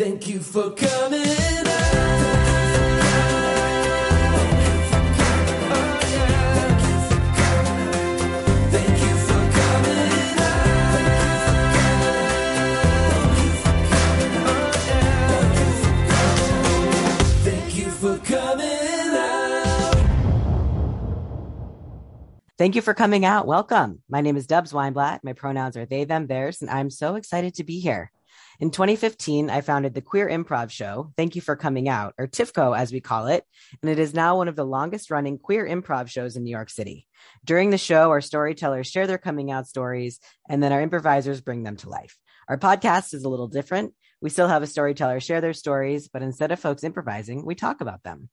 Thank 0.00 0.28
you 0.28 0.40
for 0.40 0.70
coming 0.70 1.20
out. 1.20 1.60
Thank 22.56 22.74
you 22.74 22.80
for 22.80 22.94
coming 22.94 23.26
out. 23.26 23.46
Welcome. 23.46 24.00
My 24.08 24.22
name 24.22 24.38
is 24.38 24.46
Dubs 24.46 24.72
Weinblatt. 24.72 25.20
My 25.22 25.34
pronouns 25.34 25.76
are 25.76 25.84
they, 25.84 26.04
them, 26.04 26.26
theirs, 26.26 26.62
and 26.62 26.70
I'm 26.70 26.88
so 26.88 27.16
excited 27.16 27.52
to 27.56 27.64
be 27.64 27.80
here. 27.80 28.10
In 28.60 28.70
2015, 28.70 29.48
I 29.48 29.62
founded 29.62 29.94
the 29.94 30.02
Queer 30.02 30.28
Improv 30.28 30.70
Show, 30.70 31.14
Thank 31.16 31.34
You 31.34 31.40
for 31.40 31.56
Coming 31.56 31.88
Out, 31.88 32.12
or 32.18 32.26
TYFCO 32.28 32.76
as 32.76 32.92
we 32.92 33.00
call 33.00 33.28
it, 33.28 33.42
and 33.80 33.90
it 33.90 33.98
is 33.98 34.12
now 34.12 34.36
one 34.36 34.48
of 34.48 34.56
the 34.56 34.66
longest 34.66 35.10
running 35.10 35.38
queer 35.38 35.66
improv 35.66 36.08
shows 36.08 36.36
in 36.36 36.44
New 36.44 36.50
York 36.50 36.68
City. 36.68 37.06
During 37.42 37.70
the 37.70 37.78
show, 37.78 38.10
our 38.10 38.20
storytellers 38.20 38.86
share 38.86 39.06
their 39.06 39.16
coming 39.16 39.50
out 39.50 39.66
stories, 39.66 40.20
and 40.46 40.62
then 40.62 40.72
our 40.72 40.82
improvisers 40.82 41.40
bring 41.40 41.62
them 41.62 41.76
to 41.76 41.88
life. 41.88 42.18
Our 42.50 42.58
podcast 42.58 43.14
is 43.14 43.24
a 43.24 43.30
little 43.30 43.48
different. 43.48 43.94
We 44.20 44.28
still 44.28 44.48
have 44.48 44.62
a 44.62 44.66
storyteller 44.66 45.20
share 45.20 45.40
their 45.40 45.54
stories, 45.54 46.08
but 46.08 46.20
instead 46.20 46.52
of 46.52 46.60
folks 46.60 46.84
improvising, 46.84 47.46
we 47.46 47.54
talk 47.54 47.80
about 47.80 48.02
them. 48.02 48.28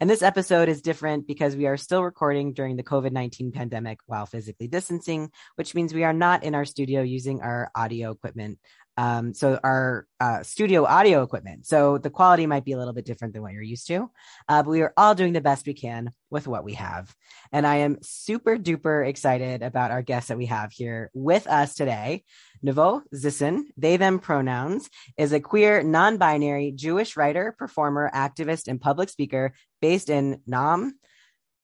And 0.00 0.08
this 0.08 0.22
episode 0.22 0.70
is 0.70 0.80
different 0.80 1.26
because 1.26 1.54
we 1.54 1.66
are 1.66 1.76
still 1.76 2.02
recording 2.02 2.54
during 2.54 2.76
the 2.76 2.82
COVID 2.82 3.12
19 3.12 3.52
pandemic 3.52 3.98
while 4.06 4.24
physically 4.24 4.68
distancing, 4.68 5.30
which 5.56 5.74
means 5.74 5.92
we 5.92 6.04
are 6.04 6.14
not 6.14 6.44
in 6.44 6.54
our 6.54 6.64
studio 6.64 7.02
using 7.02 7.42
our 7.42 7.70
audio 7.74 8.12
equipment 8.12 8.58
um, 8.96 9.34
so 9.34 9.60
our 9.62 10.06
uh, 10.20 10.42
studio 10.42 10.84
audio 10.84 11.22
equipment. 11.22 11.66
So 11.66 11.98
the 11.98 12.10
quality 12.10 12.46
might 12.46 12.64
be 12.64 12.72
a 12.72 12.78
little 12.78 12.94
bit 12.94 13.04
different 13.04 13.34
than 13.34 13.42
what 13.42 13.52
you're 13.52 13.62
used 13.62 13.86
to, 13.88 14.10
uh, 14.48 14.62
but 14.62 14.70
we 14.70 14.82
are 14.82 14.94
all 14.96 15.14
doing 15.14 15.32
the 15.32 15.40
best 15.40 15.66
we 15.66 15.74
can 15.74 16.10
with 16.30 16.46
what 16.46 16.64
we 16.64 16.74
have. 16.74 17.14
And 17.52 17.66
I 17.66 17.76
am 17.76 17.98
super 18.02 18.56
duper 18.56 19.06
excited 19.06 19.62
about 19.62 19.90
our 19.90 20.02
guests 20.02 20.28
that 20.28 20.38
we 20.38 20.46
have 20.46 20.72
here 20.72 21.10
with 21.14 21.46
us 21.46 21.74
today. 21.74 22.24
Nevo 22.64 23.02
Zisin, 23.14 23.64
they 23.76 23.96
them 23.96 24.18
pronouns, 24.18 24.88
is 25.18 25.32
a 25.32 25.40
queer, 25.40 25.82
non-binary 25.82 26.72
Jewish 26.72 27.16
writer, 27.16 27.54
performer, 27.58 28.10
activist, 28.14 28.66
and 28.66 28.80
public 28.80 29.10
speaker 29.10 29.52
based 29.80 30.08
in 30.08 30.40
Naarm, 30.48 30.92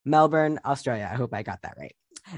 Melbourne, 0.05 0.61
Australia. 0.65 1.09
I 1.11 1.17
hope 1.17 1.33
I 1.33 1.43
got 1.43 1.63
that 1.63 1.77
right. 1.79 1.95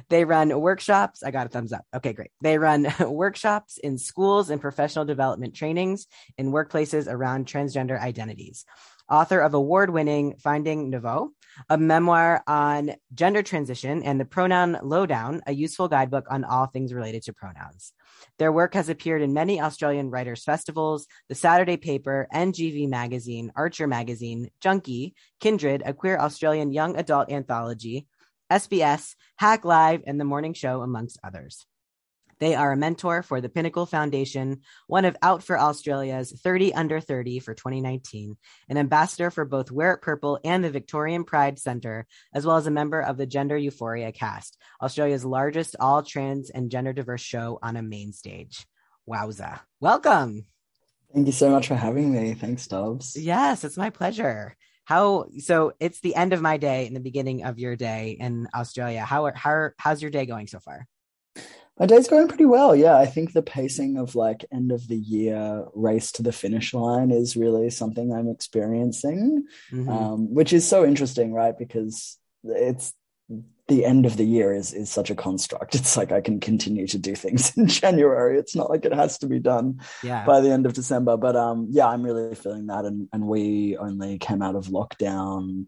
They 0.08 0.24
run 0.24 0.58
workshops. 0.60 1.22
I 1.22 1.30
got 1.30 1.46
a 1.46 1.48
thumbs 1.48 1.72
up. 1.72 1.84
Okay, 1.94 2.12
great. 2.12 2.30
They 2.40 2.58
run 2.58 2.86
workshops 3.00 3.78
in 3.78 3.98
schools 3.98 4.50
and 4.50 4.60
professional 4.60 5.04
development 5.04 5.54
trainings 5.54 6.06
in 6.38 6.52
workplaces 6.52 7.10
around 7.10 7.46
transgender 7.46 8.00
identities. 8.00 8.64
Author 9.10 9.40
of 9.40 9.52
award 9.52 9.90
winning 9.90 10.36
Finding 10.38 10.90
Nevo, 10.90 11.28
a 11.68 11.76
memoir 11.76 12.42
on 12.46 12.94
gender 13.12 13.42
transition, 13.42 14.02
and 14.02 14.18
the 14.18 14.24
Pronoun 14.24 14.78
Lowdown, 14.82 15.42
a 15.46 15.52
useful 15.52 15.88
guidebook 15.88 16.26
on 16.30 16.42
all 16.42 16.66
things 16.66 16.94
related 16.94 17.22
to 17.24 17.34
pronouns. 17.34 17.92
Their 18.38 18.50
work 18.50 18.72
has 18.72 18.88
appeared 18.88 19.20
in 19.20 19.34
many 19.34 19.60
Australian 19.60 20.10
writers' 20.10 20.42
festivals, 20.42 21.06
the 21.28 21.34
Saturday 21.34 21.76
Paper, 21.76 22.26
NGV 22.32 22.88
Magazine, 22.88 23.52
Archer 23.54 23.86
Magazine, 23.86 24.50
Junkee, 24.62 25.12
Kindred, 25.38 25.82
a 25.84 25.92
queer 25.92 26.18
Australian 26.18 26.72
young 26.72 26.96
adult 26.96 27.30
anthology, 27.30 28.06
SBS, 28.54 29.16
Hack 29.34 29.64
Live, 29.64 30.04
and 30.06 30.20
The 30.20 30.24
Morning 30.24 30.54
Show, 30.54 30.82
amongst 30.82 31.18
others. 31.24 31.66
They 32.38 32.54
are 32.54 32.70
a 32.70 32.76
mentor 32.76 33.24
for 33.24 33.40
the 33.40 33.48
Pinnacle 33.48 33.84
Foundation, 33.84 34.60
one 34.86 35.04
of 35.04 35.16
Out 35.22 35.42
for 35.42 35.58
Australia's 35.58 36.30
30 36.30 36.72
Under 36.72 37.00
30 37.00 37.40
for 37.40 37.52
2019, 37.52 38.36
an 38.68 38.78
ambassador 38.78 39.32
for 39.32 39.44
both 39.44 39.72
Wear 39.72 39.94
It 39.94 40.02
Purple 40.02 40.38
and 40.44 40.62
the 40.62 40.70
Victorian 40.70 41.24
Pride 41.24 41.58
Centre, 41.58 42.06
as 42.32 42.46
well 42.46 42.56
as 42.56 42.68
a 42.68 42.70
member 42.70 43.00
of 43.00 43.16
the 43.16 43.26
Gender 43.26 43.56
Euphoria 43.56 44.12
cast, 44.12 44.56
Australia's 44.80 45.24
largest 45.24 45.74
all 45.80 46.04
trans 46.04 46.48
and 46.50 46.70
gender 46.70 46.92
diverse 46.92 47.22
show 47.22 47.58
on 47.60 47.76
a 47.76 47.82
main 47.82 48.12
stage. 48.12 48.66
Wowza. 49.08 49.58
Welcome. 49.80 50.46
Thank 51.12 51.26
you 51.26 51.32
so 51.32 51.50
much 51.50 51.66
for 51.66 51.74
having 51.74 52.12
me. 52.12 52.34
Thanks, 52.34 52.68
Dobbs. 52.68 53.16
Yes, 53.16 53.64
it's 53.64 53.76
my 53.76 53.90
pleasure 53.90 54.56
how 54.84 55.26
so 55.38 55.72
it's 55.80 56.00
the 56.00 56.14
end 56.14 56.32
of 56.32 56.40
my 56.40 56.56
day 56.56 56.86
and 56.86 56.94
the 56.94 57.00
beginning 57.00 57.44
of 57.44 57.58
your 57.58 57.76
day 57.76 58.16
in 58.18 58.48
australia. 58.54 59.02
How 59.02 59.26
are, 59.26 59.34
how 59.34 59.70
how's 59.78 60.02
your 60.02 60.10
day 60.10 60.26
going 60.26 60.46
so 60.46 60.60
far? 60.60 60.86
My 61.78 61.86
day's 61.86 62.06
going 62.06 62.28
pretty 62.28 62.44
well. 62.44 62.74
Yeah 62.74 62.96
i 62.96 63.06
think 63.06 63.32
the 63.32 63.42
pacing 63.42 63.96
of 63.98 64.14
like 64.14 64.44
end 64.52 64.72
of 64.72 64.86
the 64.88 64.96
year 64.96 65.64
race 65.74 66.12
to 66.12 66.22
the 66.22 66.32
finish 66.32 66.72
line 66.74 67.10
is 67.10 67.36
really 67.36 67.70
something 67.70 68.12
i'm 68.12 68.28
experiencing 68.28 69.44
mm-hmm. 69.72 69.88
um, 69.88 70.32
which 70.32 70.52
is 70.52 70.66
so 70.66 70.84
interesting 70.84 71.32
right? 71.32 71.58
Because 71.58 72.18
it's 72.44 72.92
the 73.66 73.84
end 73.84 74.04
of 74.04 74.16
the 74.16 74.24
year 74.24 74.52
is 74.52 74.74
is 74.74 74.90
such 74.90 75.10
a 75.10 75.14
construct. 75.14 75.74
It's 75.84 75.96
like 75.96 76.12
I 76.12 76.20
can 76.20 76.40
continue 76.40 76.86
to 76.88 76.98
do 76.98 77.14
things 77.14 77.56
in 77.56 77.66
January. 77.66 78.38
It's 78.38 78.54
not 78.54 78.70
like 78.70 78.84
it 78.84 78.94
has 78.94 79.18
to 79.18 79.26
be 79.26 79.38
done 79.38 79.80
yeah. 80.02 80.24
by 80.24 80.40
the 80.40 80.50
end 80.50 80.66
of 80.66 80.74
December. 80.74 81.16
But 81.16 81.36
um, 81.36 81.68
yeah, 81.70 81.88
I'm 81.88 82.02
really 82.02 82.34
feeling 82.34 82.66
that. 82.66 82.84
And 82.84 83.08
and 83.12 83.26
we 83.26 83.76
only 83.78 84.18
came 84.18 84.42
out 84.42 84.56
of 84.56 84.66
lockdown, 84.66 85.66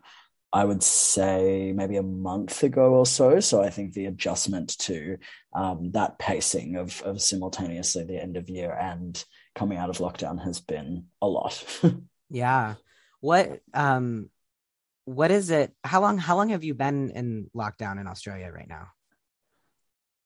I 0.52 0.64
would 0.64 0.82
say 0.82 1.72
maybe 1.74 1.96
a 1.96 2.02
month 2.02 2.62
ago 2.62 2.94
or 2.94 3.06
so. 3.06 3.40
So 3.40 3.62
I 3.62 3.70
think 3.70 3.92
the 3.92 4.06
adjustment 4.06 4.76
to 4.80 5.18
um, 5.54 5.92
that 5.92 6.18
pacing 6.18 6.76
of 6.76 7.00
of 7.02 7.22
simultaneously 7.22 8.04
the 8.04 8.22
end 8.22 8.36
of 8.36 8.50
year 8.50 8.72
and 8.72 9.22
coming 9.54 9.78
out 9.78 9.90
of 9.90 9.98
lockdown 9.98 10.42
has 10.44 10.60
been 10.60 11.06
a 11.22 11.26
lot. 11.26 11.64
yeah. 12.30 12.74
What 13.20 13.60
um 13.72 14.30
what 15.06 15.30
is 15.30 15.50
it? 15.50 15.72
How 15.82 16.00
long? 16.02 16.18
How 16.18 16.36
long 16.36 16.50
have 16.50 16.64
you 16.64 16.74
been 16.74 17.10
in 17.10 17.48
lockdown 17.56 17.98
in 18.00 18.06
Australia 18.06 18.50
right 18.52 18.68
now? 18.68 18.88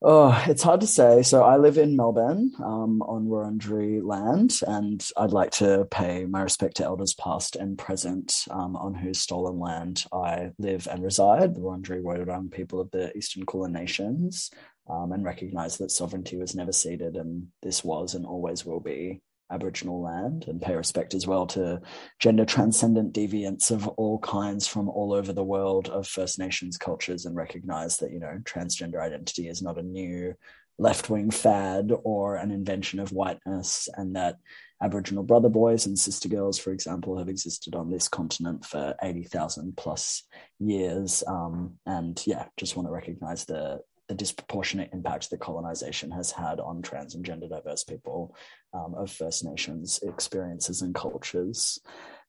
Oh, 0.03 0.43
it's 0.49 0.63
hard 0.63 0.81
to 0.81 0.87
say. 0.87 1.23
So 1.23 1.43
I 1.43 1.59
live 1.59 1.77
in 1.77 1.95
Melbourne 1.95 2.53
um, 2.65 3.03
on 3.03 3.27
Wurundjeri 3.27 4.03
land, 4.03 4.59
and 4.67 5.07
I'd 5.19 5.33
like 5.33 5.51
to 5.53 5.87
pay 5.91 6.25
my 6.25 6.41
respect 6.41 6.79
to 6.79 6.85
elders 6.85 7.13
past 7.13 7.55
and 7.55 7.77
present 7.77 8.47
um, 8.51 8.75
on 8.77 8.95
whose 8.95 9.21
stolen 9.21 9.59
land 9.61 10.07
I 10.11 10.53
live 10.59 10.89
and 10.91 11.05
reside, 11.05 11.55
the 11.55 11.61
Wurundjeri 11.61 12.03
Woi 12.03 12.51
people 12.51 12.81
of 12.81 12.91
the 12.91 13.15
Eastern 13.15 13.45
Kulin 13.45 13.73
Nations, 13.73 14.51
um, 14.89 15.13
and 15.13 15.23
recognise 15.23 15.77
that 15.77 15.91
sovereignty 15.91 16.39
was 16.39 16.55
never 16.55 16.73
ceded, 16.73 17.17
and 17.17 17.49
this 17.63 17.85
was 17.85 18.15
and 18.15 18.25
always 18.25 18.65
will 18.65 18.81
be 18.81 19.21
Aboriginal 19.51 20.03
land 20.03 20.47
and 20.49 20.61
pay 20.61 20.75
respect 20.75 21.15
as 21.15 21.27
well 21.27 21.47
to 21.49 21.81
gender 22.19 22.45
transcendent 22.45 23.15
deviants 23.15 23.71
of 23.71 23.89
all 23.89 24.19
kinds 24.21 24.67
from 24.67 24.89
all 24.89 25.13
over 25.13 25.33
the 25.33 25.45
world 25.45 25.89
of 25.89 26.07
First 26.07 26.39
Nations 26.39 26.77
cultures 26.77 27.27
and 27.27 27.37
recognize 27.37 27.97
that, 27.99 28.13
you 28.13 28.21
know, 28.21 28.39
transgender 28.45 29.01
identity 29.01 29.49
is 29.49 29.63
not 29.63 29.79
a 29.79 29.83
new 29.83 30.35
left 30.79 31.11
wing 31.11 31.31
fad 31.31 31.93
or 32.05 32.37
an 32.37 32.51
invention 32.51 33.01
of 33.01 33.13
whiteness 33.13 33.89
and 33.97 34.17
that 34.17 34.37
Aboriginal 34.83 35.23
brother 35.23 35.51
boys 35.51 35.85
and 35.85 35.99
sister 35.99 36.29
girls, 36.29 36.59
for 36.59 36.73
example, 36.73 37.19
have 37.19 37.29
existed 37.29 37.75
on 37.75 37.91
this 37.91 38.09
continent 38.09 38.65
for 38.65 38.95
80,000 39.03 39.77
plus 39.77 40.23
years. 40.59 41.23
Um, 41.27 41.75
and 41.85 42.21
yeah, 42.27 42.47
just 42.57 42.77
want 42.77 42.89
to 42.89 42.93
recognize 42.93 43.45
the 43.45 43.81
the 44.11 44.15
disproportionate 44.17 44.91
impact 44.93 45.31
that 45.31 45.39
colonization 45.39 46.11
has 46.11 46.33
had 46.33 46.59
on 46.59 46.83
trans 46.83 47.15
and 47.15 47.25
gender 47.25 47.47
diverse 47.47 47.85
people 47.85 48.35
um, 48.75 48.93
of 48.97 49.09
First 49.09 49.45
Nations 49.45 50.01
experiences 50.03 50.83
and 50.83 50.93
cultures. 50.93 51.79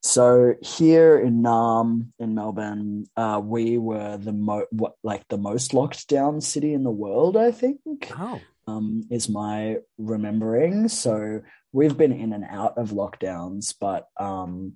So 0.00 0.54
here 0.62 1.18
in 1.18 1.42
Naarm, 1.42 2.12
in 2.20 2.36
Melbourne, 2.36 3.06
uh, 3.16 3.40
we 3.42 3.78
were 3.78 4.16
the 4.16 4.32
mo- 4.32 4.68
what, 4.70 4.94
like 5.02 5.26
the 5.26 5.38
most 5.38 5.74
locked 5.74 6.06
down 6.06 6.40
city 6.40 6.72
in 6.72 6.84
the 6.84 6.90
world. 6.90 7.36
I 7.36 7.50
think. 7.50 7.80
Oh. 8.16 8.40
Um, 8.68 9.02
is 9.10 9.28
my 9.28 9.78
remembering. 9.98 10.86
So 10.86 11.42
we've 11.72 11.96
been 11.96 12.12
in 12.12 12.32
and 12.32 12.44
out 12.48 12.78
of 12.78 12.90
lockdowns, 12.90 13.74
but 13.80 14.06
um, 14.16 14.74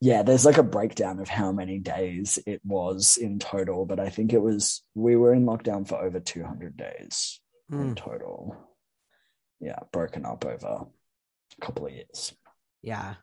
yeah, 0.00 0.22
there's 0.22 0.44
like 0.44 0.58
a 0.58 0.62
breakdown 0.62 1.20
of 1.20 1.28
how 1.28 1.52
many 1.52 1.78
days 1.78 2.38
it 2.46 2.60
was 2.64 3.16
in 3.16 3.38
total, 3.38 3.86
but 3.86 3.98
I 3.98 4.10
think 4.10 4.32
it 4.32 4.42
was 4.42 4.82
we 4.94 5.16
were 5.16 5.32
in 5.32 5.44
lockdown 5.44 5.88
for 5.88 5.96
over 5.96 6.20
200 6.20 6.76
days 6.76 7.40
mm. 7.70 7.80
in 7.80 7.88
hmm. 7.88 7.94
total. 7.94 8.56
Yeah, 9.60 9.78
broken 9.92 10.26
up 10.26 10.44
over 10.44 10.66
a 10.66 11.64
couple 11.64 11.86
of 11.86 11.92
years. 11.92 12.34
Yeah. 12.82 13.14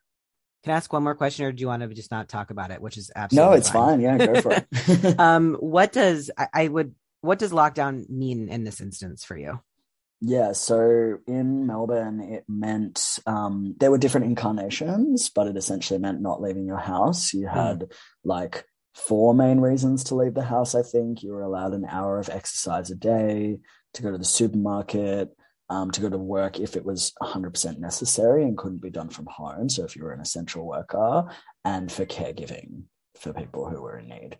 Can 0.63 0.73
I 0.73 0.77
ask 0.77 0.91
one 0.91 1.03
more 1.03 1.13
question, 1.13 1.45
or 1.45 1.51
do 1.51 1.61
you 1.61 1.67
want 1.67 1.83
to 1.83 1.89
just 1.89 2.09
not 2.09 2.29
talk 2.29 2.49
about 2.49 2.71
it? 2.71 2.81
Which 2.81 2.97
is 2.97 3.11
absolutely 3.15 3.49
no, 3.49 3.57
it's 3.57 3.69
fine. 3.69 4.01
fine. 4.01 4.01
Yeah, 4.01 4.25
go 4.25 4.41
for 4.41 4.53
it. 4.53 5.19
um, 5.19 5.55
what 5.59 5.91
does 5.91 6.31
I, 6.37 6.47
I 6.53 6.67
would 6.69 6.95
what 7.21 7.37
does 7.37 7.51
lockdown 7.51 8.09
mean 8.09 8.49
in 8.49 8.63
this 8.63 8.81
instance 8.81 9.23
for 9.23 9.37
you? 9.37 9.59
Yeah, 10.25 10.53
so 10.53 11.17
in 11.27 11.67
Melbourne, 11.67 12.21
it 12.21 12.45
meant 12.47 13.19
um, 13.27 13.75
there 13.81 13.91
were 13.91 13.97
different 13.97 14.27
incarnations, 14.27 15.29
but 15.29 15.47
it 15.47 15.57
essentially 15.57 15.99
meant 15.99 16.21
not 16.21 16.41
leaving 16.41 16.65
your 16.65 16.77
house. 16.77 17.33
You 17.33 17.49
hmm. 17.49 17.53
had 17.53 17.79
mm. 17.79 17.91
like 18.23 18.63
four 18.95 19.33
main 19.33 19.59
reasons 19.59 20.05
to 20.05 20.15
leave 20.15 20.33
the 20.33 20.41
house, 20.41 20.75
I 20.75 20.81
think. 20.81 21.23
You 21.23 21.33
were 21.33 21.41
allowed 21.41 21.73
an 21.73 21.85
hour 21.89 22.19
of 22.19 22.29
exercise 22.29 22.89
a 22.89 22.95
day, 22.95 23.57
to 23.95 24.01
go 24.01 24.11
to 24.11 24.17
the 24.17 24.23
supermarket, 24.23 25.29
um, 25.69 25.91
to 25.91 25.99
go 25.99 26.09
to 26.09 26.17
work 26.17 26.57
if 26.57 26.77
it 26.77 26.85
was 26.85 27.11
100% 27.21 27.79
necessary 27.79 28.43
and 28.43 28.57
couldn't 28.57 28.81
be 28.81 28.89
done 28.89 29.09
from 29.09 29.25
home. 29.25 29.67
So 29.67 29.83
if 29.83 29.93
you 29.93 30.05
were 30.05 30.13
an 30.13 30.21
essential 30.21 30.65
worker, 30.65 31.29
and 31.65 31.91
for 31.91 32.05
caregiving 32.05 32.83
for 33.19 33.33
people 33.33 33.69
who 33.69 33.81
were 33.81 33.99
in 33.99 34.07
need. 34.07 34.39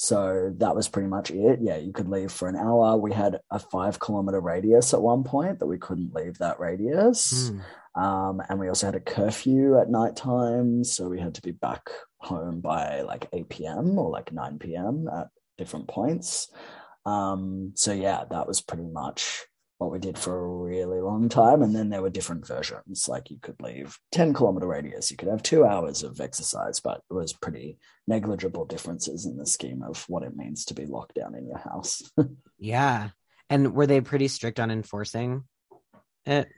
So 0.00 0.54
that 0.58 0.76
was 0.76 0.88
pretty 0.88 1.08
much 1.08 1.32
it. 1.32 1.58
Yeah, 1.60 1.76
you 1.76 1.92
could 1.92 2.08
leave 2.08 2.30
for 2.30 2.46
an 2.46 2.54
hour. 2.54 2.96
We 2.96 3.12
had 3.12 3.40
a 3.50 3.58
five 3.58 3.98
kilometer 3.98 4.38
radius 4.38 4.94
at 4.94 5.02
one 5.02 5.24
point 5.24 5.58
that 5.58 5.66
we 5.66 5.76
couldn't 5.76 6.14
leave 6.14 6.38
that 6.38 6.60
radius. 6.60 7.50
Mm. 7.50 8.00
Um, 8.00 8.42
and 8.48 8.60
we 8.60 8.68
also 8.68 8.86
had 8.86 8.94
a 8.94 9.00
curfew 9.00 9.76
at 9.76 9.90
night 9.90 10.14
time. 10.14 10.84
So 10.84 11.08
we 11.08 11.18
had 11.18 11.34
to 11.34 11.42
be 11.42 11.50
back 11.50 11.90
home 12.18 12.60
by 12.60 13.00
like 13.00 13.28
8 13.32 13.48
p.m. 13.48 13.98
or 13.98 14.08
like 14.08 14.30
9 14.30 14.60
p.m. 14.60 15.08
at 15.12 15.30
different 15.56 15.88
points. 15.88 16.48
Um, 17.04 17.72
so 17.74 17.92
yeah, 17.92 18.22
that 18.30 18.46
was 18.46 18.60
pretty 18.60 18.86
much 18.86 19.46
what 19.78 19.90
we 19.92 19.98
did 19.98 20.18
for 20.18 20.36
a 20.38 20.48
really 20.64 21.00
long 21.00 21.28
time. 21.28 21.62
And 21.62 21.74
then 21.74 21.88
there 21.88 22.02
were 22.02 22.10
different 22.10 22.46
versions. 22.46 23.08
Like 23.08 23.30
you 23.30 23.38
could 23.40 23.60
leave 23.60 23.98
10 24.12 24.34
kilometer 24.34 24.66
radius, 24.66 25.10
you 25.10 25.16
could 25.16 25.28
have 25.28 25.42
two 25.42 25.64
hours 25.64 26.02
of 26.02 26.20
exercise, 26.20 26.80
but 26.80 27.00
it 27.10 27.14
was 27.14 27.32
pretty 27.32 27.78
negligible 28.06 28.64
differences 28.64 29.24
in 29.24 29.36
the 29.36 29.46
scheme 29.46 29.82
of 29.82 30.04
what 30.08 30.22
it 30.24 30.36
means 30.36 30.64
to 30.66 30.74
be 30.74 30.86
locked 30.86 31.14
down 31.14 31.34
in 31.34 31.46
your 31.46 31.58
house. 31.58 32.02
Yeah. 32.58 33.10
And 33.48 33.72
were 33.72 33.86
they 33.86 34.00
pretty 34.00 34.26
strict 34.26 34.58
on 34.58 34.70
enforcing 34.72 35.44
it? 36.26 36.48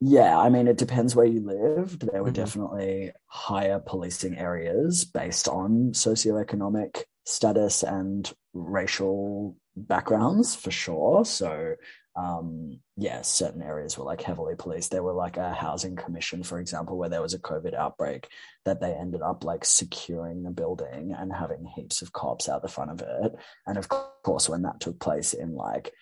yeah, 0.00 0.36
I 0.36 0.48
mean, 0.50 0.66
it 0.66 0.76
depends 0.76 1.14
where 1.14 1.24
you 1.24 1.40
lived. 1.46 2.02
There 2.10 2.22
were 2.22 2.30
Mhm. 2.30 2.34
definitely 2.34 3.12
higher 3.26 3.78
policing 3.78 4.36
areas 4.36 5.04
based 5.04 5.46
on 5.48 5.92
socioeconomic 5.92 7.04
status 7.24 7.82
and 7.84 8.30
racial 8.52 9.56
backgrounds 9.76 10.54
for 10.56 10.70
sure. 10.70 11.24
So, 11.24 11.76
um, 12.16 12.80
yeah, 12.96 13.20
certain 13.20 13.62
areas 13.62 13.98
were 13.98 14.04
like 14.04 14.22
heavily 14.22 14.54
policed. 14.56 14.90
There 14.90 15.02
were 15.02 15.12
like 15.12 15.36
a 15.36 15.52
housing 15.52 15.96
commission, 15.96 16.42
for 16.42 16.58
example, 16.58 16.96
where 16.96 17.10
there 17.10 17.20
was 17.20 17.34
a 17.34 17.38
COVID 17.38 17.74
outbreak 17.74 18.28
that 18.64 18.80
they 18.80 18.92
ended 18.92 19.20
up 19.20 19.44
like 19.44 19.66
securing 19.66 20.42
the 20.42 20.50
building 20.50 21.14
and 21.16 21.32
having 21.32 21.66
heaps 21.66 22.00
of 22.00 22.12
cops 22.12 22.48
out 22.48 22.62
the 22.62 22.68
front 22.68 22.90
of 22.90 23.02
it. 23.02 23.34
And 23.66 23.76
of 23.76 23.88
course, 23.88 24.48
when 24.48 24.62
that 24.62 24.80
took 24.80 24.98
place 24.98 25.34
in 25.34 25.54
like 25.54 25.92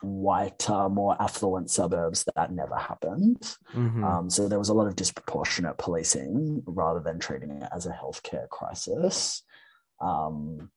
whiter, 0.00 0.88
more 0.88 1.16
affluent 1.22 1.70
suburbs, 1.70 2.26
that 2.34 2.52
never 2.52 2.74
happened. 2.74 3.56
Mhm. 3.72 4.04
Um, 4.04 4.30
so 4.30 4.48
there 4.48 4.58
was 4.58 4.68
a 4.68 4.74
lot 4.74 4.88
of 4.88 4.96
disproportionate 4.96 5.78
policing 5.78 6.64
rather 6.66 6.98
than 6.98 7.20
treating 7.20 7.50
it 7.52 7.68
as 7.72 7.86
a 7.86 7.92
healthcare 7.92 8.48
crisis. 8.48 9.44
Um, 10.00 10.72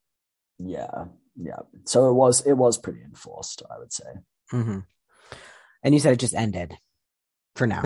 yeah, 0.59 1.05
yeah. 1.35 1.61
So 1.85 2.07
it 2.09 2.13
was 2.13 2.41
it 2.41 2.53
was 2.53 2.77
pretty 2.77 3.01
enforced, 3.01 3.63
I 3.69 3.79
would 3.79 3.91
say. 3.91 4.05
Mhm. 4.51 4.85
And 5.83 5.93
you 5.93 5.99
said 5.99 6.13
it 6.13 6.19
just 6.19 6.33
ended 6.35 6.77
for 7.55 7.67
now. 7.67 7.83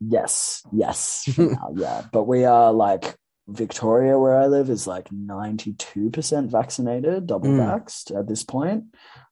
Yes, 0.00 0.62
yes, 0.72 1.28
now, 1.38 1.72
yeah. 1.74 2.02
But 2.12 2.24
we 2.24 2.44
are 2.44 2.72
like 2.72 3.16
Victoria, 3.46 4.18
where 4.18 4.36
I 4.38 4.46
live, 4.46 4.70
is 4.70 4.86
like 4.86 5.10
ninety 5.12 5.74
two 5.74 6.10
percent 6.10 6.50
vaccinated, 6.50 7.26
double 7.26 7.48
Mm. 7.48 7.58
vaxxed 7.60 8.18
at 8.18 8.26
this 8.26 8.42
point. 8.42 8.84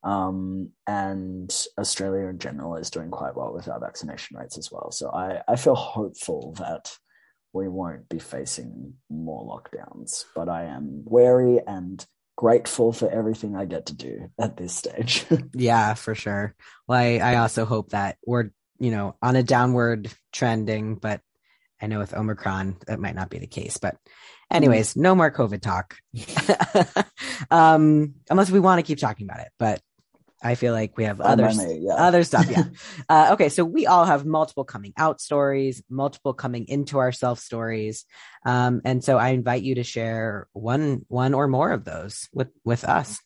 Um, 0.05 0.71
and 0.87 1.51
Australia 1.79 2.27
in 2.27 2.39
general 2.39 2.77
is 2.77 2.91
doing 2.91 3.11
quite 3.11 3.35
well 3.37 3.53
with 3.55 3.69
our 3.69 3.81
vaccination 3.81 4.37
rates 4.37 4.59
as 4.59 4.71
well. 4.71 4.91
So 4.93 5.11
I 5.11 5.43
I 5.49 5.57
feel 5.57 5.75
hopeful 5.75 6.55
that 6.59 6.97
we 7.55 7.69
won't 7.69 8.09
be 8.09 8.19
facing 8.19 8.95
more 9.11 9.45
lockdowns. 9.45 10.25
But 10.35 10.49
I 10.49 10.65
am 10.65 11.03
wary 11.05 11.61
and 11.67 12.05
grateful 12.43 12.93
for 12.93 13.09
everything 13.09 13.55
I 13.55 13.67
get 13.67 13.87
to 13.87 13.95
do 13.95 14.29
at 14.37 14.57
this 14.57 14.75
stage. 14.75 15.25
Yeah, 15.55 15.95
for 15.95 16.17
sure. 16.17 16.57
Well, 16.89 16.99
I, 16.99 17.19
I 17.19 17.37
also 17.37 17.65
hope 17.65 17.91
that 17.91 18.17
we're, 18.27 18.51
you 18.81 18.91
know, 18.91 19.15
on 19.23 19.37
a 19.37 19.45
downward 19.45 20.13
trending, 20.33 20.97
but 20.97 21.21
I 21.81 21.87
know 21.87 22.01
with 22.01 22.15
Omicron, 22.15 22.79
that 22.89 22.99
might 22.99 23.15
not 23.15 23.31
be 23.31 23.39
the 23.39 23.47
case. 23.47 23.77
But, 23.77 23.97
anyways, 24.51 24.97
no 24.97 25.15
more 25.15 25.31
COVID 25.31 25.63
talk. 25.63 25.97
um, 27.53 28.15
unless 28.29 28.51
we 28.51 28.59
want 28.59 28.81
to 28.81 28.83
keep 28.83 28.99
talking 28.99 29.29
about 29.29 29.41
it. 29.41 29.53
But 29.57 29.81
I 30.43 30.55
feel 30.55 30.73
like 30.73 30.97
we 30.97 31.05
have 31.05 31.19
by 31.19 31.33
yeah. 31.81 31.95
other 31.95 32.25
stuff 32.25 32.47
yeah 32.51 32.65
uh, 33.09 33.31
okay 33.33 33.49
so 33.49 33.65
we 33.65 33.87
all 33.87 34.05
have 34.05 34.25
multiple 34.25 34.65
coming 34.65 34.93
out 34.97 35.21
stories 35.21 35.83
multiple 35.89 36.35
coming 36.35 36.67
into 36.69 36.99
ourself 36.99 37.39
stories 37.39 38.05
um, 38.45 38.81
and 38.85 39.03
so 39.05 39.19
i 39.19 39.29
invite 39.29 39.63
you 39.63 39.77
to 39.77 39.85
share 39.85 40.49
one 40.53 41.05
one 41.09 41.35
or 41.35 41.49
more 41.49 41.71
of 41.71 41.85
those 41.85 42.29
with 42.33 42.49
with 42.65 42.85
us 42.85 43.21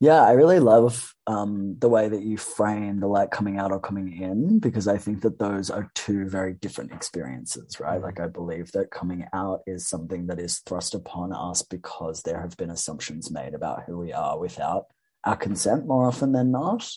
Yeah, 0.00 0.22
I 0.22 0.32
really 0.32 0.58
love 0.58 1.14
um, 1.26 1.76
the 1.78 1.88
way 1.88 2.08
that 2.08 2.22
you 2.22 2.36
frame 2.36 3.00
the 3.00 3.06
like 3.06 3.30
coming 3.30 3.58
out 3.58 3.72
or 3.72 3.80
coming 3.80 4.20
in 4.20 4.58
because 4.58 4.86
I 4.86 4.98
think 4.98 5.22
that 5.22 5.38
those 5.38 5.70
are 5.70 5.90
two 5.94 6.28
very 6.28 6.52
different 6.52 6.92
experiences, 6.92 7.80
right? 7.80 8.02
Like, 8.02 8.20
I 8.20 8.26
believe 8.26 8.72
that 8.72 8.90
coming 8.90 9.24
out 9.32 9.62
is 9.66 9.88
something 9.88 10.26
that 10.26 10.38
is 10.38 10.58
thrust 10.58 10.94
upon 10.94 11.32
us 11.32 11.62
because 11.62 12.22
there 12.22 12.40
have 12.40 12.56
been 12.56 12.70
assumptions 12.70 13.30
made 13.30 13.54
about 13.54 13.84
who 13.84 13.96
we 13.96 14.12
are 14.12 14.38
without 14.38 14.88
our 15.24 15.36
consent 15.36 15.86
more 15.86 16.06
often 16.06 16.32
than 16.32 16.50
not. 16.50 16.88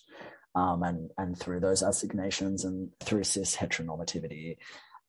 Um, 0.56 0.82
and, 0.82 1.12
and 1.20 1.38
through 1.38 1.60
those 1.60 1.84
assignations 1.84 2.66
and 2.66 2.90
through 3.00 3.26
cis 3.26 3.56
heteronormativity. 3.56 4.58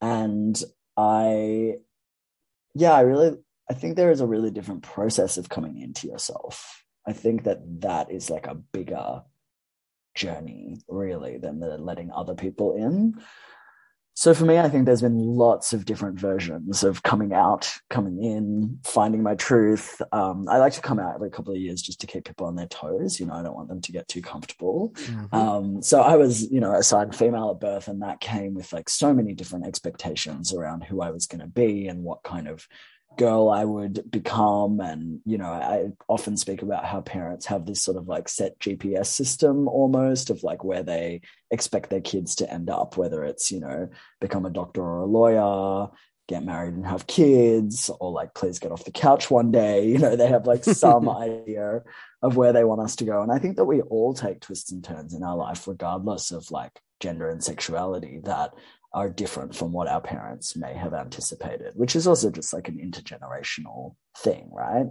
And 0.02 0.62
I, 0.94 1.76
yeah, 2.74 2.92
I 2.92 3.00
really, 3.00 3.38
I 3.70 3.72
think 3.72 3.96
there 3.96 4.10
is 4.10 4.20
a 4.20 4.26
really 4.26 4.50
different 4.50 4.82
process 4.82 5.38
of 5.38 5.48
coming 5.48 5.80
into 5.80 6.06
yourself. 6.06 6.84
I 7.06 7.14
think 7.14 7.44
that 7.44 7.60
that 7.80 8.12
is 8.12 8.28
like 8.28 8.46
a 8.46 8.56
bigger 8.56 9.22
journey, 10.14 10.82
really, 10.86 11.38
than 11.38 11.60
the 11.60 11.78
letting 11.78 12.10
other 12.12 12.34
people 12.34 12.76
in. 12.76 13.14
So 14.18 14.34
for 14.34 14.44
me, 14.44 14.58
I 14.58 14.68
think 14.68 14.84
there's 14.84 15.00
been 15.00 15.16
lots 15.16 15.72
of 15.72 15.84
different 15.84 16.18
versions 16.18 16.82
of 16.82 17.04
coming 17.04 17.32
out, 17.32 17.72
coming 17.88 18.20
in, 18.24 18.80
finding 18.82 19.22
my 19.22 19.36
truth. 19.36 20.02
Um, 20.10 20.48
I 20.48 20.58
like 20.58 20.72
to 20.72 20.80
come 20.80 20.98
out 20.98 21.14
every 21.14 21.30
couple 21.30 21.54
of 21.54 21.60
years 21.60 21.80
just 21.80 22.00
to 22.00 22.08
keep 22.08 22.24
people 22.24 22.44
on 22.48 22.56
their 22.56 22.66
toes. 22.66 23.20
You 23.20 23.26
know, 23.26 23.34
I 23.34 23.44
don't 23.44 23.54
want 23.54 23.68
them 23.68 23.80
to 23.80 23.92
get 23.92 24.08
too 24.08 24.20
comfortable. 24.20 24.92
Um, 25.30 25.82
so 25.82 26.00
I 26.00 26.16
was, 26.16 26.50
you 26.50 26.58
know, 26.58 26.74
assigned 26.74 27.14
female 27.14 27.52
at 27.52 27.60
birth, 27.60 27.86
and 27.86 28.02
that 28.02 28.18
came 28.18 28.54
with 28.54 28.72
like 28.72 28.88
so 28.88 29.14
many 29.14 29.34
different 29.34 29.68
expectations 29.68 30.52
around 30.52 30.82
who 30.82 31.00
I 31.00 31.12
was 31.12 31.26
going 31.26 31.42
to 31.42 31.46
be 31.46 31.86
and 31.86 32.02
what 32.02 32.24
kind 32.24 32.48
of 32.48 32.66
girl 33.16 33.48
I 33.48 33.64
would 33.64 34.10
become. 34.10 34.80
And, 34.80 35.20
you 35.24 35.38
know, 35.38 35.50
I 35.50 35.88
often 36.08 36.36
speak 36.36 36.62
about 36.62 36.84
how 36.84 37.00
parents 37.00 37.46
have 37.46 37.66
this 37.66 37.82
sort 37.82 37.96
of 37.96 38.08
like 38.08 38.28
set 38.28 38.58
GPS 38.58 39.06
system 39.06 39.68
almost 39.68 40.30
of 40.30 40.42
like 40.42 40.64
where 40.64 40.82
they 40.82 41.22
expect 41.50 41.90
their 41.90 42.00
kids 42.00 42.36
to 42.36 42.52
end 42.52 42.70
up, 42.70 42.96
whether 42.96 43.24
it's, 43.24 43.50
you 43.50 43.60
know, 43.60 43.88
become 44.20 44.46
a 44.46 44.50
doctor 44.50 44.82
or 44.82 45.00
a 45.00 45.06
lawyer, 45.06 45.88
get 46.28 46.44
married 46.44 46.74
and 46.74 46.86
have 46.86 47.06
kids, 47.06 47.90
or 48.00 48.12
like 48.12 48.34
please 48.34 48.58
get 48.58 48.70
off 48.70 48.84
the 48.84 48.92
couch 48.92 49.30
one 49.30 49.50
day. 49.50 49.88
You 49.88 49.98
know, 49.98 50.16
they 50.16 50.28
have 50.28 50.46
like 50.46 50.64
some 50.64 51.08
idea 51.08 51.82
of 52.22 52.36
where 52.36 52.52
they 52.52 52.64
want 52.64 52.82
us 52.82 52.96
to 52.96 53.04
go. 53.04 53.22
And 53.22 53.32
I 53.32 53.38
think 53.38 53.56
that 53.56 53.64
we 53.64 53.80
all 53.80 54.12
take 54.12 54.40
twists 54.40 54.70
and 54.70 54.84
turns 54.84 55.14
in 55.14 55.22
our 55.22 55.36
life, 55.36 55.66
regardless 55.66 56.30
of 56.30 56.50
like 56.50 56.80
gender 57.00 57.28
and 57.30 57.42
sexuality, 57.42 58.20
that 58.24 58.52
are 58.92 59.10
different 59.10 59.54
from 59.54 59.72
what 59.72 59.88
our 59.88 60.00
parents 60.00 60.56
may 60.56 60.74
have 60.74 60.94
anticipated, 60.94 61.72
which 61.74 61.94
is 61.94 62.06
also 62.06 62.30
just 62.30 62.52
like 62.54 62.68
an 62.68 62.78
intergenerational 62.78 63.94
thing, 64.16 64.48
right? 64.52 64.86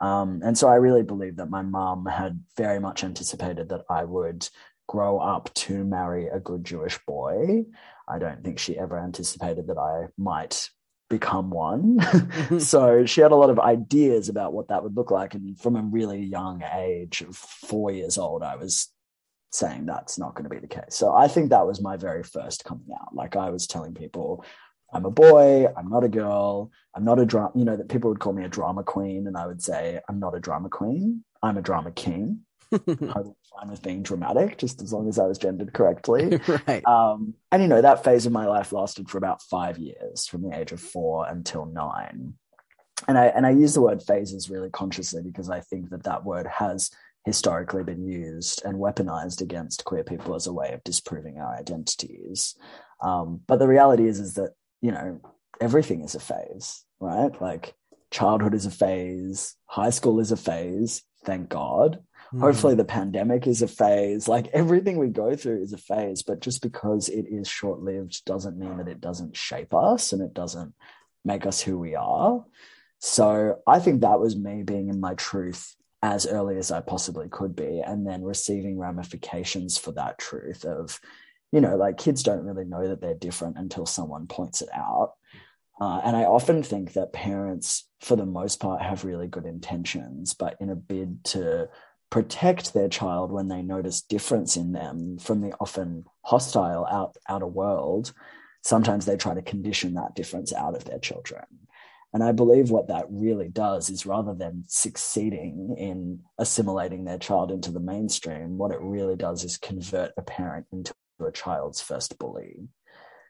Um, 0.00 0.40
and 0.42 0.56
so 0.56 0.68
I 0.68 0.76
really 0.76 1.02
believe 1.02 1.36
that 1.36 1.50
my 1.50 1.62
mom 1.62 2.06
had 2.06 2.42
very 2.56 2.80
much 2.80 3.04
anticipated 3.04 3.68
that 3.68 3.82
I 3.90 4.04
would 4.04 4.48
grow 4.88 5.18
up 5.18 5.52
to 5.54 5.84
marry 5.84 6.28
a 6.28 6.40
good 6.40 6.64
Jewish 6.64 6.98
boy. 7.06 7.64
I 8.08 8.18
don't 8.18 8.42
think 8.42 8.58
she 8.58 8.78
ever 8.78 8.98
anticipated 8.98 9.66
that 9.68 9.78
I 9.78 10.08
might 10.16 10.68
become 11.10 11.50
one. 11.50 11.98
so 12.58 13.04
she 13.04 13.20
had 13.20 13.32
a 13.32 13.36
lot 13.36 13.50
of 13.50 13.60
ideas 13.60 14.28
about 14.28 14.52
what 14.52 14.68
that 14.68 14.82
would 14.82 14.96
look 14.96 15.10
like. 15.10 15.34
And 15.34 15.58
from 15.58 15.76
a 15.76 15.82
really 15.82 16.22
young 16.22 16.62
age 16.62 17.20
of 17.20 17.36
four 17.36 17.90
years 17.90 18.18
old, 18.18 18.42
I 18.42 18.56
was 18.56 18.88
saying 19.54 19.86
that's 19.86 20.18
not 20.18 20.34
going 20.34 20.44
to 20.44 20.50
be 20.50 20.58
the 20.58 20.66
case. 20.66 20.82
So 20.90 21.14
I 21.14 21.28
think 21.28 21.50
that 21.50 21.66
was 21.66 21.80
my 21.80 21.96
very 21.96 22.22
first 22.22 22.64
coming 22.64 22.88
out. 23.00 23.14
Like 23.14 23.36
I 23.36 23.50
was 23.50 23.66
telling 23.66 23.94
people, 23.94 24.44
I'm 24.92 25.04
a 25.04 25.10
boy, 25.10 25.66
I'm 25.76 25.88
not 25.88 26.04
a 26.04 26.08
girl, 26.08 26.70
I'm 26.94 27.04
not 27.04 27.18
a 27.18 27.24
drama, 27.24 27.52
you 27.54 27.64
know, 27.64 27.76
that 27.76 27.88
people 27.88 28.10
would 28.10 28.20
call 28.20 28.32
me 28.32 28.44
a 28.44 28.48
drama 28.48 28.82
queen. 28.82 29.26
And 29.26 29.36
I 29.36 29.46
would 29.46 29.62
say, 29.62 30.00
I'm 30.08 30.18
not 30.18 30.34
a 30.34 30.40
drama 30.40 30.68
queen, 30.68 31.24
I'm 31.42 31.56
a 31.56 31.62
drama 31.62 31.92
king. 31.92 32.40
Totally 32.70 33.34
fine 33.54 33.70
with 33.70 33.82
being 33.82 34.02
dramatic, 34.02 34.58
just 34.58 34.82
as 34.82 34.92
long 34.92 35.08
as 35.08 35.18
I 35.18 35.26
was 35.26 35.38
gendered 35.38 35.72
correctly. 35.72 36.40
right 36.66 36.84
Um, 36.86 37.34
and 37.52 37.62
you 37.62 37.68
know, 37.68 37.80
that 37.80 38.02
phase 38.02 38.26
of 38.26 38.32
my 38.32 38.46
life 38.46 38.72
lasted 38.72 39.08
for 39.08 39.18
about 39.18 39.42
five 39.42 39.78
years, 39.78 40.26
from 40.26 40.42
the 40.42 40.58
age 40.58 40.72
of 40.72 40.80
four 40.80 41.26
until 41.28 41.66
nine. 41.66 42.34
And 43.06 43.18
I 43.18 43.26
and 43.26 43.46
I 43.46 43.50
use 43.50 43.74
the 43.74 43.82
word 43.82 44.02
phases 44.02 44.50
really 44.50 44.70
consciously 44.70 45.22
because 45.22 45.50
I 45.50 45.60
think 45.60 45.90
that 45.90 46.04
that 46.04 46.24
word 46.24 46.46
has 46.46 46.90
historically 47.24 47.82
been 47.82 48.04
used 48.04 48.62
and 48.64 48.76
weaponized 48.78 49.40
against 49.40 49.84
queer 49.84 50.04
people 50.04 50.34
as 50.34 50.46
a 50.46 50.52
way 50.52 50.72
of 50.72 50.84
disproving 50.84 51.38
our 51.38 51.56
identities. 51.56 52.54
Um, 53.00 53.40
but 53.46 53.58
the 53.58 53.68
reality 53.68 54.06
is, 54.06 54.20
is 54.20 54.34
that 54.34 54.54
you 54.80 54.92
know 54.92 55.20
everything 55.60 56.02
is 56.02 56.14
a 56.14 56.20
phase, 56.20 56.84
right? 57.00 57.30
Like 57.40 57.74
childhood 58.10 58.54
is 58.54 58.66
a 58.66 58.70
phase, 58.70 59.56
high 59.66 59.90
school 59.90 60.20
is 60.20 60.32
a 60.32 60.36
phase. 60.36 61.02
Thank 61.24 61.48
God. 61.48 62.00
Mm. 62.34 62.40
Hopefully, 62.40 62.74
the 62.74 62.84
pandemic 62.84 63.46
is 63.46 63.62
a 63.62 63.68
phase. 63.68 64.28
Like 64.28 64.48
everything 64.48 64.98
we 64.98 65.08
go 65.08 65.34
through 65.34 65.62
is 65.62 65.72
a 65.72 65.78
phase, 65.78 66.22
but 66.22 66.40
just 66.40 66.62
because 66.62 67.08
it 67.08 67.26
is 67.28 67.48
short 67.48 67.80
lived 67.80 68.24
doesn't 68.26 68.58
mean 68.58 68.76
that 68.76 68.88
it 68.88 69.00
doesn't 69.00 69.36
shape 69.36 69.72
us 69.72 70.12
and 70.12 70.20
it 70.20 70.34
doesn't 70.34 70.74
make 71.24 71.46
us 71.46 71.60
who 71.62 71.78
we 71.78 71.94
are. 71.94 72.44
So 72.98 73.58
I 73.66 73.80
think 73.80 74.00
that 74.00 74.20
was 74.20 74.36
me 74.36 74.62
being 74.62 74.88
in 74.88 75.00
my 75.00 75.14
truth 75.14 75.74
as 76.04 76.26
early 76.26 76.58
as 76.58 76.70
I 76.70 76.82
possibly 76.82 77.30
could 77.30 77.56
be, 77.56 77.80
and 77.80 78.06
then 78.06 78.22
receiving 78.22 78.78
ramifications 78.78 79.78
for 79.78 79.90
that 79.92 80.18
truth 80.18 80.66
of, 80.66 81.00
you 81.50 81.62
know, 81.62 81.76
like 81.76 81.96
kids 81.96 82.22
don't 82.22 82.44
really 82.44 82.66
know 82.66 82.86
that 82.88 83.00
they're 83.00 83.14
different 83.14 83.56
until 83.56 83.86
someone 83.86 84.26
points 84.26 84.60
it 84.60 84.68
out. 84.74 85.14
Uh, 85.80 86.02
and 86.04 86.14
I 86.14 86.24
often 86.24 86.62
think 86.62 86.92
that 86.92 87.14
parents, 87.14 87.88
for 88.00 88.16
the 88.16 88.26
most 88.26 88.60
part, 88.60 88.82
have 88.82 89.06
really 89.06 89.28
good 89.28 89.46
intentions, 89.46 90.34
but 90.34 90.58
in 90.60 90.68
a 90.68 90.76
bid 90.76 91.24
to 91.24 91.70
protect 92.10 92.74
their 92.74 92.90
child 92.90 93.32
when 93.32 93.48
they 93.48 93.62
notice 93.62 94.02
difference 94.02 94.58
in 94.58 94.72
them 94.72 95.16
from 95.18 95.40
the 95.40 95.54
often 95.58 96.04
hostile 96.20 96.84
out, 96.84 97.16
outer 97.30 97.46
world, 97.46 98.12
sometimes 98.62 99.06
they 99.06 99.16
try 99.16 99.32
to 99.32 99.40
condition 99.40 99.94
that 99.94 100.14
difference 100.14 100.52
out 100.52 100.76
of 100.76 100.84
their 100.84 100.98
children. 100.98 101.46
And 102.14 102.22
I 102.22 102.30
believe 102.30 102.70
what 102.70 102.88
that 102.88 103.06
really 103.10 103.48
does 103.48 103.90
is 103.90 104.06
rather 104.06 104.34
than 104.34 104.62
succeeding 104.68 105.74
in 105.76 106.20
assimilating 106.38 107.04
their 107.04 107.18
child 107.18 107.50
into 107.50 107.72
the 107.72 107.80
mainstream, 107.80 108.56
what 108.56 108.70
it 108.70 108.78
really 108.80 109.16
does 109.16 109.42
is 109.42 109.58
convert 109.58 110.12
a 110.16 110.22
parent 110.22 110.66
into 110.72 110.94
a 111.20 111.32
child's 111.32 111.80
first 111.80 112.16
bully. 112.18 112.68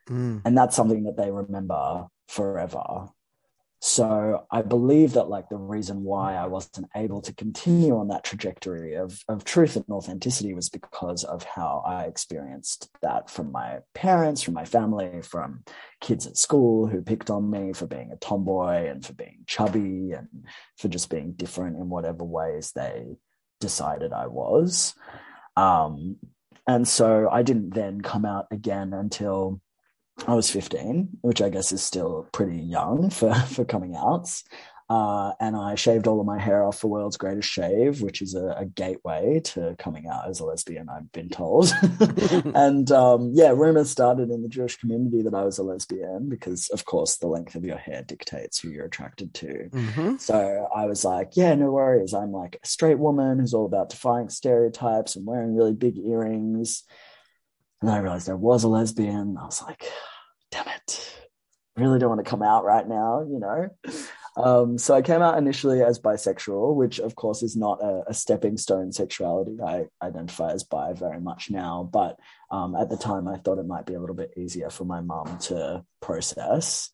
Mm. 0.09 0.43
And 0.45 0.57
that's 0.57 0.77
something 0.77 1.05
that 1.05 1.17
they 1.17 1.31
remember 1.31 2.09
forever. 2.29 3.09
So 3.87 4.47
I 4.51 4.63
believe 4.63 5.13
that 5.13 5.29
like 5.29 5.51
the 5.51 5.59
reason 5.59 6.05
why 6.05 6.37
I 6.37 6.47
wasn't 6.47 6.89
able 6.97 7.21
to 7.21 7.35
continue 7.35 7.99
on 7.99 8.09
that 8.09 8.25
trajectory 8.25 8.95
of, 8.95 9.23
of 9.29 9.45
truth 9.45 9.77
and 9.77 9.85
authenticity 9.91 10.55
was 10.55 10.71
because 10.71 11.23
of 11.23 11.45
how 11.45 11.85
I 11.87 12.05
experienced 12.05 12.89
that 13.03 13.29
from 13.29 13.53
my 13.53 13.81
parents, 13.93 14.41
from 14.41 14.55
my 14.55 14.65
family, 14.65 15.21
from 15.21 15.65
kids 16.01 16.27
at 16.27 16.39
school 16.39 16.87
who 16.87 17.03
picked 17.03 17.29
on 17.29 17.51
me 17.51 17.75
for 17.75 17.87
being 17.87 18.11
a 18.11 18.17
tomboy 18.17 18.87
and 18.87 19.05
for 19.05 19.13
being 19.13 19.41
chubby 19.47 20.13
and 20.13 20.29
for 20.79 20.89
just 20.89 21.11
being 21.11 21.33
different 21.33 21.77
in 21.77 21.91
whatever 21.91 22.25
ways 22.25 22.73
they 22.75 23.19
decided 23.61 24.15
I 24.15 24.29
was. 24.29 24.95
Um, 25.59 26.17
and 26.67 26.89
so 26.89 27.29
I 27.31 27.43
didn't 27.43 27.75
then 27.75 28.01
come 28.01 28.25
out 28.25 28.47
again 28.51 28.95
until 28.95 29.61
I 30.27 30.35
was 30.35 30.51
15, 30.51 31.19
which 31.23 31.43
I 31.43 31.51
guess 31.51 31.73
is 31.73 31.83
still 31.83 32.29
pretty 32.33 32.59
young 32.59 33.11
for, 33.11 33.35
for 33.49 33.65
coming 33.65 33.97
outs. 33.97 34.45
Uh, 34.91 35.33
and 35.41 35.57
I 35.57 35.77
shaved 35.77 36.07
all 36.07 36.21
of 36.21 36.27
my 36.27 36.39
hair 36.39 36.63
off 36.63 36.79
for 36.79 36.89
World's 36.89 37.17
Greatest 37.17 37.49
Shave, 37.49 38.03
which 38.03 38.21
is 38.21 38.35
a, 38.35 38.55
a 38.59 38.67
gateway 38.67 39.41
to 39.45 39.75
coming 39.79 40.07
out 40.09 40.29
as 40.29 40.41
a 40.41 40.45
lesbian, 40.45 40.91
I've 40.91 41.11
been 41.11 41.31
told. 41.31 41.73
and 42.55 42.91
um, 42.93 43.33
yeah, 43.35 43.49
rumors 43.49 43.91
started 43.91 44.29
in 44.31 44.43
the 44.43 44.49
Jewish 44.49 44.77
community 44.77 45.23
that 45.23 45.35
I 45.35 45.43
was 45.43 45.57
a 45.57 45.63
lesbian 45.63 46.29
because, 46.29 46.69
of 46.69 46.85
course, 46.85 47.17
the 47.17 47.29
length 47.29 47.55
of 47.55 47.65
your 47.65 47.79
hair 47.79 48.03
dictates 48.03 48.61
who 48.61 48.69
you're 48.69 48.85
attracted 48.85 49.33
to. 49.35 49.71
Mm-hmm. 49.73 50.17
So 50.19 50.69
I 50.75 50.85
was 50.85 51.03
like, 51.03 51.31
yeah, 51.35 51.55
no 51.55 51.71
worries. 51.71 52.13
I'm 52.13 52.33
like 52.33 52.61
a 52.63 52.67
straight 52.67 52.99
woman 52.99 53.39
who's 53.39 53.55
all 53.55 53.67
about 53.67 53.89
defying 53.89 54.29
stereotypes 54.29 55.17
and 55.17 55.25
wearing 55.25 55.57
really 55.57 55.75
big 55.75 55.97
earrings. 55.97 56.85
And 57.85 57.91
then 57.91 57.99
I 57.99 58.01
realized 58.01 58.31
I 58.31 58.33
was 58.33 58.65
a 58.65 58.69
lesbian. 58.69 59.37
I 59.39 59.45
was 59.45 59.61
like, 59.61 59.85
damn 60.51 60.67
it, 60.69 61.15
really 61.77 61.99
don't 61.99 62.09
want 62.09 62.25
to 62.25 62.31
come 62.31 62.41
out 62.41 62.65
right 62.65 62.89
now, 62.89 63.21
you 63.29 63.39
know? 63.39 63.69
Um, 64.43 64.79
so 64.79 64.95
I 64.95 65.03
came 65.03 65.21
out 65.21 65.37
initially 65.37 65.83
as 65.83 66.01
bisexual, 66.01 66.77
which 66.77 66.99
of 66.99 67.15
course 67.15 67.43
is 67.43 67.57
not 67.57 67.83
a, 67.83 68.05
a, 68.07 68.15
stepping 68.15 68.57
stone 68.57 68.91
sexuality. 68.91 69.59
I 69.63 69.89
identify 70.01 70.53
as 70.53 70.65
bi 70.65 70.95
very 70.95 71.21
much 71.21 71.51
now, 71.51 71.87
but 71.93 72.19
um, 72.51 72.75
at 72.75 72.89
the 72.89 72.97
time 72.97 73.29
I 73.29 73.37
thought 73.37 73.59
it 73.59 73.67
might 73.67 73.85
be 73.85 73.93
a 73.93 74.01
little 74.01 74.17
bit 74.17 74.33
easier 74.35 74.71
for 74.71 74.85
my 74.87 75.03
mum 75.03 75.37
to 75.43 75.85
process. 76.01 76.89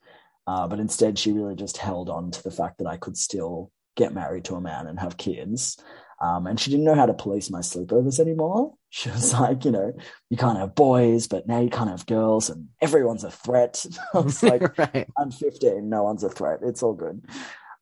Uh, 0.48 0.66
but 0.66 0.80
instead, 0.80 1.20
she 1.20 1.30
really 1.30 1.54
just 1.54 1.76
held 1.76 2.10
on 2.10 2.32
to 2.32 2.42
the 2.42 2.50
fact 2.50 2.78
that 2.78 2.88
I 2.88 2.96
could 2.96 3.16
still 3.16 3.70
get 3.96 4.12
married 4.12 4.44
to 4.46 4.56
a 4.56 4.60
man 4.60 4.88
and 4.88 4.98
have 4.98 5.16
kids. 5.16 5.78
Um, 6.20 6.46
and 6.46 6.60
she 6.60 6.70
didn't 6.70 6.84
know 6.84 6.94
how 6.94 7.06
to 7.06 7.14
police 7.14 7.50
my 7.50 7.60
sleepovers 7.60 8.20
anymore. 8.20 8.74
She 8.92 9.08
was 9.08 9.32
like, 9.32 9.64
you 9.64 9.70
know, 9.70 9.92
you 10.30 10.36
can't 10.36 10.58
have 10.58 10.74
boys, 10.74 11.28
but 11.28 11.46
now 11.46 11.60
you 11.60 11.70
can't 11.70 11.88
have 11.88 12.06
girls, 12.06 12.50
and 12.50 12.66
everyone's 12.80 13.22
a 13.22 13.30
threat. 13.30 13.86
I 14.14 14.18
was 14.18 14.42
like, 14.52 14.76
right. 14.76 15.08
I'm 15.16 15.30
15, 15.30 15.88
no 15.88 16.02
one's 16.02 16.24
a 16.24 16.28
threat. 16.28 16.58
It's 16.64 16.82
all 16.82 16.94
good. 16.94 17.22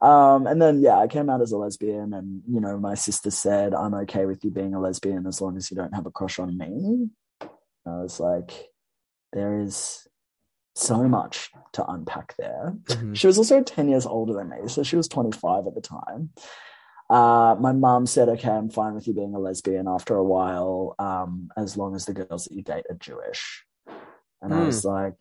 Um, 0.03 0.47
and 0.47 0.61
then, 0.61 0.83
yeah, 0.83 0.99
I 0.99 1.07
came 1.07 1.31
out 1.31 1.41
as 1.41 1.51
a 1.51 1.57
lesbian, 1.57 2.13
and, 2.13 2.43
you 2.47 2.61
know, 2.61 2.79
my 2.79 2.93
sister 2.95 3.31
said, 3.31 3.73
I'm 3.73 3.95
okay 3.95 4.27
with 4.27 4.45
you 4.45 4.51
being 4.51 4.75
a 4.75 4.81
lesbian 4.81 5.27
as 5.27 5.41
long 5.41 5.57
as 5.57 5.71
you 5.71 5.79
don't 5.79 5.95
have 5.95 6.05
a 6.05 6.11
crush 6.11 6.39
on 6.39 6.59
me. 6.59 7.09
I 7.41 8.03
was 8.03 8.21
like, 8.21 8.53
there 9.33 9.61
is 9.61 10.07
so 10.75 11.09
much 11.09 11.51
to 11.73 11.87
unpack 11.87 12.37
there. 12.37 12.75
Mm-hmm. 12.85 13.15
She 13.15 13.27
was 13.27 13.39
also 13.39 13.63
10 13.63 13.89
years 13.89 14.05
older 14.05 14.35
than 14.35 14.51
me, 14.51 14.69
so 14.69 14.83
she 14.83 14.97
was 14.97 15.09
25 15.09 15.67
at 15.67 15.75
the 15.75 15.81
time. 15.81 16.31
Uh, 17.11 17.57
my 17.59 17.73
mom 17.73 18.07
said, 18.07 18.29
okay, 18.29 18.51
I'm 18.51 18.69
fine 18.69 18.95
with 18.95 19.07
you 19.07 19.15
being 19.15 19.35
a 19.35 19.39
lesbian 19.39 19.89
after 19.89 20.15
a 20.15 20.25
while, 20.25 20.95
um, 20.99 21.51
as 21.57 21.77
long 21.77 21.95
as 21.95 22.05
the 22.05 22.13
girls 22.13 22.45
that 22.45 22.55
you 22.55 22.63
date 22.63 22.85
are 22.91 22.97
Jewish. 22.97 23.65
And 24.43 24.53
mm. 24.53 24.61
I 24.61 24.65
was 24.65 24.83
hmm. 24.83 24.89
like, 24.89 25.21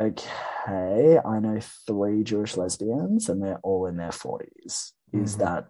okay, 0.00 1.18
I 1.24 1.40
know 1.40 1.60
three 1.86 2.22
Jewish 2.22 2.56
lesbians 2.56 3.28
and 3.28 3.42
they're 3.42 3.60
all 3.62 3.86
in 3.86 3.96
their 3.96 4.10
40s. 4.10 4.92
Mm. 5.14 5.24
Is 5.24 5.36
that 5.38 5.68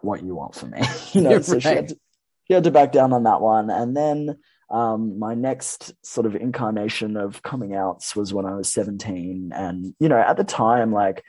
what 0.00 0.22
you 0.22 0.34
want 0.34 0.54
from 0.54 0.70
me? 0.70 0.82
you 1.12 1.20
know, 1.22 1.40
so 1.40 1.54
right. 1.54 1.62
she, 1.62 1.68
had 1.68 1.88
to, 1.88 1.98
she 2.46 2.54
had 2.54 2.64
to 2.64 2.70
back 2.70 2.92
down 2.92 3.12
on 3.12 3.24
that 3.24 3.40
one. 3.40 3.70
And 3.70 3.96
then 3.96 4.38
um, 4.70 5.18
my 5.18 5.34
next 5.34 5.94
sort 6.04 6.26
of 6.26 6.36
incarnation 6.36 7.16
of 7.16 7.42
coming 7.42 7.74
outs 7.74 8.16
was 8.16 8.32
when 8.32 8.46
I 8.46 8.54
was 8.54 8.72
17. 8.72 9.52
And, 9.54 9.94
you 9.98 10.08
know, 10.08 10.18
at 10.18 10.36
the 10.36 10.44
time, 10.44 10.92
like, 10.92 11.22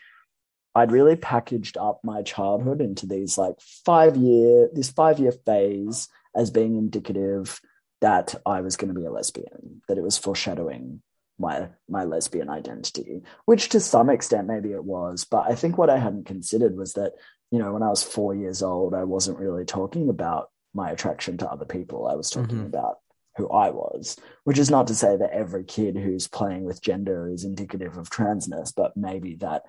I'd 0.76 0.92
really 0.92 1.16
packaged 1.16 1.78
up 1.78 2.02
my 2.04 2.22
childhood 2.22 2.82
into 2.82 3.06
these 3.06 3.38
like 3.38 3.56
five 3.86 4.16
year, 4.16 4.70
this 4.74 4.90
five 4.90 5.20
year 5.20 5.32
phase 5.32 6.08
as 6.36 6.52
being 6.52 6.78
indicative 6.78 7.60
that 8.02 8.36
I 8.46 8.62
was 8.62 8.78
going 8.78 8.94
to 8.94 9.00
be 9.00 9.06
a 9.06 9.12
lesbian, 9.12 9.82
that 9.88 9.98
it 9.98 10.04
was 10.04 10.18
foreshadowing 10.18 11.02
my 11.38 11.70
my 11.88 12.04
lesbian 12.04 12.50
identity, 12.50 13.24
which 13.46 13.70
to 13.70 13.80
some 13.80 14.10
extent 14.10 14.48
maybe 14.48 14.72
it 14.72 14.84
was. 14.84 15.26
But 15.26 15.50
I 15.50 15.56
think 15.56 15.78
what 15.78 15.90
I 15.90 15.98
hadn't 15.98 16.26
considered 16.26 16.78
was 16.78 16.94
that, 16.94 17.14
you 17.52 17.60
know, 17.60 17.74
when 17.74 17.84
I 17.84 17.90
was 17.90 18.04
four 18.04 18.36
years 18.36 18.62
old, 18.62 18.94
I 18.94 19.06
wasn't 19.06 19.40
really 19.40 19.66
talking 19.66 20.10
about 20.10 20.50
my 20.74 20.92
attraction 20.92 21.38
to 21.38 21.50
other 21.50 21.66
people. 21.66 22.08
I 22.08 22.16
was 22.16 22.30
talking 22.30 22.58
mm-hmm. 22.58 22.68
about 22.68 23.00
who 23.38 23.50
I 23.50 23.70
was, 23.70 24.18
which 24.44 24.60
is 24.60 24.70
not 24.70 24.88
to 24.88 24.96
say 24.96 25.16
that 25.16 25.32
every 25.32 25.64
kid 25.64 25.96
who's 25.96 26.28
playing 26.28 26.66
with 26.66 26.82
gender 26.82 27.30
is 27.30 27.46
indicative 27.46 27.98
of 27.98 28.10
transness, 28.10 28.74
but 28.76 28.98
maybe 28.98 29.36
that 29.36 29.64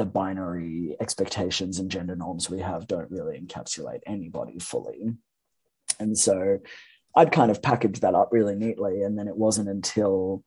the 0.00 0.06
binary 0.06 0.96
expectations 0.98 1.78
and 1.78 1.90
gender 1.90 2.16
norms 2.16 2.48
we 2.48 2.60
have 2.60 2.86
don't 2.86 3.10
really 3.10 3.38
encapsulate 3.38 4.00
anybody 4.06 4.58
fully. 4.58 5.12
And 5.98 6.16
so 6.16 6.60
I'd 7.14 7.32
kind 7.32 7.50
of 7.50 7.60
packaged 7.60 8.00
that 8.00 8.14
up 8.14 8.30
really 8.32 8.54
neatly. 8.54 9.02
And 9.02 9.18
then 9.18 9.28
it 9.28 9.36
wasn't 9.36 9.68
until 9.68 10.42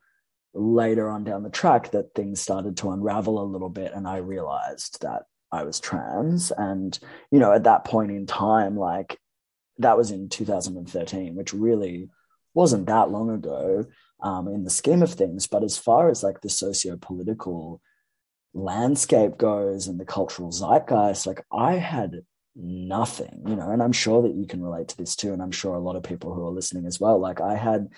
later 0.55 1.07
on 1.07 1.24
down 1.24 1.43
the 1.43 1.51
track 1.51 1.91
that 1.91 2.15
things 2.15 2.41
started 2.41 2.77
to 2.77 2.89
unravel 2.89 3.39
a 3.39 3.45
little 3.45 3.69
bit. 3.69 3.93
And 3.93 4.07
I 4.07 4.17
realized 4.17 5.03
that 5.03 5.25
I 5.51 5.65
was 5.65 5.79
trans. 5.79 6.50
And, 6.50 6.98
you 7.29 7.38
know, 7.38 7.53
at 7.53 7.65
that 7.65 7.86
point 7.86 8.10
in 8.10 8.25
time, 8.25 8.75
like 8.75 9.19
that 9.77 9.98
was 9.98 10.10
in 10.10 10.29
2013, 10.29 11.36
which 11.36 11.53
really 11.53 12.10
wasn't 12.55 12.88
that 12.88 13.12
long 13.12 13.29
ago 13.29 13.86
um, 14.19 14.48
in 14.48 14.63
the 14.63 14.72
scheme 14.72 15.03
of 15.03 15.13
things. 15.13 15.45
But 15.45 15.63
as 15.63 15.77
far 15.77 16.10
as 16.10 16.24
like 16.24 16.41
the 16.41 16.50
socio 16.50 16.98
political 16.98 17.81
landscape 18.53 19.38
goes 19.38 19.88
and 19.88 20.00
the 20.00 20.05
cultural 20.05 20.51
zeitgeist, 20.51 21.25
like 21.25 21.45
I 21.51 21.74
had 21.74 22.22
nothing, 22.55 23.43
you 23.48 23.55
know, 23.55 23.72
and 23.72 23.81
I'm 23.81 23.91
sure 23.91 24.22
that 24.24 24.36
you 24.36 24.45
can 24.45 24.62
relate 24.62 24.89
to 24.89 24.98
this 24.98 25.15
too. 25.15 25.33
And 25.33 25.41
I'm 25.41 25.51
sure 25.51 25.75
a 25.75 25.79
lot 25.79 25.95
of 25.95 26.03
people 26.03 26.33
who 26.33 26.45
are 26.45 26.51
listening 26.51 26.86
as 26.86 27.00
well, 27.00 27.19
like 27.19 27.41
I 27.41 27.55
had 27.55 27.89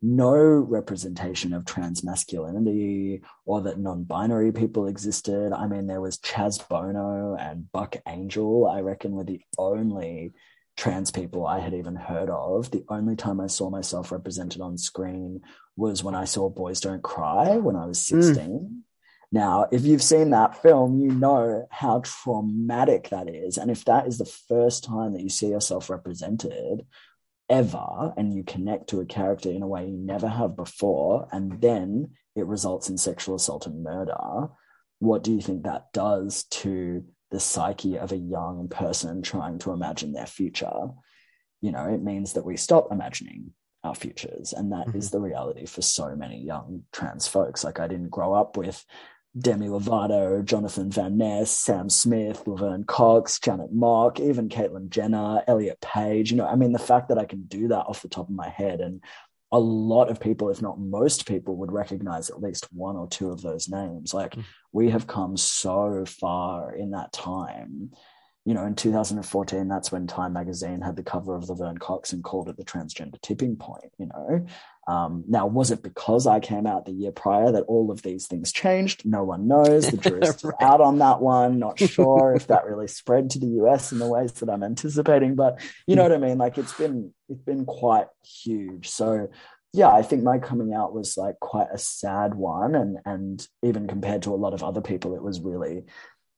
no 0.00 0.34
representation 0.34 1.52
of 1.52 1.64
trans 1.64 2.04
masculinity 2.04 3.22
or 3.46 3.62
that 3.62 3.78
non-binary 3.78 4.52
people 4.52 4.86
existed. 4.86 5.52
I 5.52 5.66
mean, 5.66 5.86
there 5.86 6.00
was 6.00 6.18
Chaz 6.18 6.66
Bono 6.68 7.36
and 7.40 7.70
Buck 7.72 7.96
Angel, 8.06 8.68
I 8.68 8.80
reckon 8.80 9.12
were 9.12 9.24
the 9.24 9.40
only 9.56 10.34
trans 10.76 11.10
people 11.10 11.46
I 11.46 11.60
had 11.60 11.72
even 11.72 11.96
heard 11.96 12.28
of. 12.28 12.70
The 12.70 12.84
only 12.88 13.16
time 13.16 13.40
I 13.40 13.46
saw 13.46 13.70
myself 13.70 14.12
represented 14.12 14.60
on 14.60 14.76
screen 14.76 15.40
was 15.76 16.04
when 16.04 16.14
I 16.14 16.24
saw 16.24 16.50
Boys 16.50 16.80
Don't 16.80 17.02
Cry 17.02 17.56
when 17.56 17.76
I 17.76 17.86
was 17.86 18.00
16. 18.00 18.44
Mm. 18.46 18.80
Now, 19.34 19.66
if 19.72 19.84
you've 19.84 20.02
seen 20.02 20.30
that 20.30 20.62
film, 20.62 21.00
you 21.00 21.10
know 21.10 21.66
how 21.70 22.02
traumatic 22.04 23.08
that 23.10 23.28
is. 23.28 23.58
And 23.58 23.68
if 23.70 23.84
that 23.86 24.06
is 24.06 24.16
the 24.18 24.32
first 24.48 24.84
time 24.84 25.12
that 25.12 25.22
you 25.22 25.28
see 25.28 25.48
yourself 25.48 25.90
represented 25.90 26.86
ever, 27.48 28.14
and 28.16 28.32
you 28.32 28.44
connect 28.44 28.90
to 28.90 29.00
a 29.00 29.06
character 29.06 29.50
in 29.50 29.62
a 29.62 29.66
way 29.66 29.88
you 29.88 29.96
never 29.96 30.28
have 30.28 30.54
before, 30.56 31.28
and 31.32 31.60
then 31.60 32.12
it 32.36 32.46
results 32.46 32.88
in 32.88 32.96
sexual 32.96 33.34
assault 33.34 33.66
and 33.66 33.82
murder, 33.82 34.48
what 35.00 35.24
do 35.24 35.32
you 35.34 35.40
think 35.40 35.64
that 35.64 35.92
does 35.92 36.44
to 36.62 37.04
the 37.32 37.40
psyche 37.40 37.96
of 37.98 38.12
a 38.12 38.16
young 38.16 38.68
person 38.68 39.20
trying 39.20 39.58
to 39.58 39.72
imagine 39.72 40.12
their 40.12 40.26
future? 40.26 40.90
you 41.64 41.72
know, 41.72 41.86
it 41.86 42.02
means 42.02 42.34
that 42.34 42.44
we 42.44 42.58
stop 42.58 42.92
imagining 42.92 43.52
our 43.84 43.94
futures. 43.94 44.52
And 44.52 44.70
that 44.72 44.88
is 44.94 45.06
Mm-hmm. 45.06 45.16
the 45.16 45.20
reality 45.22 45.66
for 45.66 45.80
so 45.80 46.14
many 46.14 46.38
young 46.44 46.82
trans 46.92 47.26
folks. 47.26 47.64
Like 47.64 47.80
I 47.80 47.88
didn't 47.88 48.10
grow 48.10 48.34
up 48.34 48.58
with 48.58 48.84
Demi 49.38 49.66
Lovato, 49.68 50.44
Jonathan 50.44 50.90
Van 50.90 51.16
Ness, 51.16 51.50
Sam 51.50 51.90
Smith, 51.90 52.46
Laverne 52.46 52.84
Cox, 52.84 53.40
Janet 53.40 53.72
Mock, 53.72 54.20
even 54.20 54.48
Caitlyn 54.48 54.88
Jenner, 54.90 55.42
Elliot 55.48 55.80
Page. 55.80 56.30
You 56.30 56.36
know, 56.36 56.46
I 56.46 56.54
mean, 56.54 56.72
the 56.72 56.78
fact 56.78 57.08
that 57.08 57.18
I 57.18 57.24
can 57.24 57.42
do 57.44 57.68
that 57.68 57.86
off 57.86 58.02
the 58.02 58.08
top 58.08 58.28
of 58.28 58.34
my 58.34 58.48
head 58.48 58.80
and 58.80 59.02
a 59.52 59.58
lot 59.58 60.08
of 60.10 60.18
people, 60.18 60.50
if 60.50 60.60
not 60.60 60.80
most 60.80 61.26
people, 61.28 61.56
would 61.56 61.70
recognize 61.70 62.28
at 62.28 62.42
least 62.42 62.66
one 62.72 62.96
or 62.96 63.06
two 63.06 63.30
of 63.30 63.40
those 63.42 63.68
names. 63.68 64.12
Like 64.12 64.34
Mm. 64.34 64.44
we 64.72 64.90
have 64.90 65.06
come 65.06 65.36
so 65.36 66.04
far 66.06 66.74
in 66.74 66.90
that 66.90 67.12
time. 67.12 67.90
You 68.44 68.52
know, 68.52 68.64
in 68.66 68.74
2014, 68.74 69.68
that's 69.68 69.90
when 69.92 70.06
Time 70.06 70.32
Magazine 70.32 70.80
had 70.80 70.96
the 70.96 71.02
cover 71.02 71.34
of 71.34 71.48
Laverne 71.48 71.78
Cox 71.78 72.12
and 72.12 72.22
called 72.22 72.48
it 72.48 72.56
the 72.56 72.64
transgender 72.64 73.20
tipping 73.22 73.56
point. 73.56 73.92
You 73.96 74.06
know, 74.06 74.44
um, 74.86 75.24
now 75.26 75.46
was 75.46 75.70
it 75.70 75.82
because 75.82 76.26
I 76.26 76.40
came 76.40 76.66
out 76.66 76.84
the 76.84 76.92
year 76.92 77.12
prior 77.12 77.52
that 77.52 77.64
all 77.64 77.90
of 77.90 78.02
these 78.02 78.26
things 78.26 78.52
changed? 78.52 79.04
No 79.06 79.24
one 79.24 79.48
knows. 79.48 79.90
The 79.90 79.96
jury's 80.08 80.30
still 80.30 80.50
Right. 80.50 80.68
out 80.68 80.80
on 80.80 80.98
that 80.98 81.20
one. 81.20 81.58
Not 81.58 81.78
sure 81.78 82.34
if 82.36 82.48
that 82.48 82.66
really 82.66 82.88
spread 82.88 83.30
to 83.30 83.38
the 83.38 83.46
US 83.62 83.92
in 83.92 83.98
the 83.98 84.06
ways 84.08 84.32
that 84.34 84.50
I'm 84.50 84.62
anticipating, 84.62 85.34
but 85.36 85.60
you 85.86 85.96
know 85.96 86.02
what 86.02 86.12
I 86.12 86.18
mean. 86.18 86.38
Like 86.38 86.58
it's 86.58 86.74
been 86.74 87.14
it's 87.28 87.42
been 87.42 87.64
quite 87.64 88.08
huge. 88.22 88.88
So 88.90 89.28
yeah, 89.72 89.88
I 89.88 90.02
think 90.02 90.22
my 90.22 90.38
coming 90.38 90.72
out 90.72 90.94
was 90.94 91.16
like 91.16 91.40
quite 91.40 91.68
a 91.72 91.78
sad 91.78 92.34
one, 92.34 92.74
and 92.74 92.98
and 93.04 93.48
even 93.62 93.86
compared 93.86 94.22
to 94.22 94.34
a 94.34 94.36
lot 94.36 94.54
of 94.54 94.62
other 94.62 94.80
people, 94.80 95.14
it 95.16 95.22
was 95.22 95.40
really 95.40 95.84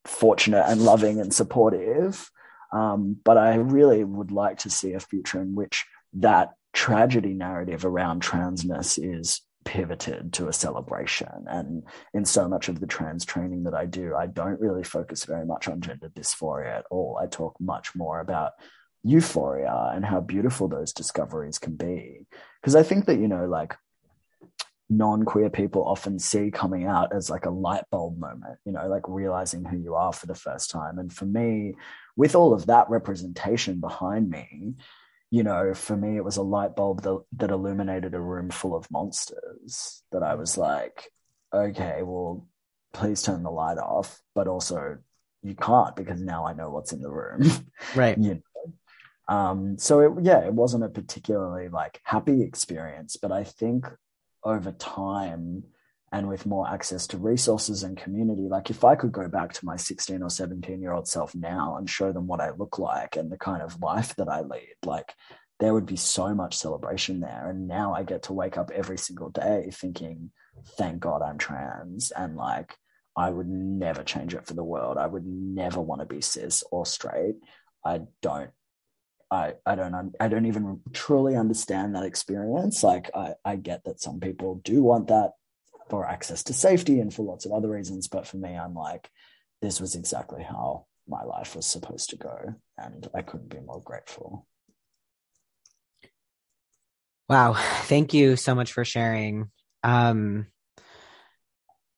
fortunate 0.05 0.65
and 0.69 0.83
loving 0.83 1.21
and 1.21 1.35
supportive. 1.35 2.31
Um, 2.73 3.17
but 3.25 3.39
I 3.39 3.57
really 3.57 4.05
would 4.05 4.31
like 4.33 4.59
to 4.59 4.71
see 4.71 4.93
a 4.93 5.01
future 5.01 5.41
in 5.41 5.55
which 5.55 5.85
that 6.15 6.53
tragedy 6.77 7.33
narrative 7.33 7.87
around 7.87 8.23
transness 8.23 8.99
is 9.03 9.41
pivoted 9.65 10.35
to 10.35 10.47
a 10.47 10.53
celebration. 10.53 11.47
And 11.49 11.83
in 12.13 12.27
so 12.27 12.49
much 12.49 12.69
of 12.69 12.81
the 12.81 12.87
trans 12.87 13.25
training 13.25 13.65
that 13.65 13.75
I 13.75 13.87
do, 13.87 14.15
I 14.15 14.27
don't 14.27 14.61
really 14.61 14.85
focus 14.85 15.25
very 15.25 15.47
much 15.47 15.69
on 15.69 15.81
gender 15.81 16.11
dysphoria 16.11 16.79
at 16.79 16.85
all. 16.91 17.19
I 17.21 17.29
talk 17.29 17.57
much 17.59 17.95
more 17.97 18.21
about 18.21 18.53
euphoria 19.03 19.91
and 19.95 20.05
how 20.05 20.21
beautiful 20.21 20.69
those 20.69 20.93
discoveries 20.93 21.59
can 21.59 21.77
be. 21.77 22.27
Because 22.61 22.77
I 22.77 22.83
think 22.83 23.07
that, 23.07 23.19
you 23.19 23.27
know, 23.27 23.47
like 23.47 23.75
non-queer 24.91 25.49
people 25.49 25.83
often 25.83 26.19
see 26.19 26.51
coming 26.51 26.85
out 26.85 27.17
as 27.17 27.31
like 27.31 27.47
a 27.47 27.51
light 27.51 27.83
bulb 27.91 28.21
moment 28.21 28.57
you 28.65 28.71
know 28.71 28.87
like 28.87 29.03
realizing 29.09 29.65
who 29.65 29.77
you 29.77 29.97
are 29.97 30.13
for 30.13 30.27
the 30.27 30.35
first 30.37 30.71
time 30.71 31.01
and 31.01 31.13
for 31.13 31.25
me 31.25 31.75
with 32.15 32.37
all 32.37 32.55
of 32.55 32.67
that 32.67 32.89
representation 32.89 33.81
behind 33.81 34.31
me 34.31 34.75
you 35.31 35.43
know 35.43 35.75
for 35.75 35.97
me 35.97 36.17
it 36.17 36.25
was 36.25 36.37
a 36.37 36.43
light 36.43 36.77
bulb 36.77 37.03
that, 37.03 37.23
that 37.33 37.51
illuminated 37.51 38.15
a 38.15 38.21
room 38.21 38.51
full 38.51 38.75
of 38.75 38.91
monsters 38.91 40.03
that 40.13 40.23
i 40.23 40.35
was 40.35 40.57
like 40.57 41.11
okay 41.53 42.03
well 42.03 42.47
please 42.93 43.23
turn 43.23 43.43
the 43.43 43.51
light 43.51 43.79
off 43.79 44.21
but 44.35 44.47
also 44.49 44.99
you 45.43 45.55
can't 45.55 45.97
because 45.97 46.21
now 46.21 46.47
i 46.47 46.53
know 46.53 46.71
what's 46.71 46.93
in 46.93 47.01
the 47.01 47.11
room 47.11 47.43
Right. 47.95 48.17
you 48.21 48.35
know 48.35 49.35
um 49.35 49.77
so 49.79 50.01
it, 50.01 50.25
yeah 50.25 50.45
it 50.45 50.53
wasn't 50.55 50.85
a 50.85 50.89
particularly 50.89 51.69
like 51.69 52.01
happy 52.05 52.43
experience 52.43 53.17
but 53.17 53.33
i 53.33 53.43
think 53.43 53.87
over 54.45 54.71
time 54.73 55.65
and 56.17 56.29
with 56.29 56.47
more 56.47 56.67
access 56.67 57.07
to 57.07 57.19
resources 57.19 57.83
and 57.83 57.99
community. 57.99 58.49
Like 58.49 58.71
if 58.71 58.85
i 58.85 58.95
could 58.95 59.13
go 59.13 59.29
back 59.29 59.53
to 59.53 59.67
my 59.67 59.77
16 59.77 60.23
or 60.23 60.31
17 60.31 60.81
year 60.81 60.93
old 60.93 61.07
self 61.07 61.35
now 61.35 61.77
and 61.77 61.91
show 61.91 62.11
them 62.11 62.27
what 62.27 62.41
i 62.41 62.51
look 62.51 62.79
like 62.79 63.17
and 63.17 63.31
the 63.31 63.37
kind 63.37 63.61
of 63.61 63.83
life 63.83 64.17
that 64.17 64.29
i 64.29 64.41
lead 64.41 64.77
like 64.85 65.15
there 65.59 65.75
would 65.75 65.87
be 65.87 65.97
so 65.97 66.35
much 66.35 66.55
celebration 66.55 67.21
there. 67.21 67.49
And 67.51 67.69
now 67.69 67.93
i 67.95 68.03
get 68.03 68.23
to 68.25 68.33
wake 68.33 68.57
up 68.57 68.71
every 68.71 68.97
single 68.97 69.29
day 69.29 69.69
thinking 69.73 70.31
thank 70.79 71.01
god 71.01 71.21
i'm 71.21 71.37
trans 71.37 72.11
and 72.13 72.37
like 72.37 72.75
i 73.15 73.29
would 73.29 73.49
never 73.49 74.03
change 74.03 74.35
it 74.35 74.47
for 74.47 74.55
the 74.55 74.65
world. 74.65 74.97
I 74.97 75.07
would 75.07 75.27
never 75.27 75.83
want 75.83 76.01
to 76.01 76.07
be 76.07 76.23
cis 76.23 76.65
or 76.71 76.87
straight. 76.87 77.37
I 77.85 78.01
don't 78.23 78.51
I, 79.31 79.55
I 79.67 79.75
don't 79.75 80.15
I 80.19 80.29
don't 80.29 80.47
even 80.47 80.81
truly 80.95 81.37
understand 81.37 81.95
that 81.95 82.05
experience. 82.05 82.83
Like 82.83 83.11
I, 83.15 83.35
I 83.45 83.57
get 83.57 83.85
that 83.85 84.01
some 84.01 84.21
people 84.21 84.61
do 84.65 84.83
want 84.83 85.09
that 85.09 85.33
for 85.89 86.07
access 86.07 86.43
to 86.45 86.53
safety 86.53 87.01
and 87.01 87.13
for 87.13 87.23
lots 87.23 87.47
of 87.47 87.53
other 87.53 87.71
reasons, 87.71 88.09
but 88.09 88.27
for 88.27 88.37
me, 88.37 88.57
I'm 88.57 88.75
like, 88.75 89.11
this 89.63 89.81
was 89.81 89.95
exactly 89.95 90.43
how 90.43 90.87
my 91.09 91.23
life 91.23 91.55
was 91.55 91.67
supposed 91.67 92.11
to 92.11 92.17
go, 92.17 92.55
and 92.77 93.09
I 93.15 93.23
couldn't 93.23 93.51
be 93.51 93.61
more 93.61 93.81
grateful. 93.81 94.47
Wow. 97.29 97.55
Thank 97.85 98.15
you 98.15 98.37
so 98.37 98.55
much 98.55 98.73
for 98.73 98.85
sharing. 98.85 99.51
Um, 99.83 100.47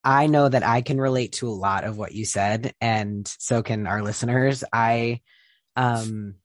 I 0.02 0.26
know 0.26 0.48
that 0.48 0.62
I 0.62 0.80
can 0.80 1.00
relate 1.00 1.32
to 1.34 1.48
a 1.48 1.50
lot 1.50 1.84
of 1.84 1.98
what 1.98 2.12
you 2.12 2.24
said, 2.24 2.74
and 2.80 3.26
so 3.38 3.62
can 3.62 3.86
our 3.86 4.02
listeners. 4.02 4.64
I, 4.72 5.20
um, 5.76 6.36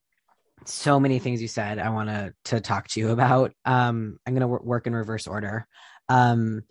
so 0.66 1.00
many 1.00 1.20
things 1.20 1.42
you 1.42 1.48
said 1.48 1.80
I 1.80 1.90
want 1.90 2.10
to 2.10 2.34
to 2.46 2.62
talk 2.62 2.88
to 2.90 3.00
you 3.00 3.12
about. 3.12 3.54
Um, 3.66 4.18
I'm 4.26 4.34
gonna 4.34 4.46
w- 4.46 4.68
work 4.68 4.88
in 4.88 4.96
reverse 4.96 5.28
order. 5.28 5.68
Um, 6.10 6.64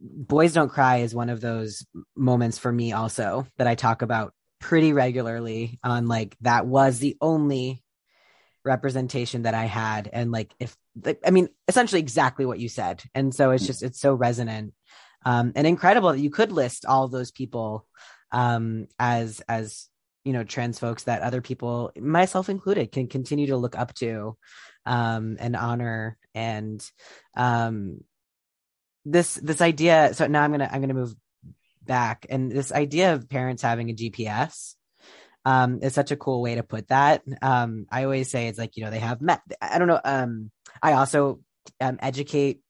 Boys 0.00 0.52
Don't 0.52 0.68
Cry 0.68 0.98
is 0.98 1.14
one 1.14 1.30
of 1.30 1.40
those 1.40 1.86
moments 2.16 2.58
for 2.58 2.70
me 2.70 2.92
also 2.92 3.46
that 3.56 3.66
I 3.66 3.74
talk 3.74 4.02
about 4.02 4.32
pretty 4.60 4.92
regularly 4.92 5.78
on 5.82 6.06
like 6.06 6.36
that 6.40 6.66
was 6.66 6.98
the 6.98 7.16
only 7.20 7.82
representation 8.64 9.42
that 9.42 9.54
I 9.54 9.66
had. 9.66 10.08
And 10.12 10.32
like 10.32 10.54
if 10.58 10.76
like, 11.04 11.20
I 11.26 11.30
mean 11.30 11.48
essentially 11.68 12.00
exactly 12.00 12.46
what 12.46 12.58
you 12.58 12.68
said. 12.68 13.02
And 13.14 13.34
so 13.34 13.50
it's 13.50 13.66
just 13.66 13.82
it's 13.82 14.00
so 14.00 14.14
resonant. 14.14 14.72
Um 15.24 15.52
and 15.54 15.66
incredible 15.66 16.12
that 16.12 16.20
you 16.20 16.30
could 16.30 16.52
list 16.52 16.86
all 16.86 17.08
those 17.08 17.30
people 17.30 17.86
um 18.32 18.86
as 18.98 19.42
as 19.48 19.88
you 20.24 20.32
know 20.32 20.44
trans 20.44 20.78
folks 20.78 21.04
that 21.04 21.22
other 21.22 21.42
people 21.42 21.92
myself 22.00 22.48
included 22.48 22.90
can 22.90 23.06
continue 23.06 23.48
to 23.48 23.56
look 23.56 23.78
up 23.78 23.92
to 23.94 24.36
um 24.86 25.36
and 25.38 25.54
honor 25.56 26.16
and 26.34 26.90
um 27.36 28.00
this 29.04 29.34
this 29.34 29.60
idea 29.60 30.14
so 30.14 30.26
now 30.26 30.42
i'm 30.42 30.50
gonna 30.50 30.68
i'm 30.70 30.80
gonna 30.80 30.94
move 30.94 31.14
back. 31.86 32.26
And 32.30 32.50
this 32.50 32.72
idea 32.72 33.12
of 33.12 33.28
parents 33.28 33.62
having 33.62 33.90
a 33.90 33.94
gps 33.94 34.74
um 35.44 35.80
is 35.82 35.92
such 35.92 36.10
a 36.10 36.16
cool 36.16 36.40
way 36.40 36.54
to 36.54 36.62
put 36.62 36.88
that. 36.88 37.22
Um 37.42 37.86
i 37.90 38.04
always 38.04 38.30
say 38.30 38.48
it's 38.48 38.58
like 38.58 38.76
you 38.76 38.84
know 38.84 38.90
they 38.90 39.00
have 39.00 39.20
met 39.20 39.40
i 39.60 39.78
don't 39.78 39.88
know 39.88 40.00
um 40.04 40.50
i 40.82 40.94
also 40.94 41.40
um, 41.80 41.98
educate 42.00 42.60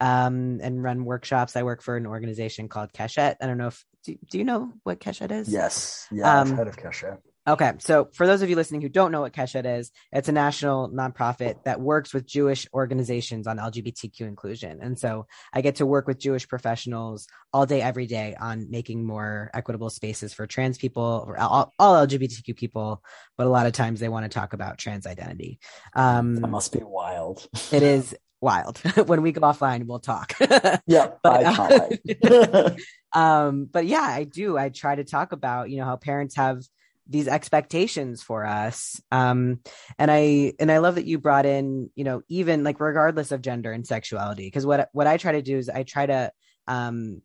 um 0.00 0.60
and 0.62 0.82
run 0.82 1.04
workshops. 1.04 1.56
I 1.56 1.62
work 1.64 1.82
for 1.82 1.96
an 1.96 2.06
organization 2.06 2.68
called 2.68 2.92
keshet. 2.92 3.36
I 3.40 3.46
don't 3.46 3.58
know 3.58 3.68
if 3.68 3.84
do, 4.04 4.16
do 4.30 4.38
you 4.38 4.44
know 4.44 4.72
what 4.84 5.00
keshet 5.00 5.32
is? 5.32 5.48
Yes, 5.48 6.06
yeah, 6.12 6.40
Um, 6.40 6.52
I've 6.52 6.56
heard 6.56 6.68
of 6.68 6.76
Keshet. 6.76 7.18
Okay, 7.48 7.72
so 7.78 8.08
for 8.12 8.26
those 8.26 8.42
of 8.42 8.50
you 8.50 8.56
listening 8.56 8.82
who 8.82 8.90
don't 8.90 9.10
know 9.10 9.22
what 9.22 9.32
Keshet 9.32 9.64
is, 9.78 9.90
it's 10.12 10.28
a 10.28 10.32
national 10.32 10.90
nonprofit 10.90 11.64
that 11.64 11.80
works 11.80 12.12
with 12.12 12.26
Jewish 12.26 12.66
organizations 12.74 13.46
on 13.46 13.56
LGBTQ 13.56 14.20
inclusion. 14.20 14.80
And 14.82 14.98
so 14.98 15.26
I 15.52 15.62
get 15.62 15.76
to 15.76 15.86
work 15.86 16.06
with 16.06 16.18
Jewish 16.18 16.46
professionals 16.46 17.26
all 17.52 17.64
day, 17.64 17.80
every 17.80 18.06
day 18.06 18.36
on 18.38 18.70
making 18.70 19.06
more 19.06 19.50
equitable 19.54 19.88
spaces 19.88 20.34
for 20.34 20.46
trans 20.46 20.76
people 20.76 21.24
or 21.26 21.40
all, 21.40 21.72
all 21.78 22.06
LGBTQ 22.06 22.56
people. 22.56 23.02
But 23.38 23.46
a 23.46 23.50
lot 23.50 23.66
of 23.66 23.72
times 23.72 24.00
they 24.00 24.10
want 24.10 24.30
to 24.30 24.38
talk 24.38 24.52
about 24.52 24.76
trans 24.76 25.06
identity. 25.06 25.60
Um, 25.94 26.36
That 26.36 26.48
must 26.48 26.72
be 26.74 26.84
wild. 26.84 27.48
it 27.72 27.82
is 27.82 28.14
wild. 28.42 28.78
when 29.06 29.22
we 29.22 29.32
go 29.32 29.40
offline, 29.40 29.86
we'll 29.86 29.98
talk. 29.98 30.34
yeah, 30.86 31.12
But, 31.22 31.54
can't 31.54 32.80
um 33.12 33.64
but 33.64 33.86
yeah 33.86 34.02
i 34.02 34.22
do 34.22 34.56
i 34.56 34.68
try 34.68 34.94
to 34.94 35.02
talk 35.02 35.32
about 35.32 35.68
you 35.68 35.78
know 35.78 35.84
how 35.84 35.96
parents 35.96 36.36
have 36.36 36.62
these 37.10 37.28
expectations 37.28 38.22
for 38.22 38.46
us. 38.46 39.00
Um 39.10 39.60
and 39.98 40.10
i 40.10 40.52
and 40.60 40.70
i 40.70 40.78
love 40.78 40.94
that 40.94 41.06
you 41.06 41.18
brought 41.18 41.44
in 41.44 41.90
you 41.96 42.04
know 42.04 42.22
even 42.28 42.62
like 42.64 42.78
regardless 42.80 43.32
of 43.32 43.42
gender 43.42 43.72
and 43.72 43.86
sexuality 43.86 44.46
because 44.46 44.64
what 44.64 44.88
what 44.92 45.06
i 45.08 45.16
try 45.16 45.32
to 45.32 45.42
do 45.42 45.58
is 45.58 45.68
i 45.68 45.82
try 45.82 46.06
to 46.06 46.30
um 46.68 47.20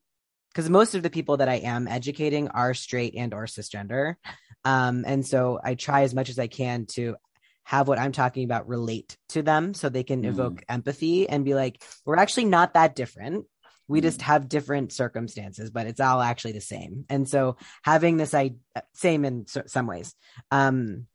because 0.50 0.70
most 0.70 0.96
of 0.96 1.04
the 1.04 1.10
people 1.10 1.38
that 1.38 1.50
i 1.50 1.56
am 1.56 1.88
educating 1.88 2.48
are 2.50 2.74
straight 2.74 3.14
and 3.16 3.34
or 3.34 3.46
cisgender. 3.46 4.16
Um 4.64 5.04
and 5.06 5.26
so 5.26 5.60
i 5.64 5.76
try 5.76 6.02
as 6.02 6.16
much 6.16 6.30
as 6.30 6.40
i 6.40 6.48
can 6.48 6.86
to 6.88 7.16
have 7.64 7.88
what 7.88 8.00
i'm 8.00 8.12
talking 8.12 8.44
about 8.46 8.68
relate 8.68 9.18
to 9.30 9.42
them 9.44 9.74
so 9.74 9.90
they 9.90 10.04
can 10.04 10.24
Mm. 10.24 10.30
evoke 10.30 10.64
empathy 10.68 11.30
and 11.30 11.46
be 11.46 11.54
like 11.54 11.82
we're 12.06 12.18
actually 12.18 12.46
not 12.46 12.74
that 12.74 12.96
different 12.96 13.46
we 13.88 14.02
just 14.02 14.20
Mm. 14.20 14.24
have 14.24 14.50
different 14.50 14.92
circumstances 14.92 15.70
but 15.70 15.88
it's 15.88 16.00
all 16.00 16.22
actually 16.22 16.54
the 16.54 16.62
same 16.62 17.06
and 17.10 17.28
so 17.28 17.58
having 17.84 18.18
this 18.18 18.34
i 18.34 18.52
same 18.94 19.26
in 19.26 19.46
some 19.48 19.88
ways 19.88 20.14
um 20.52 21.08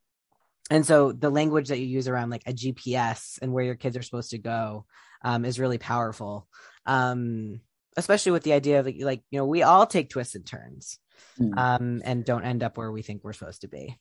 and 0.71 0.87
so 0.87 1.11
the 1.13 1.31
language 1.31 1.69
that 1.69 1.79
you 1.79 1.87
use 1.87 2.09
around 2.09 2.31
like 2.31 2.43
a 2.47 2.53
gps 2.53 3.39
and 3.43 3.53
where 3.53 3.65
your 3.65 3.75
kids 3.75 3.97
are 3.97 4.03
supposed 4.03 4.31
to 4.31 4.39
go 4.39 4.85
um 5.25 5.45
is 5.45 5.61
really 5.61 5.79
powerful 5.79 6.47
um 6.87 7.61
especially 7.97 8.33
with 8.33 8.45
the 8.45 8.53
idea 8.53 8.79
of 8.81 8.87
like, 8.87 8.97
like 9.01 9.23
you 9.31 9.39
know 9.39 9.47
we 9.47 9.63
all 9.63 9.87
take 9.87 10.09
twists 10.11 10.35
and 10.35 10.47
turns 10.47 10.99
Mm. 11.39 11.59
um 11.59 12.03
and 12.05 12.25
don't 12.25 12.45
end 12.45 12.63
up 12.63 12.77
where 12.79 12.91
we 12.91 13.03
think 13.03 13.23
we're 13.23 13.33
supposed 13.33 13.61
to 13.63 13.69
be 13.69 13.97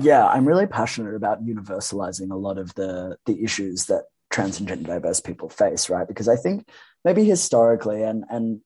yeah, 0.00 0.26
I'm 0.26 0.44
really 0.44 0.66
passionate 0.66 1.14
about 1.14 1.46
universalizing 1.46 2.32
a 2.32 2.36
lot 2.36 2.58
of 2.58 2.74
the 2.74 3.16
the 3.26 3.44
issues 3.44 3.84
that 3.86 4.06
trans 4.34 4.58
and 4.58 4.68
gender 4.68 4.88
diverse 4.94 5.20
people 5.20 5.48
face, 5.48 5.88
right? 5.88 6.08
Because 6.08 6.28
I 6.28 6.34
think 6.34 6.68
maybe 7.04 7.24
historically, 7.24 8.02
and 8.02 8.24
and 8.28 8.60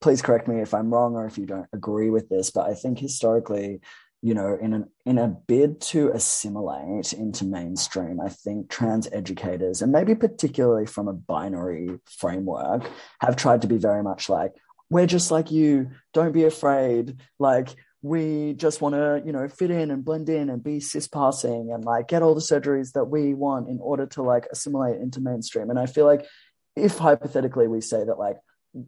please 0.00 0.22
correct 0.22 0.46
me 0.46 0.60
if 0.60 0.72
I'm 0.72 0.94
wrong 0.94 1.16
or 1.16 1.26
if 1.26 1.36
you 1.36 1.46
don't 1.46 1.66
agree 1.72 2.10
with 2.10 2.28
this, 2.28 2.50
but 2.52 2.70
I 2.70 2.74
think 2.74 2.98
historically, 2.98 3.80
you 4.22 4.34
know, 4.34 4.56
in 4.60 4.72
an 4.72 4.84
in 5.04 5.18
a 5.18 5.26
bid 5.26 5.80
to 5.92 6.10
assimilate 6.12 7.12
into 7.12 7.44
mainstream, 7.44 8.20
I 8.20 8.28
think 8.28 8.70
trans 8.70 9.08
educators 9.10 9.82
and 9.82 9.90
maybe 9.90 10.14
particularly 10.14 10.86
from 10.86 11.08
a 11.08 11.12
binary 11.12 11.98
framework 12.06 12.88
have 13.20 13.34
tried 13.34 13.62
to 13.62 13.68
be 13.68 13.78
very 13.78 14.04
much 14.04 14.28
like, 14.28 14.52
we're 14.90 15.06
just 15.06 15.32
like 15.32 15.50
you, 15.50 15.90
don't 16.14 16.32
be 16.32 16.44
afraid, 16.44 17.20
like 17.40 17.74
we 18.02 18.54
just 18.54 18.80
want 18.80 18.94
to, 18.94 19.22
you 19.24 19.32
know, 19.32 19.46
fit 19.48 19.70
in 19.70 19.90
and 19.90 20.04
blend 20.04 20.28
in 20.28 20.48
and 20.48 20.62
be 20.62 20.80
cis 20.80 21.06
passing 21.06 21.70
and 21.72 21.84
like 21.84 22.08
get 22.08 22.22
all 22.22 22.34
the 22.34 22.40
surgeries 22.40 22.92
that 22.92 23.04
we 23.04 23.34
want 23.34 23.68
in 23.68 23.78
order 23.80 24.06
to 24.06 24.22
like 24.22 24.46
assimilate 24.50 25.00
into 25.00 25.20
mainstream. 25.20 25.68
And 25.68 25.78
I 25.78 25.86
feel 25.86 26.06
like 26.06 26.24
if 26.76 26.96
hypothetically 26.96 27.68
we 27.68 27.80
say 27.80 28.02
that 28.04 28.18
like 28.18 28.38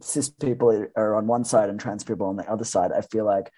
cis 0.01 0.31
people 0.31 0.87
are 0.97 1.15
on 1.15 1.27
one 1.27 1.45
side 1.45 1.69
and 1.69 1.79
trans 1.79 2.05
people 2.05 2.27
on 2.27 2.37
the 2.37 2.51
other 2.51 2.65
side, 2.65 2.91
I 2.93 3.03
feel 3.03 3.27
like 3.27 3.51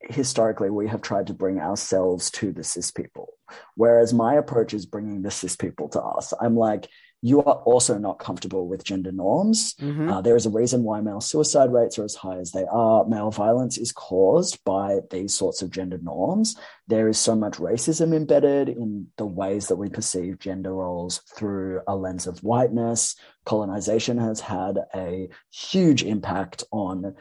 historically 0.00 0.70
we 0.70 0.86
have 0.88 1.02
tried 1.02 1.26
to 1.28 1.34
bring 1.34 1.58
ourselves 1.58 2.30
to 2.30 2.52
the 2.52 2.62
cis 2.62 2.90
people. 2.90 3.32
Whereas 3.74 4.12
my 4.12 4.34
approach 4.34 4.74
is 4.74 4.86
bringing 4.86 5.22
the 5.22 5.30
cis 5.30 5.56
people 5.56 5.88
to 5.90 6.02
us. 6.02 6.34
I'm 6.38 6.56
like, 6.56 6.88
you 7.20 7.42
are 7.42 7.54
also 7.64 7.98
not 7.98 8.18
comfortable 8.18 8.68
with 8.68 8.84
gender 8.84 9.10
norms. 9.10 9.74
Mm-hmm. 9.74 10.08
Uh, 10.08 10.20
there 10.20 10.36
is 10.36 10.46
a 10.46 10.50
reason 10.50 10.84
why 10.84 11.00
male 11.00 11.20
suicide 11.20 11.72
rates 11.72 11.98
are 11.98 12.04
as 12.04 12.14
high 12.14 12.38
as 12.38 12.52
they 12.52 12.64
are. 12.70 13.04
Male 13.06 13.30
violence 13.30 13.76
is 13.76 13.90
caused 13.90 14.62
by 14.64 15.00
these 15.10 15.34
sorts 15.34 15.60
of 15.60 15.70
gender 15.70 15.98
norms. 16.00 16.56
There 16.86 17.08
is 17.08 17.18
so 17.18 17.34
much 17.34 17.54
racism 17.54 18.14
embedded 18.14 18.68
in 18.68 19.08
the 19.16 19.26
ways 19.26 19.66
that 19.66 19.76
we 19.76 19.88
perceive 19.88 20.38
gender 20.38 20.72
roles 20.72 21.18
through 21.36 21.80
a 21.88 21.96
lens 21.96 22.28
of 22.28 22.38
whiteness. 22.44 23.16
Colonization 23.44 24.18
has 24.18 24.40
had 24.40 24.78
a 24.94 25.28
huge 25.50 26.04
impact 26.04 26.62
on 26.70 27.16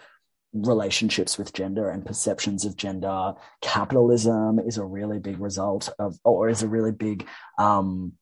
relationships 0.53 1.38
with 1.38 1.53
gender 1.53 1.89
and 1.89 2.05
perceptions 2.05 2.65
of 2.65 2.75
gender. 2.75 3.33
Capitalism 3.62 4.60
is 4.60 4.77
a 4.77 4.86
really 4.86 5.19
big 5.19 5.39
result 5.39 5.89
of, 5.99 6.17
or 6.23 6.49
is 6.49 6.63
a 6.63 6.67
really 6.67 6.91
big, 6.91 7.27
um, 7.57 8.13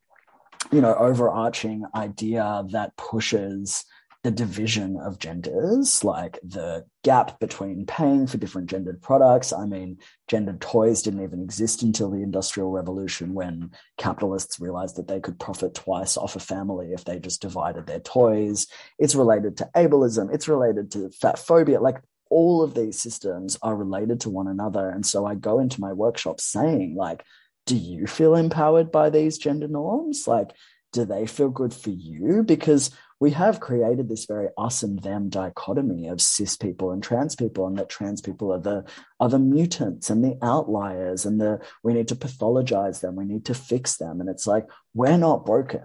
you 0.71 0.81
know, 0.81 0.95
overarching 0.95 1.85
idea 1.95 2.65
that 2.71 2.95
pushes 2.97 3.85
the 4.25 4.31
division 4.31 4.97
of 4.97 5.19
genders, 5.19 6.03
like 6.03 6.39
the 6.43 6.83
gap 7.03 7.39
between 7.39 7.85
paying 7.85 8.25
for 8.25 8.37
different 8.37 8.67
gendered 8.67 8.99
products. 8.99 9.53
I 9.53 9.67
mean, 9.67 9.99
gendered 10.27 10.59
toys 10.61 11.03
didn't 11.03 11.23
even 11.23 11.43
exist 11.43 11.83
until 11.83 12.09
the 12.09 12.23
Industrial 12.23 12.71
Revolution 12.71 13.35
when 13.35 13.69
capitalists 13.99 14.59
realized 14.59 14.95
that 14.95 15.07
they 15.07 15.19
could 15.19 15.39
profit 15.39 15.75
twice 15.75 16.17
off 16.17 16.35
a 16.35 16.39
family 16.39 16.91
if 16.91 17.03
they 17.03 17.19
just 17.19 17.43
divided 17.43 17.85
their 17.85 17.99
toys. 17.99 18.65
It's 18.97 19.13
related 19.13 19.57
to 19.57 19.69
ableism, 19.75 20.33
it's 20.33 20.47
related 20.47 20.89
to 20.93 21.11
fat 21.11 21.37
phobia. 21.37 21.79
Like 21.79 22.01
all 22.31 22.63
of 22.63 22.73
these 22.73 22.99
systems 22.99 23.59
are 23.61 23.75
related 23.75 24.21
to 24.21 24.31
one 24.31 24.47
another. 24.47 24.89
And 24.89 25.05
so 25.05 25.27
I 25.27 25.35
go 25.35 25.59
into 25.59 25.79
my 25.79 25.93
workshop 25.93 26.41
saying, 26.41 26.95
like, 26.95 27.23
do 27.65 27.75
you 27.75 28.07
feel 28.07 28.35
empowered 28.35 28.91
by 28.91 29.09
these 29.09 29.37
gender 29.37 29.67
norms? 29.67 30.27
Like, 30.27 30.51
do 30.93 31.05
they 31.05 31.25
feel 31.25 31.49
good 31.49 31.73
for 31.73 31.89
you? 31.89 32.43
Because 32.43 32.91
we 33.19 33.31
have 33.31 33.59
created 33.59 34.09
this 34.09 34.25
very 34.25 34.49
us 34.57 34.83
and 34.83 35.01
them 35.01 35.29
dichotomy 35.29 36.07
of 36.07 36.21
cis 36.21 36.57
people 36.57 36.91
and 36.91 37.01
trans 37.01 37.35
people, 37.35 37.65
and 37.65 37.77
that 37.77 37.89
trans 37.89 38.21
people 38.21 38.51
are 38.51 38.59
the 38.59 38.83
are 39.19 39.29
the 39.29 39.39
mutants 39.39 40.09
and 40.09 40.23
the 40.23 40.37
outliers, 40.41 41.25
and 41.25 41.39
the 41.39 41.59
we 41.83 41.93
need 41.93 42.09
to 42.09 42.15
pathologize 42.15 43.01
them, 43.01 43.15
we 43.15 43.25
need 43.25 43.45
to 43.45 43.53
fix 43.53 43.97
them. 43.97 44.19
And 44.19 44.29
it's 44.29 44.47
like, 44.47 44.67
we're 44.93 45.17
not 45.17 45.45
broken 45.45 45.81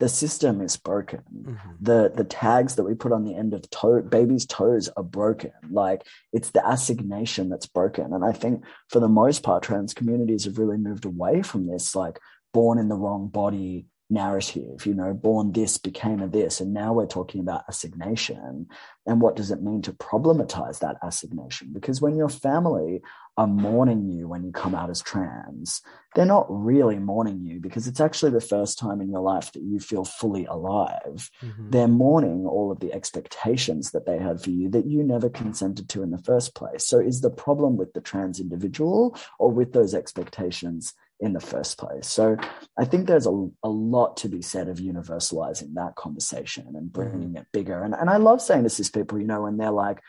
the 0.00 0.08
system 0.08 0.60
is 0.60 0.76
broken. 0.76 1.22
Mm-hmm. 1.34 1.70
The 1.80 2.12
the 2.14 2.24
tags 2.24 2.76
that 2.76 2.84
we 2.84 2.94
put 2.94 3.12
on 3.12 3.24
the 3.24 3.34
end 3.34 3.52
of 3.52 3.68
toe 3.70 4.00
babies' 4.00 4.46
toes 4.46 4.88
are 4.96 5.02
broken. 5.02 5.52
Like 5.70 6.06
it's 6.32 6.50
the 6.50 6.66
assignation 6.66 7.48
that's 7.48 7.66
broken. 7.66 8.12
And 8.12 8.24
I 8.24 8.32
think 8.32 8.64
for 8.88 9.00
the 9.00 9.08
most 9.08 9.42
part, 9.42 9.62
trans 9.62 9.94
communities 9.94 10.44
have 10.44 10.58
really 10.58 10.76
moved 10.76 11.04
away 11.04 11.42
from 11.42 11.66
this 11.66 11.94
like 11.96 12.20
born 12.52 12.78
in 12.78 12.88
the 12.88 12.96
wrong 12.96 13.28
body 13.28 13.86
narrative, 14.10 14.86
you 14.86 14.94
know, 14.94 15.12
born 15.12 15.52
this 15.52 15.76
became 15.76 16.22
a 16.22 16.28
this. 16.28 16.60
And 16.60 16.72
now 16.72 16.92
we're 16.94 17.06
talking 17.06 17.40
about 17.40 17.64
assignation. 17.68 18.66
And 19.06 19.20
what 19.20 19.36
does 19.36 19.50
it 19.50 19.62
mean 19.62 19.82
to 19.82 19.92
problematize 19.92 20.78
that 20.78 20.96
assignation? 21.02 21.72
Because 21.72 22.00
when 22.00 22.16
your 22.16 22.30
family 22.30 23.02
are 23.38 23.46
mourning 23.46 24.10
you 24.10 24.26
when 24.26 24.42
you 24.42 24.50
come 24.50 24.74
out 24.74 24.90
as 24.90 25.00
trans, 25.00 25.80
they're 26.16 26.26
not 26.26 26.46
really 26.48 26.98
mourning 26.98 27.40
you 27.44 27.60
because 27.60 27.86
it's 27.86 28.00
actually 28.00 28.32
the 28.32 28.40
first 28.40 28.80
time 28.80 29.00
in 29.00 29.08
your 29.08 29.20
life 29.20 29.52
that 29.52 29.62
you 29.62 29.78
feel 29.78 30.04
fully 30.04 30.44
alive. 30.46 31.30
Mm-hmm. 31.40 31.70
They're 31.70 31.86
mourning 31.86 32.46
all 32.46 32.72
of 32.72 32.80
the 32.80 32.92
expectations 32.92 33.92
that 33.92 34.06
they 34.06 34.18
had 34.18 34.42
for 34.42 34.50
you 34.50 34.68
that 34.70 34.86
you 34.86 35.04
never 35.04 35.30
consented 35.30 35.88
to 35.90 36.02
in 36.02 36.10
the 36.10 36.18
first 36.18 36.56
place. 36.56 36.84
So 36.84 36.98
is 36.98 37.20
the 37.20 37.30
problem 37.30 37.76
with 37.76 37.92
the 37.92 38.00
trans 38.00 38.40
individual 38.40 39.16
or 39.38 39.52
with 39.52 39.72
those 39.72 39.94
expectations 39.94 40.94
in 41.20 41.32
the 41.32 41.40
first 41.40 41.78
place. 41.78 42.08
So 42.08 42.36
I 42.76 42.86
think 42.86 43.06
there's 43.06 43.26
a, 43.26 43.48
a 43.62 43.68
lot 43.68 44.16
to 44.18 44.28
be 44.28 44.42
said 44.42 44.68
of 44.68 44.78
universalizing 44.78 45.74
that 45.74 45.94
conversation 45.94 46.66
and 46.74 46.90
mm-hmm. 46.90 47.00
bringing 47.00 47.36
it 47.36 47.46
bigger. 47.52 47.84
And, 47.84 47.94
and 47.94 48.10
I 48.10 48.16
love 48.16 48.42
saying 48.42 48.64
this 48.64 48.78
to 48.78 48.90
people, 48.90 49.20
you 49.20 49.28
know, 49.28 49.42
when 49.42 49.58
they're 49.58 49.70
like, 49.70 50.00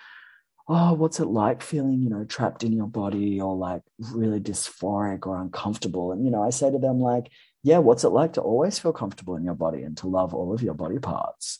oh, 0.69 0.93
what's 0.93 1.19
it 1.19 1.25
like 1.25 1.63
feeling, 1.63 2.03
you 2.03 2.09
know, 2.09 2.23
trapped 2.23 2.63
in 2.63 2.71
your 2.71 2.87
body 2.87 3.41
or 3.41 3.55
like 3.55 3.81
really 4.13 4.39
dysphoric 4.39 5.25
or 5.25 5.41
uncomfortable? 5.41 6.11
And, 6.11 6.23
you 6.23 6.29
know, 6.29 6.43
I 6.43 6.51
say 6.51 6.69
to 6.69 6.77
them, 6.77 6.99
like, 6.99 7.31
yeah, 7.63 7.79
what's 7.79 8.03
it 8.03 8.09
like 8.09 8.33
to 8.33 8.41
always 8.41 8.77
feel 8.77 8.93
comfortable 8.93 9.35
in 9.35 9.43
your 9.43 9.55
body 9.55 9.81
and 9.81 9.97
to 9.97 10.07
love 10.07 10.35
all 10.35 10.53
of 10.53 10.61
your 10.61 10.75
body 10.75 10.99
parts? 10.99 11.59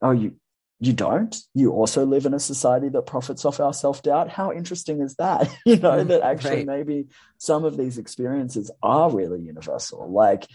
Oh, 0.00 0.12
you, 0.12 0.36
you 0.80 0.92
don't 0.92 1.36
you 1.54 1.72
also 1.72 2.06
live 2.06 2.24
in 2.24 2.34
a 2.34 2.38
society 2.38 2.88
that 2.88 3.02
profits 3.02 3.44
off 3.44 3.58
our 3.58 3.72
self-doubt 3.72 4.28
how 4.28 4.52
interesting 4.52 5.00
is 5.00 5.16
that 5.16 5.52
you 5.66 5.76
know 5.76 6.04
that 6.04 6.22
actually 6.22 6.64
right. 6.64 6.66
maybe 6.66 7.08
some 7.36 7.64
of 7.64 7.76
these 7.76 7.98
experiences 7.98 8.70
are 8.80 9.10
really 9.10 9.40
universal 9.40 10.08
like 10.08 10.46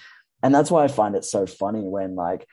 and 0.42 0.56
that's 0.56 0.72
why 0.72 0.86
i 0.86 0.88
find 0.88 1.16
it 1.16 1.26
so 1.26 1.46
funny 1.46 1.82
when 1.82 2.16
like 2.16 2.48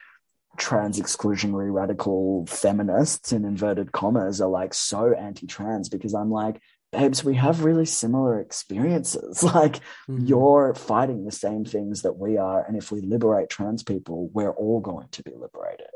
trans 0.61 0.99
exclusionary 0.99 1.73
radical 1.73 2.45
feminists 2.45 3.33
in 3.33 3.43
inverted 3.43 3.91
commas 3.91 4.39
are 4.39 4.49
like 4.49 4.73
so 4.73 5.13
anti-trans 5.13 5.89
because 5.89 6.13
i'm 6.13 6.31
like 6.31 6.61
babes, 6.91 7.23
we 7.23 7.35
have 7.35 7.63
really 7.63 7.85
similar 7.85 8.39
experiences. 8.39 9.43
Like 9.51 9.77
mm-hmm. 10.09 10.25
you're 10.25 10.73
fighting 10.73 11.25
the 11.25 11.31
same 11.31 11.65
things 11.65 12.03
that 12.03 12.17
we 12.17 12.37
are. 12.37 12.63
And 12.65 12.77
if 12.77 12.91
we 12.91 13.01
liberate 13.01 13.49
trans 13.49 13.83
people, 13.83 14.29
we're 14.33 14.51
all 14.51 14.79
going 14.79 15.07
to 15.11 15.23
be 15.23 15.31
liberated. 15.31 15.87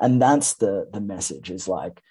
And 0.00 0.20
that's 0.20 0.54
the 0.54 0.88
the 0.92 1.00
message 1.00 1.50
is 1.50 1.68
like, 1.68 2.02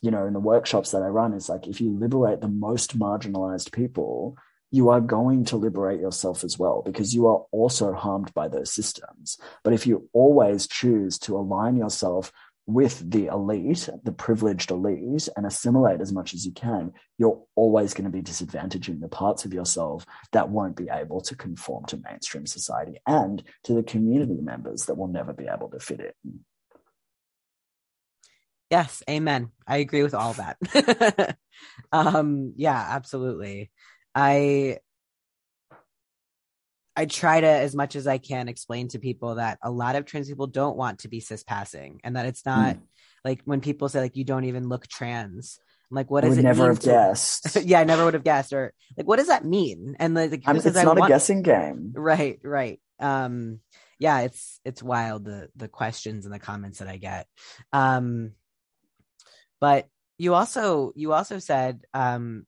you 0.00 0.10
know, 0.10 0.26
in 0.26 0.32
the 0.32 0.40
workshops 0.40 0.92
that 0.92 1.02
I 1.02 1.08
run, 1.08 1.34
is 1.34 1.48
like 1.48 1.66
if 1.66 1.80
you 1.80 1.90
liberate 1.98 2.40
the 2.40 2.48
most 2.48 2.98
marginalized 2.98 3.72
people, 3.72 4.36
you 4.76 4.90
are 4.90 5.00
going 5.00 5.44
to 5.46 5.56
liberate 5.56 6.00
yourself 6.00 6.44
as 6.44 6.58
well 6.58 6.82
because 6.84 7.14
you 7.14 7.26
are 7.26 7.44
also 7.50 7.92
harmed 7.94 8.32
by 8.34 8.46
those 8.46 8.72
systems. 8.72 9.38
But 9.64 9.72
if 9.72 9.86
you 9.86 10.08
always 10.12 10.66
choose 10.66 11.18
to 11.20 11.36
align 11.36 11.76
yourself 11.76 12.30
with 12.66 13.10
the 13.10 13.26
elite, 13.26 13.88
the 14.04 14.12
privileged 14.12 14.70
elite, 14.70 15.28
and 15.36 15.46
assimilate 15.46 16.00
as 16.00 16.12
much 16.12 16.34
as 16.34 16.44
you 16.44 16.52
can, 16.52 16.92
you're 17.16 17.40
always 17.54 17.94
going 17.94 18.04
to 18.04 18.10
be 18.10 18.22
disadvantaging 18.22 19.00
the 19.00 19.08
parts 19.08 19.44
of 19.44 19.54
yourself 19.54 20.04
that 20.32 20.50
won't 20.50 20.76
be 20.76 20.88
able 20.92 21.20
to 21.20 21.36
conform 21.36 21.84
to 21.86 22.00
mainstream 22.04 22.44
society 22.44 23.00
and 23.06 23.42
to 23.64 23.72
the 23.72 23.84
community 23.84 24.40
members 24.40 24.86
that 24.86 24.96
will 24.96 25.06
never 25.06 25.32
be 25.32 25.46
able 25.46 25.70
to 25.70 25.78
fit 25.78 26.00
in. 26.00 26.40
Yes, 28.70 29.00
amen. 29.08 29.52
I 29.66 29.76
agree 29.76 30.02
with 30.02 30.14
all 30.14 30.34
that. 30.34 31.36
um, 31.92 32.52
yeah, 32.56 32.84
absolutely. 32.90 33.70
I 34.16 34.78
I 36.96 37.04
try 37.04 37.42
to, 37.42 37.46
as 37.46 37.74
much 37.74 37.94
as 37.94 38.06
I 38.06 38.16
can, 38.16 38.48
explain 38.48 38.88
to 38.88 38.98
people 38.98 39.34
that 39.34 39.58
a 39.62 39.70
lot 39.70 39.96
of 39.96 40.06
trans 40.06 40.28
people 40.28 40.46
don't 40.46 40.78
want 40.78 41.00
to 41.00 41.08
be 41.08 41.20
cis 41.20 41.44
passing, 41.44 42.00
and 42.02 42.16
that 42.16 42.24
it's 42.24 42.46
not 42.46 42.76
mm. 42.76 42.80
like 43.22 43.42
when 43.44 43.60
people 43.60 43.90
say 43.90 44.00
like 44.00 44.16
you 44.16 44.24
don't 44.24 44.46
even 44.46 44.68
look 44.70 44.88
trans. 44.88 45.58
I'm 45.90 45.94
like, 45.94 46.10
what 46.10 46.22
does 46.22 46.32
I 46.32 46.36
would 46.36 46.38
it 46.40 46.42
never 46.42 46.68
have 46.68 46.80
to... 46.80 46.86
guessed. 46.86 47.56
yeah, 47.62 47.80
I 47.80 47.84
never 47.84 48.06
would 48.06 48.14
have 48.14 48.24
guessed, 48.24 48.54
or 48.54 48.72
like, 48.96 49.06
what 49.06 49.18
does 49.18 49.28
that 49.28 49.44
mean? 49.44 49.94
And 50.00 50.14
like, 50.14 50.42
I 50.46 50.54
mean, 50.54 50.62
it's 50.64 50.74
not 50.74 50.98
want... 50.98 51.04
a 51.04 51.08
guessing 51.08 51.42
game, 51.42 51.92
right? 51.94 52.40
Right. 52.42 52.80
Um, 52.98 53.60
yeah, 53.98 54.20
it's 54.20 54.58
it's 54.64 54.82
wild 54.82 55.26
the 55.26 55.50
the 55.56 55.68
questions 55.68 56.24
and 56.24 56.34
the 56.34 56.38
comments 56.38 56.78
that 56.78 56.88
I 56.88 56.96
get. 56.96 57.26
Um, 57.74 58.32
but 59.60 59.88
you 60.16 60.32
also 60.32 60.92
you 60.96 61.12
also 61.12 61.38
said 61.38 61.82
um 61.92 62.46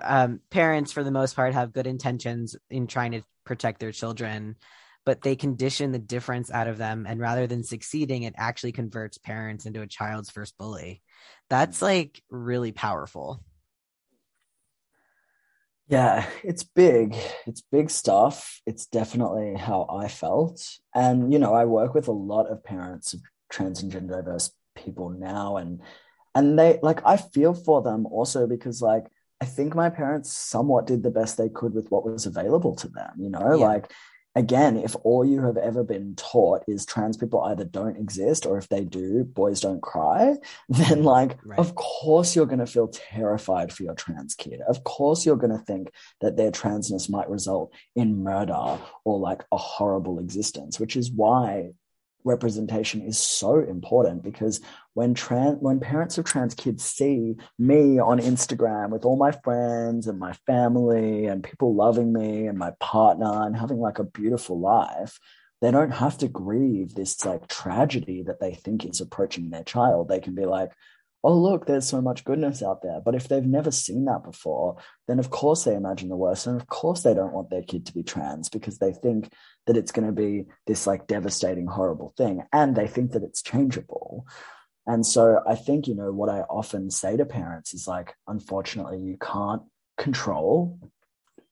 um, 0.00 0.40
parents 0.50 0.92
for 0.92 1.04
the 1.04 1.10
most 1.10 1.36
part 1.36 1.54
have 1.54 1.72
good 1.72 1.86
intentions 1.86 2.56
in 2.70 2.86
trying 2.86 3.12
to 3.12 3.22
protect 3.44 3.80
their 3.80 3.92
children 3.92 4.56
but 5.06 5.20
they 5.20 5.36
condition 5.36 5.92
the 5.92 5.98
difference 5.98 6.50
out 6.50 6.66
of 6.66 6.78
them 6.78 7.04
and 7.06 7.20
rather 7.20 7.46
than 7.46 7.62
succeeding 7.62 8.22
it 8.22 8.34
actually 8.36 8.72
converts 8.72 9.18
parents 9.18 9.66
into 9.66 9.82
a 9.82 9.86
child's 9.86 10.30
first 10.30 10.56
bully 10.56 11.02
that's 11.50 11.82
like 11.82 12.22
really 12.30 12.72
powerful 12.72 13.42
Yeah, 15.88 16.26
it's 16.42 16.64
big. 16.64 17.14
It's 17.46 17.60
big 17.60 17.90
stuff. 17.90 18.60
It's 18.66 18.86
definitely 18.86 19.54
how 19.54 19.86
I 19.90 20.08
felt. 20.08 20.66
And, 20.94 21.32
you 21.32 21.38
know, 21.38 21.52
I 21.52 21.66
work 21.66 21.94
with 21.94 22.08
a 22.08 22.12
lot 22.12 22.46
of 22.46 22.64
parents 22.64 23.12
of 23.12 23.20
trans 23.50 23.82
and 23.82 23.92
gender 23.92 24.16
diverse 24.22 24.50
people 24.74 25.10
now 25.10 25.56
and 25.56 25.80
and 26.34 26.58
they 26.58 26.80
like 26.82 27.00
I 27.06 27.16
feel 27.16 27.54
for 27.54 27.80
them 27.80 28.06
also 28.06 28.48
because 28.48 28.82
like 28.82 29.04
I 29.40 29.44
think 29.46 29.74
my 29.74 29.90
parents 29.90 30.32
somewhat 30.32 30.86
did 30.86 31.02
the 31.02 31.10
best 31.10 31.36
they 31.36 31.48
could 31.48 31.74
with 31.74 31.90
what 31.90 32.04
was 32.04 32.26
available 32.26 32.74
to 32.76 32.88
them, 32.88 33.12
you 33.18 33.28
know, 33.30 33.56
Yeah. 33.58 33.66
like 33.66 33.92
again, 34.36 34.76
if 34.76 34.96
all 35.04 35.24
you 35.24 35.42
have 35.42 35.56
ever 35.56 35.84
been 35.84 36.14
taught 36.16 36.64
is 36.66 36.84
trans 36.84 37.16
people 37.16 37.40
either 37.42 37.64
don't 37.64 37.96
exist 37.96 38.46
or 38.46 38.58
if 38.58 38.68
they 38.68 38.82
do, 38.84 39.22
boys 39.24 39.60
don't 39.60 39.80
cry, 39.80 40.34
then 40.68 41.04
like, 41.04 41.38
Right. 41.44 41.58
of 41.58 41.74
course 41.76 42.34
you're 42.34 42.46
going 42.46 42.58
to 42.58 42.66
feel 42.66 42.88
terrified 42.88 43.72
for 43.72 43.84
your 43.84 43.94
trans 43.94 44.34
kid. 44.34 44.60
Of 44.62 44.82
course 44.84 45.24
you're 45.24 45.36
going 45.36 45.56
to 45.56 45.64
think 45.64 45.92
that 46.20 46.36
their 46.36 46.50
transness 46.50 47.08
might 47.08 47.30
result 47.30 47.72
in 47.94 48.22
murder 48.24 48.78
or 49.04 49.18
like 49.20 49.44
a 49.52 49.56
horrible 49.56 50.18
existence, 50.18 50.80
which 50.80 50.96
is 50.96 51.12
why 51.12 51.70
representation 52.24 53.02
is 53.02 53.18
so 53.18 53.58
important 53.58 54.22
because 54.22 54.60
when 54.94 55.14
trans 55.14 55.58
when 55.60 55.78
parents 55.78 56.16
of 56.18 56.24
trans 56.24 56.54
kids 56.54 56.82
see 56.84 57.36
me 57.58 57.98
on 57.98 58.18
Instagram 58.18 58.90
with 58.90 59.04
all 59.04 59.16
my 59.16 59.30
friends 59.30 60.06
and 60.06 60.18
my 60.18 60.32
family 60.46 61.26
and 61.26 61.44
people 61.44 61.74
loving 61.74 62.12
me 62.12 62.46
and 62.46 62.58
my 62.58 62.72
partner 62.80 63.44
and 63.44 63.56
having 63.56 63.78
like 63.78 63.98
a 63.98 64.04
beautiful 64.04 64.58
life 64.58 65.18
they 65.64 65.70
don't 65.70 65.92
have 65.92 66.18
to 66.18 66.28
grieve 66.28 66.94
this 66.94 67.24
like 67.24 67.48
tragedy 67.48 68.22
that 68.24 68.38
they 68.38 68.52
think 68.52 68.84
is 68.84 69.00
approaching 69.00 69.48
their 69.48 69.64
child. 69.64 70.08
They 70.08 70.20
can 70.20 70.34
be 70.34 70.44
like 70.44 70.72
oh 71.24 71.36
look 71.36 71.66
there's 71.66 71.88
so 71.88 72.00
much 72.00 72.24
goodness 72.24 72.62
out 72.62 72.82
there. 72.82 73.00
But 73.04 73.14
if 73.14 73.28
they've 73.28 73.44
never 73.44 73.70
seen 73.70 74.04
that 74.04 74.22
before 74.22 74.76
then 75.08 75.18
of 75.18 75.30
course 75.30 75.64
they 75.64 75.74
imagine 75.74 76.08
the 76.08 76.16
worst. 76.16 76.46
And 76.46 76.60
of 76.60 76.68
course 76.68 77.02
they 77.02 77.14
don't 77.14 77.32
want 77.32 77.50
their 77.50 77.62
kid 77.62 77.86
to 77.86 77.94
be 77.94 78.02
trans 78.02 78.48
because 78.48 78.78
they 78.78 78.92
think 78.92 79.32
that 79.66 79.76
it's 79.76 79.92
going 79.92 80.06
to 80.06 80.12
be 80.12 80.46
this 80.66 80.86
like 80.86 81.06
devastating 81.06 81.66
horrible 81.66 82.14
thing. 82.16 82.42
And 82.52 82.76
they 82.76 82.86
think 82.86 83.12
that 83.12 83.22
it's 83.22 83.42
changeable. 83.42 84.26
And 84.86 85.04
so 85.06 85.40
i 85.48 85.54
think 85.54 85.88
you 85.88 85.94
know 85.94 86.12
what 86.12 86.28
i 86.28 86.40
often 86.40 86.90
say 86.90 87.16
to 87.16 87.24
parents 87.24 87.72
is 87.72 87.88
like 87.88 88.14
unfortunately 88.28 89.00
you 89.00 89.16
can't 89.16 89.62
control 89.96 90.78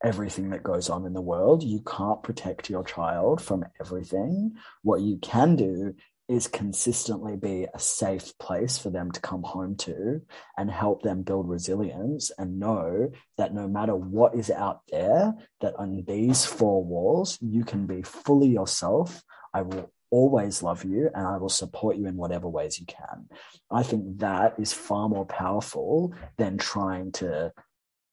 everything 0.03 0.51
that 0.51 0.63
goes 0.63 0.91
on 0.91 1.07
in 1.07 1.13
the 1.13 1.21
world. 1.21 1.63
You 1.63 1.81
can't 1.81 2.23
protect 2.23 2.69
your 2.69 2.85
child 2.85 3.41
from 3.41 3.65
everything. 3.81 4.57
What 4.83 5.01
you 5.01 5.19
can 5.19 5.57
do 5.57 5.95
is 6.33 6.49
consistently 6.49 7.37
be 7.37 7.67
a 7.75 7.79
safe 7.79 8.37
place 8.39 8.79
for 8.79 8.89
them 8.91 9.13
to 9.13 9.21
come 9.21 9.43
home 9.43 9.77
to 9.77 10.23
and 10.57 10.71
help 10.71 11.03
them 11.03 11.23
build 11.23 11.49
resilience 11.49 12.31
and 12.39 12.59
know 12.59 13.11
that 13.37 13.53
no 13.53 13.69
matter 13.69 13.95
what 13.95 14.35
is 14.35 14.51
out 14.51 14.81
there 14.91 15.35
that 15.61 15.75
on 15.77 16.03
these 16.07 16.45
four 16.45 16.83
walls 16.83 17.39
you 17.43 17.65
can 17.65 17.87
be 17.87 18.03
fully 18.03 18.49
yourself. 18.49 19.23
I 19.53 19.63
will 19.63 19.93
always 20.11 20.63
love 20.63 20.85
you 20.85 21.09
and 21.15 21.27
i 21.27 21.39
will 21.39 21.49
support 21.49 21.97
you 21.97 22.07
in 22.07 22.17
whatever 22.17 22.47
ways 22.47 22.79
you 22.79 22.87
can. 22.87 23.29
I 23.71 23.83
think 23.83 24.19
that 24.19 24.55
is 24.59 24.73
far 24.73 25.09
more 25.09 25.25
powerful 25.27 26.15
than 26.37 26.59
trying 26.59 27.13
to 27.13 27.53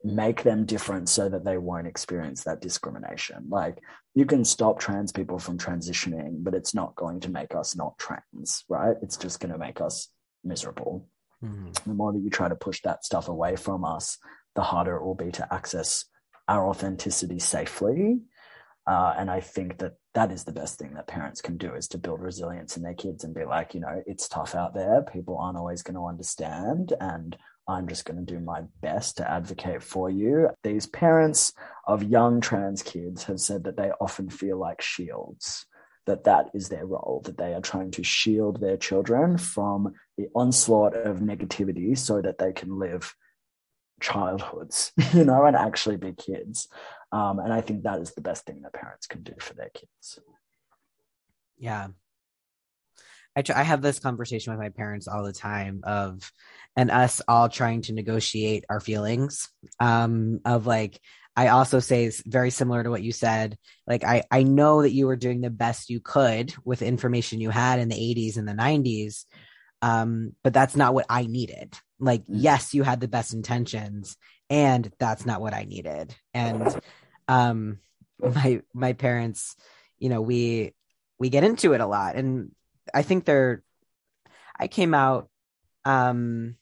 make 0.04 0.44
them 0.44 0.66
different 0.66 1.10
so 1.10 1.28
that 1.28 1.44
they 1.44 1.58
won't 1.58 1.88
experience 1.88 2.44
that 2.44 2.62
discrimination. 2.62 3.46
Like 3.50 3.80
you 4.16 4.26
can 4.26 4.46
stop 4.46 4.80
trans 4.80 5.12
people 5.12 5.40
from 5.40 5.58
transitioning, 5.58 6.44
but 6.44 6.54
it's 6.54 6.74
not 6.74 6.96
going 6.96 7.20
to 7.22 7.30
make 7.30 7.54
us 7.54 7.76
not 7.76 7.98
trans, 7.98 8.64
right? 8.70 8.96
It's 9.02 9.18
just 9.18 9.40
going 9.40 9.52
to 9.52 9.58
make 9.58 9.82
us 9.82 10.10
miserable. 10.44 11.08
Mhm. 11.44 11.74
The 11.84 11.94
more 11.94 12.14
that 12.14 12.20
you 12.20 12.30
try 12.30 12.48
to 12.48 12.56
push 12.56 12.82
that 12.84 13.04
stuff 13.04 13.28
away 13.28 13.56
from 13.56 13.84
us, 13.84 14.18
the 14.56 14.62
harder 14.62 14.96
it 14.98 15.04
will 15.04 15.16
be 15.16 15.32
to 15.32 15.54
access 15.54 16.06
our 16.48 16.68
authenticity 16.68 17.40
safely. 17.40 18.22
Uh, 18.88 19.14
and 19.18 19.30
I 19.30 19.40
think 19.40 19.78
that 19.78 19.94
that 20.16 20.32
is 20.32 20.46
the 20.46 20.52
best 20.52 20.80
thing 20.80 20.96
that 20.96 21.08
parents 21.08 21.42
can 21.42 21.58
do 21.58 21.76
is 21.76 21.88
to 21.90 21.98
build 21.98 22.22
resilience 22.22 22.76
in 22.76 22.84
their 22.84 22.96
kids 22.96 23.24
and 23.24 23.36
be 23.36 23.46
like, 23.46 23.76
you 23.76 23.82
know, 23.82 24.02
it's 24.08 24.28
tough 24.28 24.56
out 24.56 24.74
there. 24.74 25.04
People 25.04 25.38
aren't 25.38 25.58
always 25.58 25.84
going 25.84 25.96
to 25.96 26.08
understand. 26.08 26.94
And 27.00 27.38
I'm 27.70 27.88
just 27.88 28.06
going 28.06 28.26
to 28.26 28.34
do 28.34 28.40
my 28.40 28.64
best 28.82 29.18
to 29.18 29.30
advocate 29.30 29.84
for 29.84 30.10
you. 30.10 30.50
These 30.64 30.88
parents 30.88 31.54
of 31.88 32.02
young 32.02 32.42
trans 32.42 32.82
kids 32.82 33.26
have 33.26 33.40
said 33.40 33.64
that 33.66 33.78
they 33.78 33.92
often 34.02 34.28
feel 34.30 34.58
like 34.58 34.82
shields, 34.82 35.68
that 36.08 36.24
that 36.24 36.50
is 36.56 36.70
their 36.70 36.88
role, 36.88 37.22
that 37.26 37.38
they 37.38 37.54
are 37.54 37.62
trying 37.62 37.92
to 37.92 38.04
shield 38.04 38.60
their 38.60 38.76
children 38.76 39.38
from 39.38 39.94
the 40.18 40.28
onslaught 40.34 40.96
of 40.96 41.20
negativity 41.20 41.96
so 41.96 42.20
that 42.22 42.40
they 42.40 42.52
can 42.52 42.80
live 42.80 43.14
childhoods, 44.02 44.92
you 45.14 45.24
know, 45.24 45.46
and 45.46 45.56
actually 45.56 45.98
be 45.98 46.14
kids. 46.14 46.70
Um, 47.12 47.38
and 47.38 47.54
I 47.54 47.62
think 47.62 47.84
that 47.84 48.00
is 48.00 48.14
the 48.16 48.22
best 48.22 48.46
thing 48.48 48.62
that 48.64 48.74
parents 48.74 49.06
can 49.06 49.22
do 49.22 49.34
for 49.40 49.54
their 49.54 49.70
kids. 49.70 50.20
Yeah. 51.60 51.90
I 53.40 53.42
try, 53.42 53.60
I 53.62 53.64
have 53.64 53.82
this 53.82 54.00
conversation 54.00 54.52
with 54.52 54.60
my 54.60 54.70
parents 54.70 55.08
all 55.08 55.24
the 55.24 55.32
time 55.34 55.80
of 55.84 56.30
and 56.76 56.92
us 56.92 57.22
all 57.28 57.48
trying 57.48 57.82
to 57.84 57.94
negotiate 57.94 58.66
our 58.70 58.82
feelings. 58.82 59.50
Um 59.80 60.42
of 60.44 60.68
like 60.68 61.00
I 61.38 61.48
also 61.48 61.80
say 61.80 62.04
it's 62.04 62.22
very 62.26 62.50
similar 62.50 62.84
to 62.84 62.90
what 62.90 63.02
you 63.02 63.14
said 63.14 63.58
like 63.88 64.04
I 64.04 64.24
I 64.30 64.44
know 64.44 64.82
that 64.82 64.92
you 64.92 65.08
were 65.08 65.16
doing 65.16 65.40
the 65.40 65.50
best 65.50 65.90
you 65.90 66.02
could 66.02 66.54
with 66.66 66.82
information 66.82 67.40
you 67.40 67.50
had 67.50 67.80
in 67.80 67.88
the 67.88 67.96
80s 67.96 68.38
and 68.38 68.46
the 68.48 68.54
90s 68.54 69.26
um 69.82 70.36
but 70.44 70.54
that's 70.54 70.76
not 70.76 70.94
what 70.94 71.06
I 71.10 71.26
needed. 71.26 71.74
Like 71.98 72.24
Mm. 72.24 72.42
yes 72.48 72.74
you 72.74 72.84
had 72.84 73.00
the 73.00 73.08
best 73.08 73.34
intentions 73.34 74.18
and 74.50 74.92
that's 75.00 75.26
not 75.26 75.40
what 75.40 75.54
I 75.54 75.64
needed. 75.64 76.14
And 76.34 76.68
um 77.30 77.80
my 78.20 78.62
my 78.74 78.94
parents 78.94 79.56
you 79.98 80.10
know 80.10 80.20
we 80.22 80.74
we 81.20 81.30
get 81.30 81.46
into 81.46 81.74
it 81.74 81.82
a 81.82 81.88
lot. 81.88 82.16
And 82.16 82.52
i 82.94 83.02
think 83.02 83.26
they're 83.26 83.64
i 84.60 84.68
came 84.68 84.94
out 84.94 85.30
um 85.86 86.56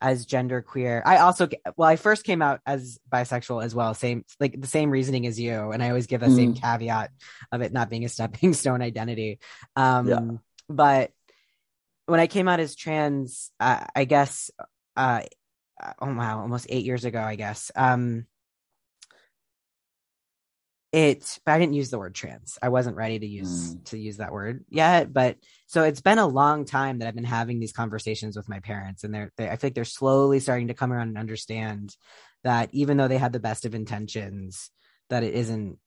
as 0.00 0.26
gender 0.26 0.60
queer 0.62 1.02
i 1.06 1.18
also 1.18 1.48
well 1.76 1.88
i 1.88 1.96
first 1.96 2.24
came 2.24 2.42
out 2.42 2.60
as 2.66 2.98
bisexual 3.10 3.62
as 3.64 3.74
well 3.74 3.94
same 3.94 4.24
like 4.40 4.60
the 4.60 4.66
same 4.66 4.90
reasoning 4.90 5.26
as 5.26 5.38
you 5.38 5.70
and 5.70 5.82
i 5.82 5.88
always 5.88 6.06
give 6.08 6.20
that 6.20 6.32
same 6.32 6.54
caveat 6.54 7.10
of 7.52 7.62
it 7.62 7.72
not 7.72 7.88
being 7.88 8.04
a 8.04 8.08
stepping 8.08 8.52
stone 8.62 8.82
identity. 8.82 9.38
Um 9.76 10.08
Yeah. 10.08 10.20
but 10.68 11.10
when 12.06 12.18
i 12.18 12.26
came 12.26 12.48
out 12.48 12.58
as 12.60 12.74
trans 12.74 13.52
uh, 13.60 13.84
i 13.94 14.04
guess 14.04 14.50
uh 14.96 15.22
oh 16.00 16.14
wow 16.14 16.40
almost 16.40 16.66
eight 16.68 16.84
years 16.84 17.04
ago 17.04 17.20
i 17.20 17.36
guess 17.36 17.70
um 17.76 18.26
it 20.92 21.38
but 21.44 21.52
i 21.52 21.58
didn't 21.58 21.74
use 21.74 21.90
the 21.90 21.98
word 21.98 22.14
trans. 22.14 22.58
I 22.62 22.68
wasn't 22.68 22.96
ready 22.96 23.18
to 23.18 23.26
use 23.26 23.72
hmm. 23.72 23.82
to 23.84 23.98
use 23.98 24.18
that 24.18 24.32
word 24.32 24.64
yet 24.68 25.12
but 25.12 25.36
so 25.66 25.84
it's 25.84 26.02
been 26.02 26.18
a 26.18 26.26
long 26.26 26.64
time 26.64 26.98
that 26.98 27.08
i've 27.08 27.14
been 27.14 27.24
having 27.24 27.60
these 27.60 27.72
conversations 27.72 28.36
with 28.36 28.48
my 28.48 28.60
parents 28.60 29.02
and 29.02 29.14
they're 29.14 29.32
they, 29.36 29.48
i 29.48 29.56
feel 29.56 29.68
like 29.68 29.74
they're 29.74 29.84
slowly 29.84 30.38
starting 30.38 30.68
to 30.68 30.74
come 30.74 30.92
around 30.92 31.08
and 31.08 31.18
understand 31.18 31.96
that 32.44 32.68
even 32.72 32.96
though 32.96 33.08
they 33.08 33.18
had 33.18 33.32
the 33.32 33.40
best 33.40 33.64
of 33.64 33.74
intentions 33.74 34.70
that 35.08 35.22
it 35.22 35.34
isn't 35.34 35.78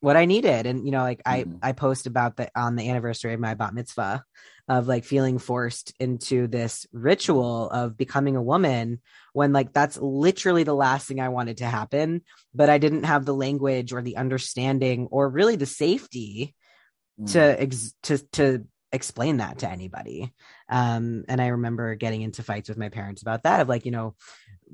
what 0.00 0.16
i 0.16 0.24
needed 0.24 0.66
and 0.66 0.84
you 0.84 0.92
know 0.92 1.02
like 1.02 1.22
Mhm. 1.24 1.58
i 1.62 1.68
i 1.68 1.72
post 1.72 2.06
about 2.06 2.36
that 2.36 2.50
on 2.54 2.76
the 2.76 2.88
anniversary 2.88 3.34
of 3.34 3.40
my 3.40 3.54
bat 3.54 3.74
mitzvah 3.74 4.24
of 4.68 4.86
like 4.86 5.04
feeling 5.04 5.38
forced 5.38 5.94
into 5.98 6.46
this 6.46 6.86
ritual 6.92 7.70
of 7.70 7.96
becoming 7.96 8.36
a 8.36 8.42
woman 8.42 9.00
when 9.32 9.52
like 9.52 9.72
that's 9.72 9.96
literally 9.96 10.62
the 10.62 10.74
last 10.74 11.08
thing 11.08 11.20
I 11.20 11.30
wanted 11.30 11.56
to 11.58 11.64
happen, 11.64 12.20
but 12.54 12.68
I 12.68 12.76
didn't 12.76 13.04
have 13.04 13.24
the 13.24 13.32
language 13.34 13.94
or 13.94 14.02
the 14.02 14.18
understanding 14.18 15.08
or 15.10 15.28
really 15.30 15.56
the 15.56 15.64
safety 15.66 16.54
Mm. 17.18 17.32
to 17.32 17.62
ex- 17.62 17.94
to 18.04 18.18
to 18.32 18.66
explain 18.92 19.38
that 19.38 19.58
to 19.60 19.70
anybody. 19.70 20.32
Um, 20.68 21.24
and 21.28 21.40
I 21.40 21.48
remember 21.48 21.94
getting 21.94 22.22
into 22.22 22.42
fights 22.42 22.68
with 22.68 22.78
my 22.78 22.90
parents 22.90 23.22
about 23.22 23.42
that 23.44 23.60
of 23.60 23.68
like, 23.68 23.84
you 23.86 23.90
know, 23.90 24.14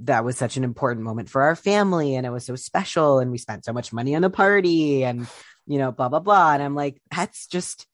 that 0.03 0.25
was 0.25 0.37
such 0.37 0.57
an 0.57 0.65
important 0.65 1.05
moment 1.05 1.29
for 1.29 1.43
our 1.43 1.57
family 1.57 2.17
and 2.17 2.27
it 2.27 2.31
was 2.31 2.45
so 2.45 2.57
special 2.57 3.21
and 3.21 3.31
we 3.31 3.39
spent 3.39 3.65
so 3.65 3.73
much 3.73 3.93
money 3.93 4.15
on 4.15 4.23
the 4.23 4.31
party 4.31 5.05
and 5.05 5.27
you 5.67 5.79
know, 5.79 5.93
blah 5.93 6.09
blah 6.09 6.21
blah. 6.21 6.53
And 6.53 6.63
I'm 6.63 6.75
like, 6.75 7.01
that's 7.11 7.47
just 7.47 7.87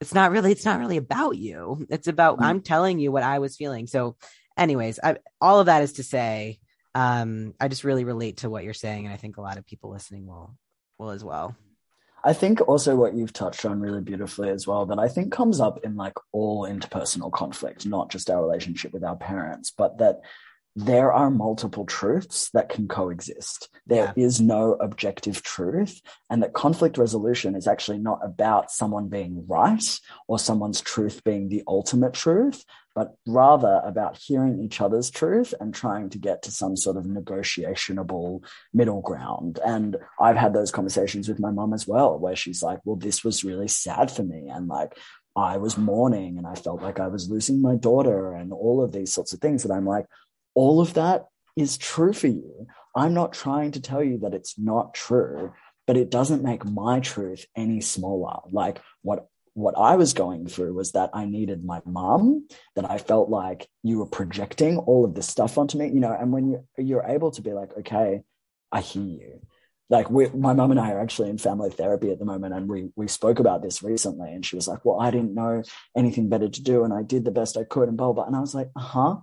it's 0.00 0.14
not 0.14 0.30
really 0.30 0.52
it's 0.52 0.64
not 0.64 0.80
really 0.80 0.96
about 0.96 1.36
you. 1.36 1.86
It's 1.90 2.08
about 2.08 2.38
Mm. 2.38 2.44
I'm 2.44 2.60
telling 2.62 2.98
you 2.98 3.12
what 3.12 3.22
I 3.22 3.38
was 3.38 3.56
feeling. 3.56 3.86
So 3.86 4.16
anyways, 4.56 4.98
I, 5.02 5.16
all 5.40 5.60
of 5.60 5.66
that 5.66 5.82
is 5.82 5.94
to 5.94 6.02
say, 6.02 6.58
um, 6.94 7.54
I 7.60 7.68
just 7.68 7.84
really 7.84 8.04
relate 8.04 8.38
to 8.38 8.50
what 8.50 8.64
you're 8.64 8.74
saying, 8.74 9.04
and 9.04 9.12
I 9.12 9.16
think 9.16 9.36
a 9.36 9.42
lot 9.42 9.58
of 9.58 9.66
people 9.66 9.90
listening 9.90 10.26
will 10.26 10.56
will 10.98 11.10
as 11.10 11.22
well. 11.22 11.56
I 12.22 12.34
think 12.34 12.60
also 12.68 12.96
what 12.96 13.14
you've 13.14 13.32
touched 13.32 13.64
on 13.64 13.80
really 13.80 14.02
beautifully 14.02 14.50
as 14.50 14.66
well 14.66 14.84
that 14.86 14.98
I 14.98 15.08
think 15.08 15.32
comes 15.32 15.58
up 15.58 15.78
in 15.84 15.96
like 15.96 16.12
all 16.32 16.64
interpersonal 16.64 17.32
conflict, 17.32 17.86
not 17.86 18.10
just 18.10 18.28
our 18.28 18.42
relationship 18.42 18.92
with 18.92 19.04
our 19.04 19.16
parents, 19.16 19.70
but 19.70 19.98
that 19.98 20.20
there 20.76 21.12
are 21.12 21.30
multiple 21.30 21.84
truths 21.84 22.50
that 22.54 22.68
can 22.68 22.86
coexist. 22.86 23.68
There 23.86 24.12
Yeah. 24.16 24.24
is 24.24 24.40
no 24.40 24.74
objective 24.74 25.42
truth, 25.42 26.00
and 26.28 26.42
that 26.42 26.52
conflict 26.52 26.96
resolution 26.96 27.54
is 27.56 27.66
actually 27.66 27.98
not 27.98 28.20
about 28.22 28.70
someone 28.70 29.08
being 29.08 29.44
right 29.48 30.00
or 30.28 30.38
someone's 30.38 30.80
truth 30.80 31.22
being 31.24 31.48
the 31.48 31.64
ultimate 31.66 32.12
truth, 32.12 32.64
but 32.94 33.14
rather 33.26 33.80
about 33.84 34.16
hearing 34.16 34.60
each 34.60 34.80
other's 34.80 35.10
truth 35.10 35.54
and 35.60 35.74
trying 35.74 36.08
to 36.10 36.18
get 36.18 36.42
to 36.42 36.50
some 36.50 36.76
sort 36.76 36.96
of 36.96 37.06
negotiationable 37.06 38.42
middle 38.72 39.00
ground. 39.00 39.58
And 39.64 39.96
I've 40.20 40.36
had 40.36 40.54
those 40.54 40.70
conversations 40.70 41.28
with 41.28 41.40
my 41.40 41.50
mum 41.50 41.72
as 41.72 41.86
well, 41.86 42.18
where 42.18 42.36
she's 42.36 42.62
like, 42.62 42.80
Well, 42.84 42.96
this 42.96 43.24
was 43.24 43.44
really 43.44 43.68
sad 43.68 44.10
for 44.10 44.22
me. 44.22 44.48
And 44.48 44.68
like, 44.68 44.96
I 45.36 45.58
was 45.58 45.78
mourning 45.78 46.38
and 46.38 46.46
I 46.46 46.54
felt 46.54 46.82
like 46.82 46.98
I 46.98 47.06
was 47.08 47.30
losing 47.30 47.62
my 47.62 47.76
daughter 47.76 48.32
and 48.34 48.52
all 48.52 48.82
of 48.82 48.92
these 48.92 49.12
sorts 49.12 49.32
of 49.32 49.40
things. 49.40 49.64
And 49.64 49.72
I'm 49.72 49.86
like, 49.86 50.06
all 50.54 50.80
of 50.80 50.94
that 50.94 51.26
is 51.56 51.78
true 51.78 52.12
for 52.12 52.28
you. 52.28 52.66
I'm 52.94 53.14
not 53.14 53.32
trying 53.32 53.72
to 53.72 53.80
tell 53.80 54.02
you 54.02 54.18
that 54.18 54.34
it's 54.34 54.58
not 54.58 54.94
true, 54.94 55.52
but 55.86 55.96
it 55.96 56.10
doesn't 56.10 56.42
make 56.42 56.64
my 56.64 57.00
truth 57.00 57.46
any 57.56 57.80
smaller. 57.80 58.40
Like 58.50 58.80
what 59.02 59.26
what 59.54 59.74
I 59.76 59.96
was 59.96 60.12
going 60.12 60.46
through 60.46 60.74
was 60.74 60.92
that 60.92 61.10
I 61.12 61.24
needed 61.26 61.64
my 61.64 61.82
mom, 61.84 62.46
that 62.76 62.88
I 62.88 62.98
felt 62.98 63.28
like 63.28 63.68
you 63.82 63.98
were 63.98 64.06
projecting 64.06 64.78
all 64.78 65.04
of 65.04 65.14
this 65.14 65.26
stuff 65.26 65.58
onto 65.58 65.76
me, 65.76 65.88
you 65.88 66.00
know, 66.00 66.16
and 66.18 66.32
when 66.32 66.48
you 66.48 66.64
you're 66.78 67.04
able 67.04 67.30
to 67.32 67.42
be 67.42 67.52
like, 67.52 67.76
okay, 67.78 68.22
I 68.72 68.80
hear 68.80 69.02
you. 69.02 69.40
Like 69.88 70.08
my 70.10 70.52
mom 70.52 70.70
and 70.70 70.78
I 70.78 70.92
are 70.92 71.00
actually 71.00 71.30
in 71.30 71.38
family 71.38 71.70
therapy 71.70 72.12
at 72.12 72.20
the 72.20 72.24
moment, 72.24 72.54
and 72.54 72.68
we 72.68 72.90
we 72.94 73.08
spoke 73.08 73.40
about 73.40 73.60
this 73.60 73.82
recently, 73.82 74.32
and 74.32 74.46
she 74.46 74.54
was 74.54 74.68
like, 74.68 74.84
"Well, 74.84 75.00
I 75.00 75.10
didn't 75.10 75.34
know 75.34 75.64
anything 75.96 76.28
better 76.28 76.48
to 76.48 76.62
do, 76.62 76.84
and 76.84 76.94
I 76.94 77.02
did 77.02 77.24
the 77.24 77.32
best 77.32 77.56
I 77.56 77.64
could," 77.64 77.88
and 77.88 77.96
blah 77.96 78.12
blah 78.12 78.22
blah. 78.22 78.26
And 78.26 78.36
I 78.36 78.40
was 78.40 78.54
like, 78.54 78.70
"Uh 78.76 78.80
huh, 78.80 79.16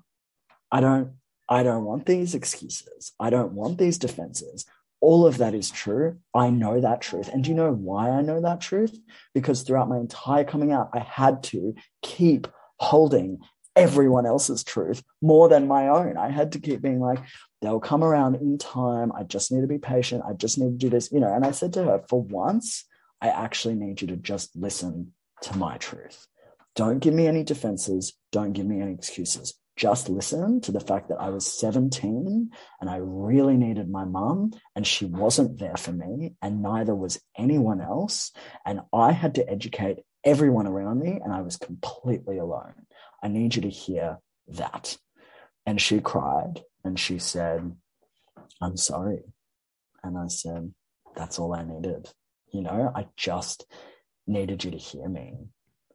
I 0.70 0.82
don't, 0.82 1.13
I 1.49 1.63
don't 1.63 1.86
want 1.86 2.05
these 2.05 2.36
excuses. 2.36 3.13
I 3.19 3.29
don't 3.29 3.53
want 3.53 3.77
these 3.77 3.97
defenses. 3.97 4.65
All 4.99 5.25
of 5.25 5.38
that 5.38 5.53
is 5.53 5.69
true. 5.69 6.17
I 6.33 6.49
know 6.49 6.81
that 6.81 7.01
truth. 7.01 7.29
And 7.29 7.43
do 7.43 7.51
you 7.51 7.55
know 7.55 7.71
why 7.71 8.10
I 8.10 8.21
know 8.21 8.41
that 8.41 8.62
truth? 8.62 8.97
Because 9.33 9.62
throughout 9.62 9.89
my 9.89 9.97
entire 9.97 10.43
coming 10.43 10.71
out, 10.71 10.89
I 10.93 10.99
had 10.99 11.43
to 11.43 11.75
keep 12.01 12.47
holding 12.79 13.39
everyone 13.75 14.25
else's 14.25 14.63
truth 14.63 15.03
more 15.21 15.47
than 15.47 15.67
my 15.67 15.88
own. 15.88 16.17
I 16.17 16.31
had 16.31 16.53
to 16.53 16.60
keep 16.60 16.81
being 16.81 16.99
like, 16.99 17.19
they'll 17.62 17.79
come 17.79 18.03
around 18.03 18.36
in 18.36 18.57
time. 18.57 19.12
I 19.15 19.23
just 19.23 19.51
need 19.51 19.62
to 19.62 19.67
be 19.67 19.77
patient. 19.77 20.23
I 20.27 20.33
just 20.33 20.57
need 20.57 20.71
to 20.71 20.86
do 20.86 20.89
this, 20.89 21.12
you 21.12 21.19
know. 21.19 21.31
And 21.33 21.45
I 21.45 21.51
said 21.51 21.73
to 21.73 21.83
her, 21.83 22.03
for 22.10 22.21
once, 22.21 22.86
I 23.21 23.29
actually 23.29 23.75
need 23.75 24.01
you 24.01 24.07
to 24.07 24.17
just 24.17 24.55
listen 24.55 25.13
to 25.43 25.57
my 25.57 25.77
truth. 25.77 26.27
Don't 26.75 26.99
give 26.99 27.13
me 27.13 27.27
any 27.27 27.43
defenses. 27.43 28.13
Don't 28.31 28.53
give 28.53 28.65
me 28.65 28.81
any 28.81 28.93
excuses 28.93 29.53
just 29.78 30.10
listen 30.10 30.60
to 30.62 30.72
the 30.72 30.80
fact 30.80 31.08
that 31.10 31.22
I 31.22 31.30
was 31.30 31.46
17 31.60 32.50
and 32.82 32.90
I 32.90 32.98
really 32.98 33.56
needed 33.56 33.90
my 33.90 34.06
mum 34.06 34.52
and 34.76 34.86
she 34.86 35.06
wasn't 35.06 35.60
there 35.60 35.78
for 35.78 35.92
me 35.92 36.34
and 36.42 36.63
neither 36.63 36.96
was 36.96 37.22
anyone 37.38 37.80
else. 37.80 38.32
And 38.66 38.82
I 38.92 39.12
had 39.12 39.36
to 39.36 39.48
educate 39.50 40.00
everyone 40.24 40.66
around 40.66 41.00
me 41.00 41.22
and 41.24 41.32
I 41.32 41.42
was 41.42 41.58
completely 41.58 42.40
alone. 42.40 42.74
I 43.24 43.28
need 43.28 43.56
you 43.56 43.62
to 43.62 43.70
hear 43.70 44.18
that. 44.50 44.98
And 45.66 45.80
she 45.80 46.02
cried 46.02 46.63
and 46.84 47.00
she 47.00 47.20
said, 47.20 47.72
I'm 48.60 48.78
sorry. 48.78 49.22
And 50.04 50.18
I 50.18 50.28
said, 50.28 50.74
That's 51.16 51.38
all 51.38 51.54
I 51.54 51.63
needed. 51.63 52.10
You 52.52 52.62
know, 52.62 52.92
I 52.96 53.08
just 53.16 53.66
needed 54.26 54.63
you 54.63 54.72
to 54.72 54.78
hear 54.78 55.08
me 55.08 55.36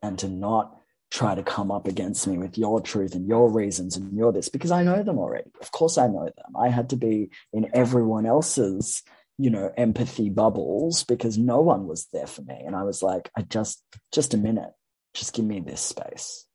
and 0.02 0.18
to 0.18 0.28
not 0.28 0.76
try 1.12 1.34
to 1.34 1.42
come 1.42 1.70
up 1.70 1.86
against 1.86 2.26
me 2.26 2.38
with 2.38 2.56
your 2.56 2.80
truth 2.80 3.14
and 3.14 3.28
your 3.28 3.50
reasons 3.50 3.96
and 3.96 4.16
your 4.16 4.32
this 4.32 4.48
because 4.48 4.70
I 4.70 4.82
know 4.82 5.02
them 5.02 5.18
already. 5.18 5.50
Of 5.60 5.70
course, 5.70 5.98
I 5.98 6.06
know 6.06 6.24
them. 6.24 6.56
I 6.58 6.70
had 6.70 6.88
to 6.90 6.96
be 6.96 7.28
in 7.52 7.68
everyone 7.74 8.24
else's, 8.24 9.02
you 9.36 9.50
know, 9.50 9.70
empathy 9.76 10.30
bubbles 10.30 11.04
because 11.04 11.36
no 11.36 11.60
one 11.60 11.86
was 11.86 12.08
there 12.14 12.26
for 12.26 12.40
me. 12.40 12.58
And 12.66 12.74
I 12.74 12.84
was 12.84 13.02
like, 13.02 13.30
I 13.36 13.42
just, 13.42 13.84
just 14.10 14.32
a 14.32 14.38
minute, 14.38 14.70
just 15.12 15.34
give 15.34 15.44
me 15.44 15.60
this 15.60 15.82
space. 15.82 16.46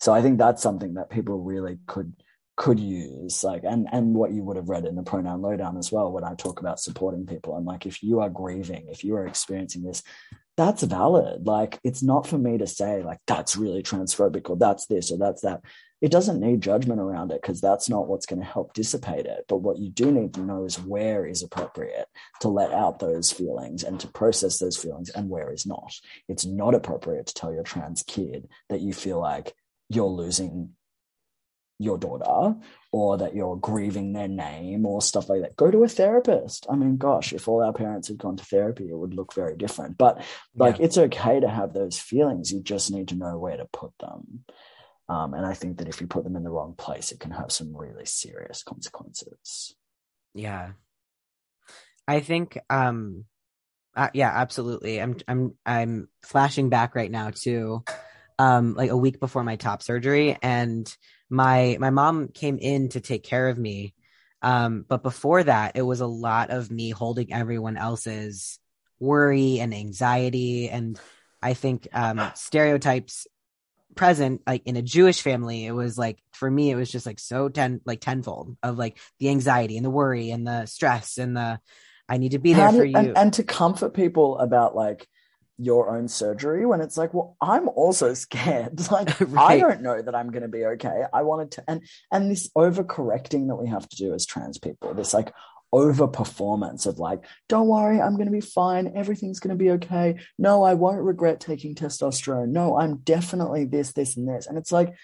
So 0.00 0.12
I 0.12 0.20
think 0.20 0.36
that's 0.36 0.62
something 0.62 0.94
that 0.94 1.10
people 1.10 1.38
really 1.38 1.78
could 1.86 2.12
could 2.62 2.78
use 2.78 3.42
like 3.42 3.64
and 3.64 3.88
and 3.90 4.14
what 4.14 4.30
you 4.30 4.40
would 4.40 4.54
have 4.56 4.68
read 4.68 4.84
in 4.84 4.94
the 4.94 5.02
pronoun 5.02 5.42
lowdown 5.42 5.76
as 5.76 5.90
well 5.90 6.12
when 6.12 6.22
i 6.22 6.32
talk 6.34 6.60
about 6.60 6.78
supporting 6.78 7.26
people. 7.26 7.56
I'm 7.56 7.64
like 7.64 7.86
if 7.86 8.04
you 8.04 8.20
are 8.20 8.30
grieving 8.30 8.86
if 8.88 9.02
you 9.02 9.16
are 9.16 9.26
experiencing 9.26 9.82
this 9.82 10.04
that's 10.56 10.82
valid. 10.82 11.46
Like 11.46 11.80
it's 11.82 12.02
not 12.02 12.26
for 12.26 12.38
me 12.38 12.58
to 12.58 12.66
say 12.66 13.02
like 13.02 13.18
that's 13.26 13.56
really 13.56 13.82
transphobic 13.82 14.48
or 14.50 14.56
that's 14.56 14.86
this 14.86 15.10
or 15.10 15.18
that's 15.18 15.42
that. 15.42 15.62
It 16.00 16.10
doesn't 16.10 16.40
need 16.40 16.60
judgment 16.60 17.00
around 17.00 17.32
it 17.32 17.40
because 17.40 17.60
that's 17.60 17.88
not 17.88 18.06
what's 18.06 18.26
going 18.26 18.40
to 18.40 18.46
help 18.46 18.74
dissipate 18.74 19.24
it. 19.26 19.44
But 19.48 19.58
what 19.58 19.78
you 19.78 19.88
do 19.88 20.12
need 20.12 20.34
to 20.34 20.40
know 20.40 20.64
is 20.64 20.78
where 20.78 21.26
is 21.26 21.42
appropriate 21.42 22.06
to 22.40 22.48
let 22.48 22.72
out 22.72 22.98
those 22.98 23.32
feelings 23.32 23.82
and 23.82 23.98
to 24.00 24.08
process 24.08 24.58
those 24.58 24.76
feelings 24.76 25.10
and 25.10 25.30
where 25.30 25.52
is 25.52 25.64
not. 25.64 25.92
It's 26.28 26.44
not 26.44 26.74
appropriate 26.74 27.26
to 27.26 27.34
tell 27.34 27.52
your 27.52 27.62
trans 27.62 28.02
kid 28.02 28.48
that 28.68 28.80
you 28.80 28.92
feel 28.92 29.20
like 29.20 29.54
you're 29.88 30.06
losing 30.06 30.70
your 31.82 31.98
daughter 31.98 32.56
or 32.92 33.16
that 33.18 33.34
you're 33.34 33.56
grieving 33.56 34.12
their 34.12 34.28
name 34.28 34.84
or 34.86 35.00
stuff 35.02 35.28
like 35.28 35.40
that 35.42 35.56
go 35.56 35.70
to 35.70 35.84
a 35.84 35.88
therapist 35.88 36.66
i 36.70 36.74
mean 36.76 36.96
gosh 36.96 37.32
if 37.32 37.48
all 37.48 37.62
our 37.62 37.72
parents 37.72 38.08
had 38.08 38.18
gone 38.18 38.36
to 38.36 38.44
therapy 38.44 38.88
it 38.88 38.96
would 38.96 39.14
look 39.14 39.34
very 39.34 39.56
different 39.56 39.96
but 39.98 40.22
like 40.54 40.78
Yeah. 40.78 40.84
it's 40.84 40.98
okay 40.98 41.40
to 41.40 41.48
have 41.48 41.72
those 41.72 41.98
feelings 41.98 42.52
you 42.52 42.60
just 42.62 42.90
need 42.90 43.08
to 43.08 43.14
know 43.16 43.38
where 43.38 43.56
to 43.56 43.66
put 43.72 43.92
them 43.98 44.44
um, 45.08 45.34
and 45.34 45.44
i 45.46 45.54
think 45.54 45.78
that 45.78 45.88
if 45.88 46.00
you 46.00 46.06
put 46.06 46.24
them 46.24 46.36
in 46.36 46.44
the 46.44 46.50
wrong 46.50 46.74
place 46.76 47.12
it 47.12 47.20
can 47.20 47.30
have 47.32 47.50
some 47.52 47.76
really 47.76 48.06
serious 48.06 48.62
consequences 48.62 49.74
Yeah. 50.34 50.72
I 52.08 52.20
think 52.20 52.58
um 52.70 53.24
uh, 53.94 54.08
yeah, 54.14 54.30
absolutely. 54.34 55.00
I'm 55.02 55.16
I'm 55.28 55.54
I'm 55.66 56.08
flashing 56.22 56.70
back 56.70 56.94
right 56.94 57.10
now 57.10 57.30
to 57.42 57.84
um 58.38 58.74
like 58.74 58.90
a 58.90 58.96
week 58.96 59.20
before 59.20 59.44
my 59.44 59.56
top 59.56 59.82
surgery 59.82 60.36
and 60.42 60.84
my 61.32 61.78
my 61.80 61.90
mom 61.90 62.28
came 62.28 62.58
in 62.58 62.90
to 62.90 63.00
take 63.00 63.24
care 63.24 63.48
of 63.48 63.58
me. 63.58 63.94
Um 64.42 64.84
but 64.86 65.02
before 65.02 65.42
that 65.42 65.76
it 65.76 65.82
was 65.82 66.00
a 66.00 66.06
lot 66.06 66.50
of 66.50 66.70
me 66.70 66.90
holding 66.90 67.32
everyone 67.32 67.76
else's 67.76 68.58
worry 69.00 69.58
and 69.58 69.74
anxiety 69.74 70.68
and 70.68 71.00
I 71.40 71.54
think 71.54 71.88
um 71.92 72.20
stereotypes 72.34 73.26
present 73.94 74.42
like 74.46 74.62
in 74.66 74.76
a 74.76 74.82
Jewish 74.82 75.22
family 75.22 75.64
it 75.64 75.72
was 75.72 75.96
like 75.96 76.18
for 76.32 76.50
me 76.50 76.70
it 76.70 76.76
was 76.76 76.90
just 76.90 77.06
like 77.06 77.18
so 77.18 77.48
ten 77.48 77.80
like 77.86 78.00
tenfold 78.00 78.56
of 78.62 78.76
like 78.78 78.98
the 79.18 79.30
anxiety 79.30 79.76
and 79.76 79.84
the 79.84 79.90
worry 79.90 80.30
and 80.30 80.46
the 80.46 80.66
stress 80.66 81.18
and 81.18 81.36
the 81.36 81.58
I 82.08 82.18
need 82.18 82.32
to 82.32 82.38
be 82.38 82.52
there 82.52 82.66
How 82.66 82.72
for 82.72 82.84
you. 82.84 82.96
and, 82.98 83.16
and 83.16 83.32
to 83.34 83.42
comfort 83.42 83.94
people 83.94 84.38
about 84.38 84.76
like 84.76 85.08
your 85.64 85.94
own 85.96 86.08
surgery 86.08 86.66
when 86.66 86.80
it's 86.80 86.96
like 86.96 87.14
well 87.14 87.36
i'm 87.40 87.68
also 87.68 88.14
scared. 88.26 88.78
Like 88.90 89.20
i 89.36 89.58
don't 89.58 89.82
know 89.82 90.00
that 90.02 90.14
i'm 90.14 90.30
going 90.30 90.42
to 90.42 90.48
be 90.48 90.64
okay. 90.66 91.04
I 91.12 91.22
wanted 91.22 91.52
to 91.52 91.64
and 91.68 91.82
and 92.10 92.30
this 92.30 92.50
overcorrecting 92.56 93.48
that 93.48 93.56
we 93.56 93.68
have 93.68 93.88
to 93.88 93.96
do 93.96 94.12
as 94.14 94.26
trans 94.26 94.58
people 94.58 94.92
this 94.94 95.14
like 95.14 95.32
over 95.74 96.06
performance 96.06 96.84
of 96.84 96.98
like 96.98 97.24
don't 97.48 97.66
worry 97.68 97.98
i'm 98.00 98.16
going 98.16 98.26
to 98.26 98.32
be 98.32 98.42
fine 98.42 98.92
everything's 98.94 99.40
going 99.40 99.56
to 99.56 99.64
be 99.64 99.70
okay. 99.70 100.16
No 100.38 100.62
i 100.64 100.74
won't 100.74 101.00
regret 101.00 101.40
taking 101.40 101.74
testosterone. 101.74 102.48
No 102.48 102.78
i'm 102.78 102.96
definitely 102.98 103.64
this 103.64 103.92
this 103.92 104.16
and 104.16 104.28
this. 104.28 104.46
And 104.46 104.58
it's 104.58 104.72
like 104.72 104.94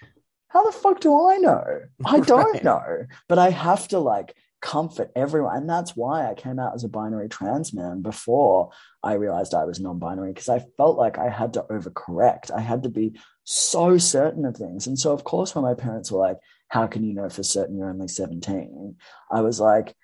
how 0.49 0.63
the 0.65 0.71
fuck 0.71 0.99
do 0.99 1.11
i 1.29 1.37
know? 1.37 1.63
I 2.05 2.19
don't 2.19 2.53
Right. 2.53 2.63
know. 2.63 3.05
But 3.27 3.39
i 3.39 3.49
have 3.49 3.87
to 3.89 3.99
like 3.99 4.35
comfort 4.61 5.09
everyone. 5.15 5.55
And 5.57 5.69
that's 5.69 5.95
why 5.95 6.29
i 6.29 6.33
came 6.33 6.59
out 6.59 6.75
as 6.75 6.83
a 6.83 6.89
binary 6.89 7.29
trans 7.29 7.73
man 7.73 8.01
before 8.01 8.69
I 9.01 9.13
realized 9.13 9.53
I 9.53 9.65
was 9.65 9.79
non 9.79 9.99
binary 9.99 10.33
because 10.33 10.49
I 10.49 10.59
felt 10.77 10.97
like 10.97 11.17
I 11.17 11.29
had 11.29 11.53
to 11.53 11.63
overcorrect. 11.69 12.51
I 12.51 12.59
had 12.61 12.83
to 12.83 12.89
be 12.89 13.19
so 13.45 13.97
certain 13.97 14.45
of 14.45 14.57
things. 14.57 14.87
And 14.87 14.99
so, 14.99 15.13
of 15.13 15.23
course, 15.23 15.55
when 15.55 15.63
my 15.63 15.73
parents 15.73 16.11
were 16.11 16.19
like, 16.19 16.37
How 16.67 16.87
can 16.87 17.03
you 17.03 17.13
know 17.13 17.29
for 17.29 17.43
certain 17.43 17.77
you're 17.77 17.89
only 17.89 18.07
17? 18.07 18.95
I 19.31 19.41
was 19.41 19.59
like, 19.59 19.95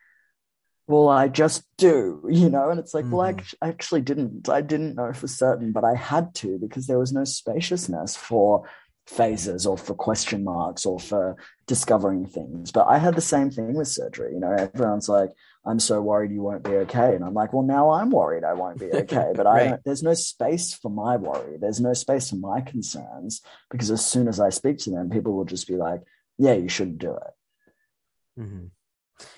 Well, 0.88 1.10
I 1.10 1.28
just 1.28 1.64
do, 1.78 2.24
you 2.30 2.50
know? 2.50 2.70
And 2.70 2.80
it's 2.80 2.94
like, 2.94 3.06
Well, 3.12 3.22
I 3.22 3.34
Mhm. 3.34 3.40
act- 3.40 3.56
I 3.62 3.68
actually 3.68 4.02
didn't. 4.02 4.48
I 4.50 4.62
didn't 4.62 4.96
know 4.96 5.12
for 5.14 5.28
certain, 5.28 5.72
but 5.72 5.84
I 5.84 5.96
had 5.96 6.34
to 6.36 6.58
because 6.58 6.88
there 6.88 7.00
was 7.00 7.12
no 7.12 7.24
spaciousness 7.26 8.16
for 8.16 8.64
phases 9.08 9.68
or 9.68 9.78
for 9.78 9.94
question 9.94 10.44
marks 10.44 10.86
or 10.86 11.00
for 11.00 11.36
discovering 11.68 12.26
things. 12.26 12.72
But 12.72 12.88
I 12.88 12.98
had 12.98 13.16
the 13.16 13.22
same 13.22 13.52
thing 13.52 13.76
with 13.76 13.88
surgery. 13.88 14.34
You 14.34 14.40
know, 14.40 14.52
everyone's 14.52 15.10
like, 15.10 15.32
I'm 15.68 15.80
so 15.80 16.02
worried 16.02 16.32
you 16.32 16.42
won't 16.42 16.64
be 16.64 16.72
okay. 16.86 17.16
And 17.16 17.24
I'm 17.24 17.34
like, 17.34 17.52
well, 17.52 17.64
now 17.64 17.90
I'm 17.90 18.12
worried 18.12 18.44
I 18.44 18.54
won't 18.54 18.80
be 18.80 18.92
okay. 18.94 19.32
But 19.36 19.48
I 19.48 19.56
Right. 19.58 19.64
don't, 19.70 19.82
there's 19.84 20.04
no 20.04 20.14
space 20.14 20.74
for 20.74 20.90
my 20.92 21.18
worry. 21.18 21.58
There's 21.58 21.80
no 21.80 21.94
space 21.94 22.30
for 22.30 22.36
my 22.36 22.62
concerns 22.62 23.42
because 23.72 23.90
as 23.90 24.06
soon 24.06 24.28
as 24.28 24.40
I 24.40 24.50
speak 24.50 24.78
to 24.80 24.92
them, 24.92 25.10
people 25.10 25.34
will 25.34 25.46
just 25.46 25.68
be 25.68 25.76
like, 25.76 26.02
yeah, 26.38 26.54
you 26.54 26.70
shouldn't 26.70 27.00
do 27.00 27.16
it. 27.16 28.42
Mhm. 28.42 28.70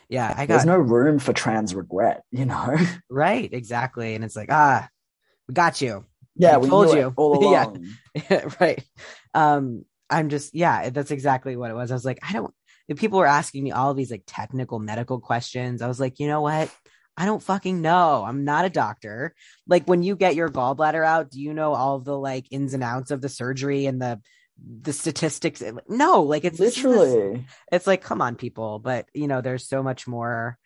Yeah, 0.09 0.33
I 0.35 0.45
There's 0.45 0.65
got 0.65 0.67
no 0.67 0.77
room 0.77 1.19
for 1.19 1.33
trans 1.33 1.75
regret, 1.75 2.23
you 2.31 2.45
know? 2.45 2.75
right, 3.09 3.51
exactly. 3.51 4.15
And 4.15 4.23
it's 4.23 4.35
like, 4.35 4.51
ah, 4.51 4.89
we 5.47 5.53
got 5.53 5.81
you. 5.81 6.05
yeah, 6.35 6.55
I 6.55 6.57
we 6.57 6.69
told 6.69 6.93
you. 6.93 7.13
all 7.15 7.43
Yeah. 7.51 7.63
along. 7.65 8.53
right. 8.59 8.83
Um, 9.33 9.85
I'm 10.09 10.29
just, 10.29 10.55
yeah, 10.55 10.89
that's 10.89 11.11
exactly 11.11 11.55
what 11.55 11.69
it 11.69 11.73
was. 11.75 11.91
I 11.91 11.93
was 11.93 12.05
like, 12.05 12.19
I 12.27 12.33
don't, 12.33 12.53
if 12.87 12.99
people 12.99 13.19
were 13.19 13.27
asking 13.27 13.63
me 13.63 13.71
all 13.71 13.93
these 13.93 14.11
like 14.11 14.23
technical 14.25 14.79
medical 14.79 15.19
questions, 15.19 15.81
I 15.81 15.87
was 15.87 15.99
like, 15.99 16.19
you 16.19 16.27
know 16.27 16.41
what? 16.41 16.73
I 17.17 17.25
don't 17.25 17.41
fucking 17.41 17.81
know. 17.81 18.23
I'm 18.25 18.45
not 18.45 18.65
a 18.65 18.69
doctor. 18.69 19.33
Like 19.67 19.85
when 19.85 20.03
you 20.03 20.15
get 20.15 20.35
your 20.35 20.49
gallbladder 20.49 21.03
out, 21.03 21.31
do 21.31 21.41
you 21.41 21.53
know 21.53 21.73
all 21.73 21.99
the 21.99 22.17
like 22.17 22.45
ins 22.51 22.73
and 22.73 22.83
outs 22.83 23.11
of 23.11 23.21
the 23.21 23.29
surgery 23.29 23.87
and 23.87 24.01
the 24.01 24.21
the 24.81 24.93
statistics? 24.93 25.63
No, 25.89 26.21
like 26.21 26.45
it's 26.45 26.59
literally. 26.59 27.45
It's 27.71 27.87
like, 27.87 28.03
come 28.03 28.21
on, 28.21 28.35
people. 28.35 28.79
But 28.79 29.07
you 29.13 29.27
know, 29.27 29.41
there's 29.41 29.67
so 29.67 29.81
much 29.81 30.07
more 30.07 30.57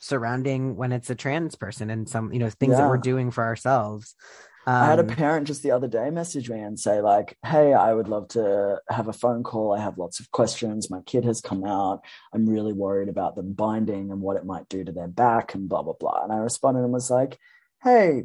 surrounding 0.00 0.74
when 0.74 0.90
it's 0.90 1.10
a 1.10 1.14
trans 1.14 1.54
person 1.54 1.88
and 1.88 2.08
some, 2.08 2.32
you 2.32 2.40
know, 2.40 2.50
things 2.50 2.76
that 2.76 2.88
we're 2.88 2.98
doing 2.98 3.30
for 3.30 3.44
ourselves. 3.44 4.16
Um, 4.64 4.74
I 4.74 4.86
had 4.86 4.98
a 5.00 5.04
parent 5.04 5.48
just 5.48 5.62
the 5.62 5.72
other 5.72 5.88
day 5.88 6.08
message 6.10 6.48
me 6.48 6.60
and 6.60 6.78
say, 6.78 7.00
like, 7.00 7.36
hey, 7.44 7.74
I 7.74 7.92
would 7.92 8.08
love 8.08 8.28
to 8.28 8.80
have 8.88 9.08
a 9.08 9.12
phone 9.12 9.42
call. 9.42 9.74
I 9.74 9.80
have 9.80 9.98
lots 9.98 10.20
of 10.20 10.30
questions. 10.30 10.90
My 10.90 11.00
kid 11.02 11.24
has 11.24 11.40
come 11.40 11.64
out. 11.64 12.02
I'm 12.32 12.48
really 12.48 12.72
worried 12.72 13.08
about 13.08 13.34
them 13.34 13.54
binding 13.54 14.12
and 14.12 14.20
what 14.20 14.36
it 14.36 14.44
might 14.44 14.68
do 14.68 14.84
to 14.84 14.92
their 14.92 15.08
back 15.08 15.54
and 15.54 15.68
blah, 15.68 15.82
blah, 15.82 15.94
blah. 15.98 16.22
And 16.22 16.32
I 16.32 16.36
responded 16.36 16.84
and 16.84 16.92
was 16.92 17.10
like, 17.10 17.38
hey, 17.82 18.24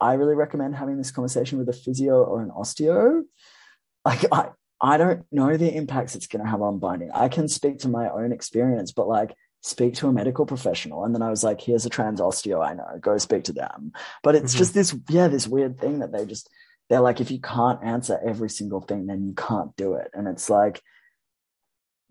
I 0.00 0.14
really 0.14 0.34
recommend 0.34 0.74
having 0.74 0.96
this 0.96 1.10
conversation 1.10 1.58
with 1.58 1.68
a 1.68 1.74
physio 1.74 2.22
or 2.22 2.42
an 2.42 2.50
osteo. 2.50 3.24
Like, 4.04 4.24
I, 4.32 4.48
I 4.80 4.96
don't 4.96 5.24
know 5.30 5.56
the 5.56 5.74
impacts 5.74 6.14
it's 6.14 6.26
going 6.26 6.44
to 6.44 6.50
have 6.50 6.62
on 6.62 6.78
binding. 6.78 7.10
I 7.12 7.28
can 7.28 7.48
speak 7.48 7.80
to 7.80 7.88
my 7.88 8.08
own 8.08 8.32
experience, 8.32 8.92
but 8.92 9.06
like, 9.06 9.34
speak 9.64 9.94
to 9.94 10.06
a 10.08 10.12
medical 10.12 10.44
professional. 10.44 11.04
And 11.06 11.14
then 11.14 11.22
I 11.22 11.30
was 11.30 11.42
like, 11.42 11.58
here's 11.58 11.86
a 11.86 11.88
trans 11.88 12.20
osteo 12.20 12.62
I 12.62 12.74
know, 12.74 12.98
go 13.00 13.16
speak 13.16 13.44
to 13.44 13.52
them. 13.54 13.92
But 14.22 14.34
it's 14.34 14.54
Mhm. 14.54 14.58
just 14.58 14.74
this, 14.74 14.94
yeah, 15.08 15.28
this 15.28 15.48
weird 15.48 15.80
thing 15.80 16.00
that 16.00 16.12
they 16.12 16.26
just, 16.26 16.50
they're 16.90 17.00
like, 17.00 17.18
if 17.22 17.30
you 17.30 17.40
can't 17.40 17.82
answer 17.82 18.20
every 18.22 18.50
single 18.50 18.82
thing, 18.82 19.06
then 19.06 19.24
you 19.24 19.32
can't 19.32 19.74
do 19.76 19.94
it. 19.94 20.10
And 20.12 20.28
it's 20.28 20.50
like, 20.50 20.82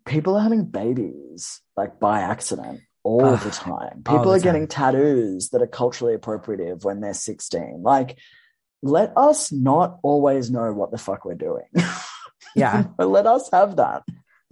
people 0.04 0.36
are 0.36 0.42
having 0.42 0.66
babies 0.66 1.62
like 1.78 2.00
by 2.00 2.22
accident 2.22 2.82
all 3.04 3.24
Ugh, 3.24 3.40
the 3.40 3.52
time. 3.52 3.98
People 4.04 4.24
the 4.24 4.32
are 4.32 4.40
getting 4.40 4.68
tattoos 4.68 5.50
that 5.50 5.62
are 5.62 5.68
culturally 5.68 6.18
appropriative 6.18 6.84
when 6.84 7.02
they're 7.02 7.14
16. 7.14 7.84
Like, 7.84 8.18
let 8.82 9.14
us 9.16 9.52
not 9.52 10.00
always 10.02 10.50
know 10.50 10.74
what 10.74 10.90
the 10.90 10.98
fuck 10.98 11.24
we're 11.24 11.36
doing. 11.36 11.68
Yeah. 12.56 12.84
But 12.98 13.08
let 13.10 13.26
us 13.26 13.50
have 13.52 13.78
that. 13.78 14.04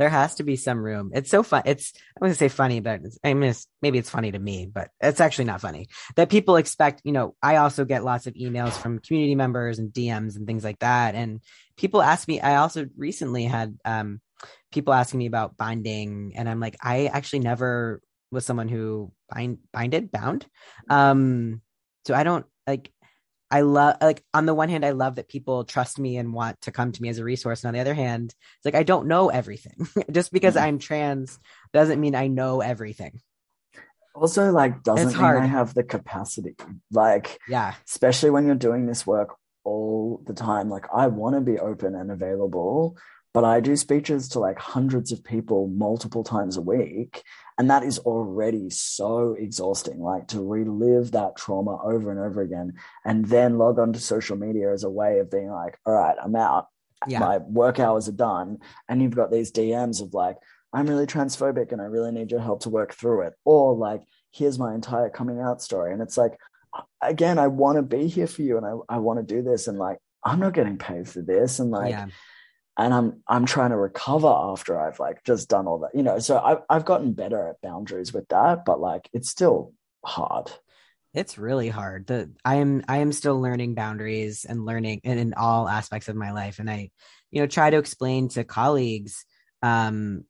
There 0.02 0.10
has 0.10 0.34
to 0.34 0.44
be 0.44 0.56
some 0.56 0.80
room. 0.80 1.12
It's 1.14 1.30
so 1.30 1.44
fun. 1.44 1.62
It's 1.64 1.94
I'm 2.16 2.22
going 2.22 2.32
to 2.32 2.38
say 2.38 2.48
funny, 2.48 2.80
but 2.80 3.02
it's, 3.04 3.20
I 3.24 3.36
mean, 3.36 3.52
it's, 3.52 3.68
maybe 3.84 4.00
it's 4.00 4.10
funny 4.10 4.32
to 4.32 4.40
me, 4.40 4.66
but 4.66 4.90
it's 5.00 5.22
actually 5.22 5.46
not 5.46 5.62
funny 5.62 5.90
that 6.16 6.28
people 6.28 6.56
expect. 6.56 7.02
You 7.04 7.12
know, 7.12 7.36
I 7.40 7.58
also 7.58 7.86
get 7.86 8.04
lots 8.04 8.26
of 8.26 8.34
emails 8.34 8.74
from 8.74 8.98
community 8.98 9.36
members 9.36 9.78
and 9.78 9.94
DMs 9.94 10.38
and 10.38 10.48
things 10.48 10.64
like 10.64 10.80
that, 10.80 11.14
and 11.14 11.40
people 11.78 12.02
ask 12.02 12.28
me. 12.28 12.42
I 12.42 12.56
also 12.56 12.88
recently 12.98 13.44
had 13.44 13.78
um, 13.86 14.22
people 14.72 14.92
asking 14.92 15.20
me 15.20 15.28
about 15.28 15.56
binding, 15.56 16.34
and 16.36 16.50
I'm 16.50 16.60
like, 16.60 16.78
I 16.82 17.06
actually 17.06 17.42
never 17.42 18.02
was 18.32 18.44
someone 18.44 18.70
who 18.70 19.12
bind 19.30 19.60
binded 19.72 20.12
bound. 20.12 20.48
Um, 20.90 21.62
so 22.08 22.16
I 22.16 22.24
don't 22.24 22.48
like. 22.66 22.92
I 23.52 23.62
love 23.62 23.98
like 24.02 24.24
on 24.34 24.46
the 24.46 24.54
one 24.54 24.70
hand, 24.70 24.86
I 24.86 24.92
love 24.92 25.16
that 25.16 25.28
people 25.28 25.66
trust 25.66 26.00
me 26.00 26.18
and 26.18 26.34
want 26.34 26.62
to 26.62 26.72
come 26.72 26.92
to 26.94 27.02
me 27.02 27.10
as 27.10 27.18
a 27.20 27.24
resource. 27.24 27.64
And 27.64 27.68
on 27.68 27.74
the 27.74 27.82
other 27.82 27.94
hand, 27.94 28.34
it's 28.58 28.66
like 28.66 28.76
I 28.76 28.84
don't 28.84 29.08
know 29.08 29.30
everything. 29.30 29.88
Just 30.12 30.32
because 30.32 30.56
Mhm. 30.56 30.62
I'm 30.62 30.80
trans 30.80 31.38
doesn't 31.74 32.00
mean 32.00 32.16
I 32.16 32.28
know 32.28 32.62
everything. 32.62 33.22
Also, 34.14 34.52
like, 34.52 34.84
doesn't 34.84 35.08
It's 35.08 35.16
mean 35.16 35.24
hard. 35.24 35.42
I 35.42 35.46
have 35.46 35.74
the 35.74 35.84
capacity. 35.84 36.56
Like, 36.92 37.38
Yeah. 37.48 37.74
especially 37.88 38.30
when 38.30 38.46
you're 38.46 38.56
doing 38.56 38.86
this 38.86 39.08
work 39.08 39.36
all 39.64 40.22
the 40.26 40.34
time. 40.34 40.70
Like, 40.70 40.86
I 40.94 41.08
want 41.08 41.36
to 41.36 41.42
be 41.42 41.58
open 41.60 41.96
and 41.96 42.12
available, 42.12 42.98
but 43.34 43.46
I 43.46 43.62
do 43.62 43.78
speeches 43.78 44.28
to 44.30 44.40
like 44.40 44.60
hundreds 44.60 45.12
of 45.14 45.24
people 45.24 45.68
multiple 45.68 46.24
times 46.26 46.58
a 46.58 46.62
week. 46.62 47.24
And 47.62 47.70
that 47.70 47.84
is 47.84 48.00
already 48.00 48.72
so 48.72 49.36
exhausting. 49.38 50.02
Like, 50.02 50.30
to 50.30 50.42
relive 50.44 51.12
that 51.12 51.36
trauma 51.36 51.78
over 51.84 52.10
and 52.10 52.20
over 52.20 52.42
again 52.42 52.74
and 53.06 53.24
then 53.24 53.60
log 53.60 53.78
onto 53.78 54.00
social 54.00 54.36
media 54.36 54.74
as 54.74 54.84
a 54.84 54.90
way 54.90 55.20
of 55.20 55.30
being 55.30 55.52
like, 55.52 55.78
all 55.86 55.94
right, 55.94 56.16
I'm 56.20 56.36
out. 56.36 56.70
Yeah. 57.08 57.20
My 57.20 57.38
work 57.38 57.80
hours 57.80 58.10
are 58.10 58.14
done. 58.14 58.58
And 58.90 59.00
you've 59.00 59.16
got 59.16 59.30
these 59.30 59.52
DMs 59.52 60.02
of 60.02 60.16
like, 60.16 60.38
I'm 60.74 60.88
really 60.88 61.06
transphobic 61.06 61.72
and 61.72 61.80
I 61.80 61.86
really 61.86 62.12
need 62.12 62.32
your 62.32 62.40
help 62.40 62.62
to 62.62 62.70
work 62.70 62.96
through 62.96 63.28
it. 63.28 63.34
Or 63.46 63.76
like, 63.76 64.02
here's 64.32 64.58
my 64.58 64.74
entire 64.74 65.12
coming 65.12 65.40
out 65.40 65.62
story. 65.62 65.94
And 65.94 66.02
it's 66.02 66.18
like, 66.18 66.40
again, 67.00 67.38
I 67.38 67.46
want 67.46 67.76
to 67.76 67.84
be 67.84 68.08
here 68.08 68.26
for 68.26 68.42
you 68.42 68.58
and 68.58 68.66
I, 68.66 68.96
I 68.96 68.98
want 68.98 69.20
to 69.20 69.36
do 69.36 69.44
this. 69.44 69.68
And 69.68 69.78
like, 69.78 70.00
I'm 70.24 70.40
not 70.40 70.56
getting 70.56 70.80
paid 70.80 71.08
for 71.08 71.22
this. 71.22 71.60
And 71.60 71.70
like, 71.70 71.92
yeah. 71.92 72.08
And 72.78 72.94
I'm, 72.94 73.24
I'm 73.28 73.46
trying 73.46 73.72
to 73.72 73.78
recover 73.78 74.28
after 74.28 74.80
I've 74.80 75.00
like 75.00 75.24
just 75.24 75.50
done 75.50 75.68
all 75.68 75.80
that, 75.80 75.96
you 75.96 76.04
know, 76.04 76.20
so 76.20 76.40
I've, 76.40 76.60
I've 76.70 76.86
gotten 76.86 77.14
better 77.14 77.48
at 77.48 77.62
boundaries 77.62 78.14
with 78.14 78.28
that, 78.30 78.66
but 78.66 78.80
like, 78.80 79.10
it's 79.14 79.30
still 79.30 79.74
hard. 80.06 80.52
It's 81.14 81.38
really 81.38 81.68
hard. 81.68 82.08
The 82.08 82.32
I 82.46 82.56
am 82.56 82.86
I 82.88 82.98
am 83.00 83.12
still 83.12 83.40
learning 83.42 83.76
boundaries 83.76 84.46
and 84.46 84.66
learning 84.66 85.02
and 85.04 85.20
in 85.20 85.34
all 85.34 85.68
aspects 85.68 86.08
of 86.08 86.16
my 86.16 86.32
life. 86.32 86.60
And 86.60 86.70
I, 86.70 86.90
you 87.32 87.42
know, 87.42 87.48
try 87.48 87.70
to 87.70 87.78
explain 87.78 88.30
to 88.30 88.46
colleagues 88.46 89.26
um 89.62 90.24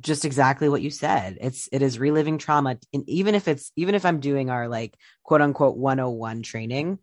just 0.00 0.24
exactly 0.24 0.68
what 0.68 0.82
you 0.82 0.90
said. 0.90 1.38
It's 1.40 1.68
it 1.70 1.82
is 1.82 1.98
reliving 1.98 2.38
trauma. 2.38 2.78
And 2.92 3.08
even 3.08 3.36
if 3.36 3.46
it's 3.46 3.70
even 3.76 3.94
if 3.94 4.04
I'm 4.04 4.18
doing 4.20 4.50
our 4.50 4.68
like 4.68 4.96
quote 5.22 5.40
unquote 5.42 5.76
101 5.76 6.42
training, 6.42 6.98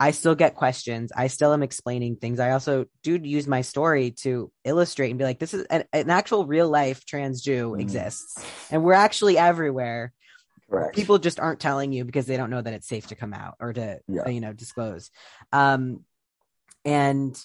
I 0.00 0.10
still 0.12 0.34
get 0.34 0.54
questions. 0.54 1.12
I 1.14 1.26
still 1.26 1.52
am 1.52 1.62
explaining 1.62 2.16
things. 2.16 2.40
I 2.40 2.52
also 2.52 2.86
do 3.02 3.18
use 3.22 3.46
my 3.46 3.60
story 3.60 4.12
to 4.22 4.50
illustrate 4.64 5.10
and 5.10 5.18
be 5.18 5.24
like, 5.24 5.38
this 5.38 5.54
is 5.54 5.64
an, 5.66 5.84
an 5.92 6.10
actual 6.10 6.46
real 6.46 6.68
life 6.68 7.04
trans 7.04 7.42
Jew 7.42 7.72
Mhm. 7.72 7.80
exists. 7.80 8.42
And 8.70 8.82
we're 8.82 8.94
actually 8.94 9.36
everywhere 9.38 10.12
Correct. 10.70 10.94
people 10.94 11.18
just 11.18 11.38
aren't 11.38 11.60
telling 11.60 11.92
you 11.92 12.04
because 12.04 12.24
they 12.26 12.36
don't 12.38 12.48
know 12.50 12.62
that 12.62 12.72
it's 12.72 12.88
safe 12.88 13.08
to 13.08 13.14
come 13.14 13.34
out 13.34 13.56
or 13.60 13.72
to 13.74 14.00
Yeah. 14.08 14.28
you 14.28 14.40
know 14.40 14.54
disclose 14.54 15.10
um 15.52 16.04
and 16.86 17.38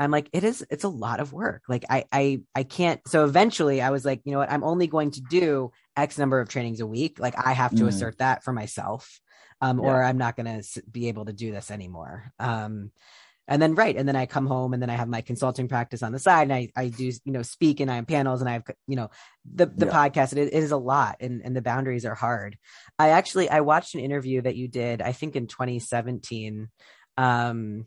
i'm 0.00 0.10
like 0.10 0.28
it 0.32 0.42
is 0.42 0.66
it's 0.68 0.82
a 0.82 0.88
lot 0.88 1.20
of 1.20 1.32
work 1.32 1.62
like 1.68 1.84
i 1.88 2.04
i 2.12 2.40
i 2.56 2.64
can't 2.64 3.00
so 3.06 3.24
eventually 3.24 3.80
i 3.80 3.90
was 3.90 4.04
like 4.04 4.22
you 4.24 4.32
know 4.32 4.38
what 4.38 4.50
i'm 4.50 4.64
only 4.64 4.88
going 4.88 5.12
to 5.12 5.20
do 5.20 5.70
x 5.96 6.18
number 6.18 6.40
of 6.40 6.48
trainings 6.48 6.80
a 6.80 6.86
week 6.86 7.20
like 7.20 7.34
i 7.38 7.52
have 7.52 7.74
to 7.76 7.84
Mhm. 7.84 7.88
assert 7.88 8.18
that 8.18 8.42
for 8.42 8.52
myself 8.52 9.20
um 9.62 9.80
Yeah. 9.80 9.86
or 9.86 10.02
i'm 10.02 10.18
not 10.18 10.36
going 10.36 10.62
to 10.62 10.82
be 10.90 11.08
able 11.08 11.24
to 11.24 11.32
do 11.32 11.50
this 11.52 11.70
anymore 11.70 12.30
um 12.38 12.90
and 13.48 13.60
then 13.62 13.74
right 13.74 13.96
and 13.96 14.06
then 14.06 14.16
i 14.16 14.26
come 14.26 14.46
home 14.46 14.74
and 14.74 14.82
then 14.82 14.90
i 14.90 14.94
have 14.94 15.08
my 15.08 15.20
consulting 15.20 15.68
practice 15.68 16.02
on 16.02 16.12
the 16.12 16.18
side 16.18 16.42
and 16.42 16.52
i 16.52 16.68
i 16.76 16.88
do 16.88 17.04
you 17.06 17.32
know 17.32 17.42
speak 17.42 17.80
and 17.80 17.90
i 17.90 17.96
have 17.96 18.06
panels 18.06 18.40
and 18.40 18.50
i 18.50 18.54
have 18.54 18.64
you 18.86 18.96
know 18.96 19.10
the 19.54 19.66
the 19.66 19.86
Yeah. 19.86 19.92
podcast 19.92 20.32
it, 20.32 20.38
it 20.38 20.52
is 20.52 20.72
a 20.72 20.76
lot 20.76 21.16
and 21.20 21.40
and 21.44 21.56
the 21.56 21.62
boundaries 21.62 22.04
are 22.04 22.14
hard 22.14 22.58
i 22.98 23.10
actually 23.10 23.48
i 23.48 23.60
watched 23.60 23.94
an 23.94 24.00
interview 24.00 24.42
that 24.42 24.56
you 24.56 24.68
did 24.68 25.00
i 25.00 25.12
think 25.12 25.34
in 25.36 25.46
2017 25.46 26.68
um 27.16 27.86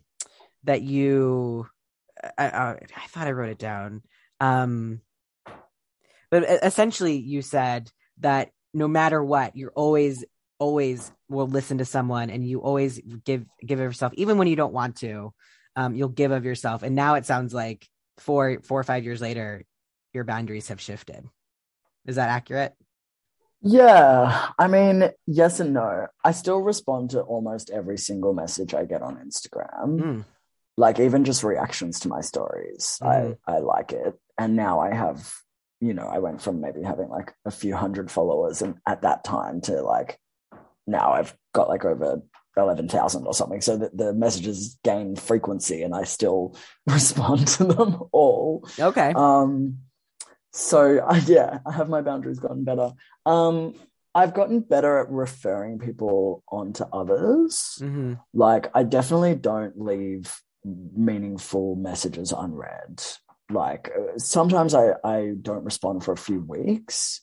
that 0.63 0.81
you 0.81 1.67
i 2.37 2.47
i, 2.47 2.71
I 2.71 3.07
thought 3.09 3.27
i 3.27 3.31
wrote 3.31 3.49
it 3.49 3.59
down 3.59 4.01
um 4.39 5.01
but 6.31 6.43
essentially 6.63 7.17
you 7.17 7.41
said 7.41 7.91
that 8.19 8.49
no 8.73 8.87
matter 8.87 9.23
what 9.23 9.55
you're 9.55 9.71
always 9.71 10.25
always 10.59 11.11
will 11.29 11.47
listen 11.47 11.77
to 11.79 11.85
someone 11.85 12.29
and 12.29 12.47
you 12.47 12.61
always 12.61 12.99
give 13.25 13.45
give 13.65 13.79
of 13.79 13.83
yourself 13.85 14.13
even 14.15 14.37
when 14.37 14.47
you 14.47 14.55
don't 14.55 14.73
want 14.73 14.95
to 14.97 15.33
um 15.75 15.95
you'll 15.95 16.07
give 16.09 16.31
of 16.31 16.45
yourself 16.45 16.81
and 16.83 16.95
now 16.95 17.15
it 17.15 17.25
sounds 17.25 17.53
like 17.53 17.87
four 18.17 18.59
four 18.63 18.79
or 18.79 18.83
five 18.83 19.03
years 19.03 19.21
later 19.21 19.63
your 20.13 20.23
boundaries 20.23 20.69
have 20.69 20.79
shifted 20.79 21.25
is 22.05 22.15
that 22.15 22.29
accurate 22.29 22.73
Yeah, 23.61 24.49
I 24.59 24.67
mean, 24.67 25.09
yes 25.25 25.59
and 25.59 25.73
no. 25.73 26.07
I 26.23 26.31
still 26.31 26.59
respond 26.59 27.09
to 27.11 27.21
almost 27.21 27.71
every 27.71 27.97
single 27.97 28.33
message 28.33 28.73
I 28.75 28.85
get 28.85 29.01
on 29.01 29.17
Instagram. 29.17 29.99
Mm, 29.99 30.25
Like 30.77 30.99
even 30.99 31.23
just 31.23 31.43
reactions 31.43 31.99
to 32.01 32.09
my 32.09 32.21
stories. 32.21 32.99
Mhm. 33.01 33.37
I 33.47 33.53
I 33.55 33.59
like 33.59 33.91
it. 33.93 34.13
And 34.37 34.55
now 34.55 34.79
I 34.79 34.93
have, 34.93 35.33
you 35.79 35.93
know, 35.93 36.07
I 36.07 36.19
went 36.19 36.41
from 36.41 36.61
maybe 36.61 36.83
having 36.83 37.09
like 37.09 37.33
a 37.45 37.51
few 37.51 37.75
hundred 37.75 38.11
followers 38.11 38.61
and 38.61 38.75
at 38.85 39.01
that 39.01 39.23
time 39.23 39.61
to 39.61 39.81
like 39.81 40.19
now 40.87 41.13
I've 41.13 41.35
got 41.53 41.69
like 41.69 41.85
over 41.85 42.21
11,000 42.57 43.25
or 43.25 43.33
something. 43.33 43.61
So 43.61 43.77
that 43.77 43.97
the 43.97 44.13
messages 44.13 44.79
gain 44.83 45.15
frequency 45.15 45.83
and 45.83 45.93
I 45.93 46.03
still 46.03 46.55
respond 46.87 47.47
to 47.49 47.65
them 47.65 48.01
all. 48.11 48.67
okay 48.79 49.13
Um, 49.13 49.79
so 50.51 50.99
uh, 51.07 51.19
yeah, 51.25 51.59
I 51.65 51.71
have 51.73 51.89
my 51.89 52.01
boundaries 52.01 52.39
gotten 52.39 52.63
better. 52.63 52.91
Um, 53.25 53.75
I've 54.13 54.33
gotten 54.33 54.61
better 54.61 54.99
at 54.99 55.11
referring 55.11 55.77
people 55.79 56.41
on 56.49 56.71
to 56.73 56.87
others. 56.93 57.75
hmm 57.79 58.13
Like, 58.33 58.71
I 58.73 58.83
definitely 58.83 59.35
don't 59.35 59.79
leave 59.79 60.33
meaningful 60.63 61.75
messages 61.75 62.31
unread. 62.31 63.03
Like, 63.51 63.91
uh, 63.95 64.17
sometimes 64.17 64.73
I, 64.73 64.93
I 65.03 65.33
don't 65.41 65.65
respond 65.65 66.05
for 66.05 66.13
a 66.13 66.17
few 66.17 66.39
weeks. 66.39 67.21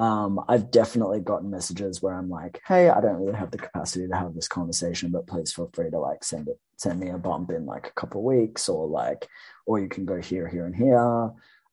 Um, 0.00 0.40
I've 0.48 0.70
definitely 0.70 1.20
gotten 1.20 1.50
messages 1.50 2.00
where 2.00 2.14
I'm 2.14 2.30
like, 2.30 2.62
hey, 2.66 2.88
I 2.88 3.02
don't 3.02 3.20
really 3.20 3.36
have 3.38 3.50
the 3.50 3.58
capacity 3.58 4.08
to 4.08 4.16
have 4.16 4.34
this 4.34 4.48
conversation, 4.48 5.10
but 5.10 5.26
please 5.26 5.52
feel 5.52 5.70
free 5.74 5.90
to 5.90 5.98
like 5.98 6.24
send 6.24 6.48
it, 6.48 6.58
send 6.78 6.98
me 6.98 7.10
a 7.10 7.18
bump 7.18 7.50
in 7.50 7.66
like 7.66 7.86
a 7.88 7.92
couple 7.92 8.22
weeks 8.22 8.70
or 8.70 8.86
like, 8.86 9.28
or 9.66 9.78
you 9.78 9.88
can 9.88 10.06
go 10.06 10.18
here, 10.18 10.48
here, 10.48 10.64
and 10.64 10.74
here. 10.74 10.96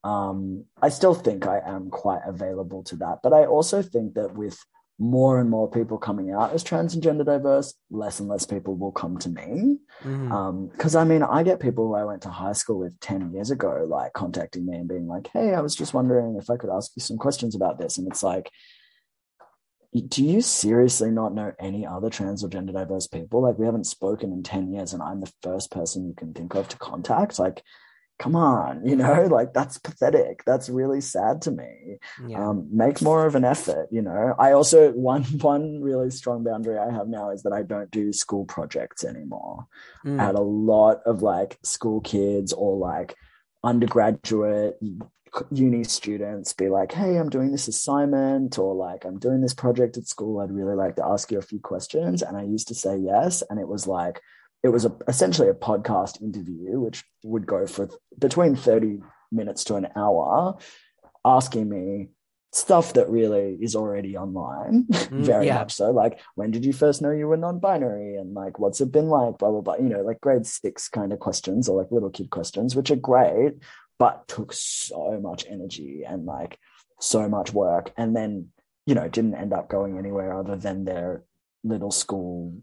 um, 0.03 0.65
I 0.81 0.89
still 0.89 1.13
think 1.13 1.47
I 1.47 1.61
am 1.65 1.89
quite 1.89 2.21
available 2.27 2.83
to 2.83 2.97
that. 2.97 3.19
But 3.23 3.33
I 3.33 3.45
also 3.45 3.81
think 3.81 4.15
that 4.15 4.33
with 4.35 4.57
more 4.99 5.39
and 5.39 5.49
more 5.49 5.69
people 5.69 5.97
coming 5.97 6.31
out 6.31 6.53
as 6.53 6.63
trans 6.63 6.93
and 6.93 7.03
gender 7.03 7.23
diverse, 7.23 7.75
less 7.91 8.19
and 8.19 8.27
less 8.27 8.45
people 8.45 8.75
will 8.75 8.91
come 8.91 9.17
to 9.17 9.29
me. 9.29 9.77
Mhm. 10.03 10.31
Um, 10.31 10.67
because 10.67 10.95
I 10.95 11.03
mean, 11.03 11.21
I 11.21 11.43
get 11.43 11.59
people 11.59 11.87
who 11.87 11.95
I 11.95 12.03
went 12.03 12.23
to 12.23 12.29
high 12.29 12.53
school 12.53 12.79
with 12.79 12.99
10 12.99 13.31
years 13.31 13.51
ago, 13.51 13.85
like 13.87 14.13
contacting 14.13 14.65
me 14.65 14.77
and 14.77 14.87
being 14.87 15.07
like, 15.07 15.27
Hey, 15.27 15.53
I 15.53 15.61
was 15.61 15.75
just 15.75 15.93
wondering 15.93 16.35
if 16.35 16.49
I 16.49 16.57
could 16.57 16.71
ask 16.71 16.91
you 16.95 17.01
some 17.01 17.17
questions 17.17 17.55
about 17.55 17.77
this. 17.77 17.97
And 17.97 18.07
it's 18.07 18.23
like, 18.23 18.49
do 20.07 20.23
you 20.23 20.41
seriously 20.41 21.11
not 21.11 21.33
know 21.33 21.53
any 21.59 21.85
other 21.85 22.09
trans 22.09 22.43
or 22.43 22.49
gender 22.49 22.73
diverse 22.73 23.07
people? 23.07 23.41
Like, 23.41 23.57
we 23.57 23.65
haven't 23.65 23.87
spoken 23.87 24.31
in 24.31 24.43
10 24.43 24.73
years, 24.73 24.93
and 24.93 25.01
I'm 25.01 25.21
the 25.21 25.31
first 25.41 25.71
person 25.71 26.07
you 26.07 26.13
can 26.13 26.33
think 26.33 26.55
of 26.55 26.67
to 26.69 26.77
contact. 26.77 27.39
Like, 27.39 27.63
come 28.19 28.35
on, 28.35 28.85
you 28.85 28.95
know, 28.95 29.27
like 29.31 29.53
that's 29.53 29.77
pathetic. 29.77 30.43
That's 30.45 30.69
really 30.69 31.01
sad 31.01 31.41
to 31.43 31.51
me 31.51 31.97
yeah. 32.27 32.49
um, 32.49 32.67
make 32.71 33.01
more 33.01 33.25
of 33.25 33.35
an 33.35 33.43
effort 33.43 33.87
you 33.91 34.01
know 34.01 34.35
i 34.39 34.51
also 34.51 34.91
one 34.93 35.23
one 35.23 35.81
really 35.81 36.09
strong 36.09 36.43
boundary 36.43 36.77
i 36.77 36.91
have 36.91 37.07
now 37.07 37.29
is 37.29 37.43
that 37.43 37.53
i 37.53 37.61
don't 37.61 37.91
do 37.91 38.11
school 38.13 38.45
projects 38.45 39.03
anymore 39.03 39.65
Mm. 40.05 40.19
I 40.19 40.25
had 40.25 40.35
a 40.35 40.41
lot 40.41 41.01
of 41.05 41.21
like 41.21 41.57
school 41.63 42.01
kids 42.01 42.53
or 42.53 42.77
like 42.77 43.15
undergraduate 43.63 44.77
uni 45.51 45.83
students 45.83 46.53
be 46.53 46.69
like 46.69 46.91
hey 46.91 47.17
i'm 47.17 47.29
doing 47.29 47.51
this 47.51 47.67
assignment 47.67 48.57
or 48.57 48.73
like 48.73 49.03
i'm 49.03 49.19
doing 49.19 49.41
this 49.41 49.53
project 49.53 49.97
at 49.97 50.07
school 50.07 50.39
i'd 50.39 50.51
really 50.51 50.75
like 50.75 50.95
to 50.95 51.05
ask 51.05 51.31
you 51.31 51.37
a 51.37 51.43
few 51.43 51.59
questions 51.59 52.21
and 52.21 52.37
i 52.37 52.43
used 52.43 52.67
to 52.67 52.75
say 52.75 52.97
yes 52.97 53.43
and 53.49 53.59
it 53.59 53.67
was 53.67 53.87
like 53.87 54.21
it 54.67 54.71
was 54.73 54.85
a, 54.85 54.93
essentially 55.07 55.47
a 55.47 55.53
podcast 55.53 56.21
interview 56.21 56.79
which 56.79 57.03
would 57.23 57.45
go 57.45 57.65
for 57.65 57.89
between 58.19 58.55
30 58.55 58.99
minutes 59.31 59.63
to 59.65 59.75
an 59.75 59.87
hour 59.95 60.57
asking 61.23 61.69
me 61.69 62.09
stuff 62.51 62.93
that 62.93 63.09
really 63.09 63.57
is 63.61 63.75
already 63.75 64.17
online. 64.17 64.85
Mm, 65.07 65.21
Very 65.21 65.45
yeah. 65.45 65.59
much 65.59 65.73
so 65.73 65.91
like 65.91 66.19
when 66.35 66.51
did 66.51 66.65
you 66.65 66.73
first 66.73 67.01
know 67.01 67.11
you 67.11 67.27
were 67.27 67.37
non-binary? 67.37 68.17
and 68.17 68.33
like 68.33 68.59
what's 68.59 68.81
it 68.81 68.91
been 68.91 69.07
like? 69.07 69.37
blah 69.37 69.51
blah 69.51 69.61
blah 69.61 69.75
you 69.75 69.87
know 69.93 70.01
like 70.01 70.19
grade 70.19 70.45
six 70.45 70.89
kind 70.89 71.13
of 71.13 71.19
questions 71.19 71.69
or 71.69 71.81
like 71.81 71.91
little 71.91 72.09
kid 72.09 72.29
questions 72.29 72.75
which 72.75 72.91
are 72.91 72.97
great 72.97 73.53
but 73.99 74.27
took 74.27 74.51
so 74.51 75.17
much 75.21 75.45
energy 75.49 76.03
and 76.05 76.25
like 76.25 76.57
so 76.99 77.29
much 77.29 77.53
work 77.53 77.93
and 77.95 78.13
then 78.17 78.49
you 78.85 78.95
know 78.95 79.07
didn't 79.07 79.35
end 79.35 79.53
up 79.53 79.69
going 79.69 79.97
anywhere 79.97 80.33
other 80.33 80.57
than 80.57 80.83
their 80.83 81.23
little 81.63 81.91
school 81.91 82.53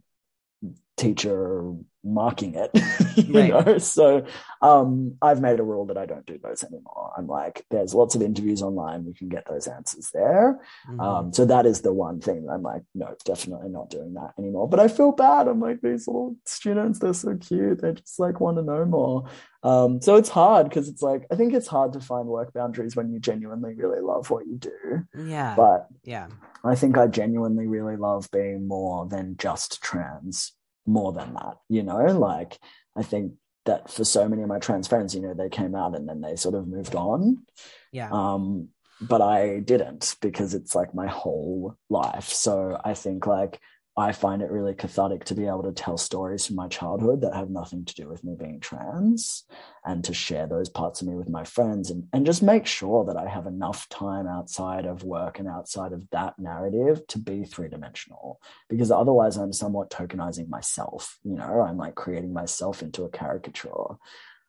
teacher 0.96 1.72
marking 2.06 2.54
it 2.54 2.70
you 3.16 3.32
Right. 3.34 3.66
know? 3.66 3.78
So 3.78 4.26
um 4.60 5.16
i've 5.22 5.40
made 5.40 5.58
a 5.58 5.62
rule 5.62 5.86
that 5.86 5.96
i 5.96 6.04
don't 6.04 6.26
do 6.26 6.38
those 6.42 6.62
anymore. 6.62 7.12
I'm 7.16 7.26
like 7.26 7.64
there's 7.70 7.94
lots 7.94 8.14
of 8.14 8.20
interviews 8.22 8.60
online. 8.62 9.04
We 9.06 9.14
can 9.14 9.28
get 9.30 9.46
those 9.46 9.66
answers 9.66 10.10
there. 10.12 10.60
Mhm. 10.88 11.00
um 11.00 11.32
so 11.32 11.46
that 11.46 11.64
is 11.66 11.80
the 11.80 11.92
one 11.92 12.20
thing 12.20 12.44
that 12.44 12.52
i'm 12.52 12.62
like 12.62 12.82
no 12.94 13.14
definitely 13.24 13.70
not 13.70 13.88
doing 13.90 14.14
that 14.14 14.34
anymore. 14.38 14.68
But 14.68 14.80
i 14.80 14.88
feel 14.88 15.12
bad. 15.12 15.48
I'm 15.48 15.60
like 15.60 15.80
these 15.80 16.06
little 16.06 16.36
students 16.44 16.98
they're 16.98 17.14
so 17.14 17.36
cute. 17.36 17.80
They 17.80 17.92
just 17.92 18.20
like 18.20 18.38
want 18.40 18.58
to 18.58 18.62
know 18.62 18.84
more. 18.84 19.24
Um 19.62 20.00
so 20.02 20.16
it's 20.16 20.28
hard 20.28 20.68
because 20.68 20.88
it's 20.90 21.02
like 21.02 21.26
i 21.32 21.36
think 21.36 21.54
it's 21.54 21.68
hard 21.68 21.94
to 21.94 22.00
find 22.00 22.28
work 22.28 22.52
boundaries 22.52 22.94
when 22.96 23.10
you 23.12 23.18
genuinely 23.18 23.74
really 23.74 24.00
love 24.00 24.28
what 24.30 24.46
you 24.46 24.58
do. 24.58 25.06
Yeah. 25.18 25.54
but 25.56 25.88
yeah. 26.04 26.28
I 26.62 26.74
think 26.74 26.96
I 26.96 27.06
genuinely 27.08 27.66
really 27.66 27.96
love 27.96 28.30
being 28.30 28.66
more 28.68 29.06
than 29.06 29.36
just 29.38 29.82
trans, 29.82 30.52
more 30.86 31.12
than 31.12 31.34
that, 31.34 31.58
you 31.68 31.82
know? 31.82 32.04
Like, 32.04 32.58
I 32.96 33.02
think 33.02 33.34
that 33.64 33.90
for 33.90 34.04
so 34.04 34.28
many 34.28 34.42
of 34.42 34.48
my 34.48 34.58
trans 34.58 34.88
friends, 34.88 35.14
you 35.14 35.20
know, 35.22 35.34
they 35.34 35.48
came 35.48 35.74
out 35.74 35.96
and 35.96 36.08
then 36.08 36.20
they 36.20 36.36
sort 36.36 36.54
of 36.54 36.68
moved 36.68 36.94
on. 36.94 37.44
Yeah. 37.92 38.10
Um, 38.10 38.68
but 39.00 39.20
I 39.20 39.60
didn't 39.60 40.16
because 40.20 40.54
it's 40.54 40.74
like 40.74 40.94
my 40.94 41.06
whole 41.06 41.76
life. 41.88 42.28
So 42.28 42.78
I 42.84 42.94
think 42.94 43.26
like 43.26 43.60
I 43.96 44.10
find 44.10 44.42
it 44.42 44.50
really 44.50 44.74
cathartic 44.74 45.24
to 45.26 45.34
be 45.36 45.46
able 45.46 45.62
to 45.62 45.72
tell 45.72 45.96
stories 45.96 46.46
from 46.46 46.56
my 46.56 46.66
childhood 46.66 47.20
that 47.20 47.34
have 47.34 47.48
nothing 47.48 47.84
to 47.84 47.94
do 47.94 48.08
with 48.08 48.24
me 48.24 48.34
being 48.36 48.58
trans 48.58 49.44
and 49.84 50.02
to 50.04 50.12
share 50.12 50.48
those 50.48 50.68
parts 50.68 51.00
of 51.00 51.06
me 51.06 51.14
with 51.14 51.28
my 51.28 51.44
friends 51.44 51.90
and, 51.90 52.08
and 52.12 52.26
just 52.26 52.42
make 52.42 52.66
sure 52.66 53.04
that 53.04 53.16
I 53.16 53.28
have 53.28 53.46
enough 53.46 53.88
time 53.90 54.26
outside 54.26 54.84
of 54.84 55.04
work 55.04 55.38
and 55.38 55.46
outside 55.46 55.92
of 55.92 56.08
that 56.10 56.36
narrative 56.40 57.06
to 57.08 57.18
be 57.20 57.44
three 57.44 57.68
dimensional 57.68 58.40
because 58.68 58.90
otherwise 58.90 59.36
I'm 59.36 59.52
somewhat 59.52 59.90
tokenizing 59.90 60.48
myself. 60.48 61.16
You 61.22 61.36
know, 61.36 61.60
I'm 61.60 61.76
like 61.76 61.94
creating 61.94 62.32
myself 62.32 62.82
into 62.82 63.04
a 63.04 63.10
caricature. 63.10 63.94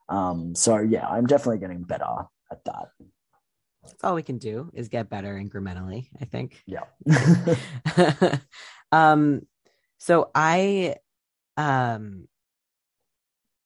Um, 0.09 0.55
so 0.55 0.79
yeah, 0.79 1.07
I'm 1.07 1.27
definitely 1.27 1.59
getting 1.59 1.83
better 1.83 2.25
at 2.51 2.65
that. 2.65 2.89
That's 3.83 4.03
all 4.03 4.15
we 4.15 4.23
can 4.23 4.39
do 4.39 4.71
is 4.73 4.89
get 4.89 5.11
better 5.11 5.35
incrementally, 5.39 6.07
I 6.19 6.25
think. 6.25 6.63
Yeah. 6.65 6.85
um 8.95 9.41
so 9.97 10.29
I 10.33 10.95
um 11.57 12.27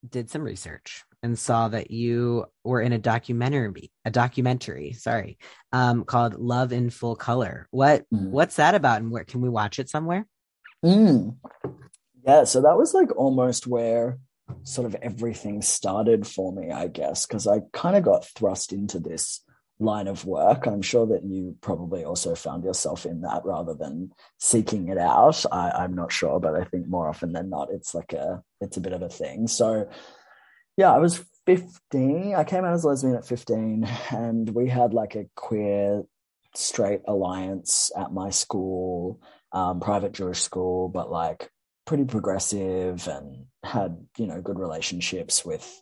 did 0.07 0.30
some 0.30 0.41
research 0.41 1.03
and 1.21 1.38
saw 1.38 1.67
that 1.67 1.91
you 1.91 2.45
were 2.63 2.82
in 2.82 2.93
a 2.93 2.97
documentary 2.97 3.91
a 4.05 4.11
documentary, 4.11 4.93
sorry, 4.93 5.38
um 5.71 6.03
called 6.03 6.36
Love 6.36 6.71
in 6.71 6.89
Full 6.89 7.15
Color. 7.15 7.67
What 7.71 8.05
Mm. 8.13 8.30
what's 8.32 8.55
that 8.55 8.75
about 8.75 9.01
and 9.01 9.11
where 9.11 9.25
can 9.25 9.41
we 9.41 9.49
watch 9.49 9.80
it 9.80 9.89
somewhere? 9.89 10.25
Mm. 10.84 11.36
Yeah, 12.25 12.43
so 12.45 12.61
that 12.61 12.77
was 12.77 12.93
like 12.93 13.15
almost 13.15 13.67
where 13.67 14.17
sort 14.63 14.88
of 14.88 14.95
everything 15.01 15.61
started 15.61 16.25
for 16.25 16.51
me, 16.51 16.71
I 16.71 16.88
guess, 16.88 17.25
because 17.25 17.45
I 17.47 17.61
kind 17.73 17.95
of 17.95 18.03
got 18.03 18.25
thrust 18.25 18.73
into 18.73 18.99
this 18.99 19.41
line 19.80 20.07
of 20.07 20.25
work. 20.25 20.67
I'm 20.67 20.82
sure 20.82 21.07
that 21.07 21.23
you 21.23 21.55
probably 21.61 22.03
also 22.03 22.36
found 22.36 22.63
yourself 22.63 23.05
in 23.05 23.21
that 23.21 23.43
rather 23.45 23.73
than 23.73 24.11
seeking 24.38 24.89
it 24.89 24.97
out. 24.97 25.43
I, 25.51 25.71
I'm 25.71 25.93
not 25.93 26.11
sure, 26.11 26.39
but 26.39 26.55
I 26.55 26.65
think 26.65 26.88
more 26.88 27.07
often 27.07 27.32
than 27.32 27.49
not, 27.49 27.69
it's 27.71 27.95
like 27.95 28.13
a 28.13 28.43
it's 28.61 28.77
a 28.77 28.82
bit 28.82 28.93
of 28.93 29.01
a 29.01 29.09
thing. 29.09 29.47
So 29.47 29.89
yeah, 30.75 30.93
I 30.93 30.99
was 30.99 31.23
15. 31.45 32.36
I 32.36 32.43
came 32.43 32.65
out 32.65 32.73
as 32.73 32.84
a 32.84 32.89
lesbian 32.89 33.15
at 33.15 33.27
15, 33.27 33.88
and 34.11 34.49
we 34.49 34.67
had 34.67 34.93
like 34.93 35.15
a 35.15 35.30
queer 35.36 36.03
straight 36.55 37.01
alliance 37.07 37.91
at 37.97 38.11
my 38.11 38.30
school, 38.30 39.21
um, 39.51 39.80
private 39.80 40.11
Jewish 40.13 40.41
school, 40.41 40.89
but 40.89 41.11
like 41.11 41.49
pretty 41.86 42.05
progressive 42.05 43.07
and 43.07 43.45
had, 43.63 43.97
you 44.17 44.27
know, 44.27 44.41
good 44.41 44.59
relationships 44.59 45.43
with 45.45 45.82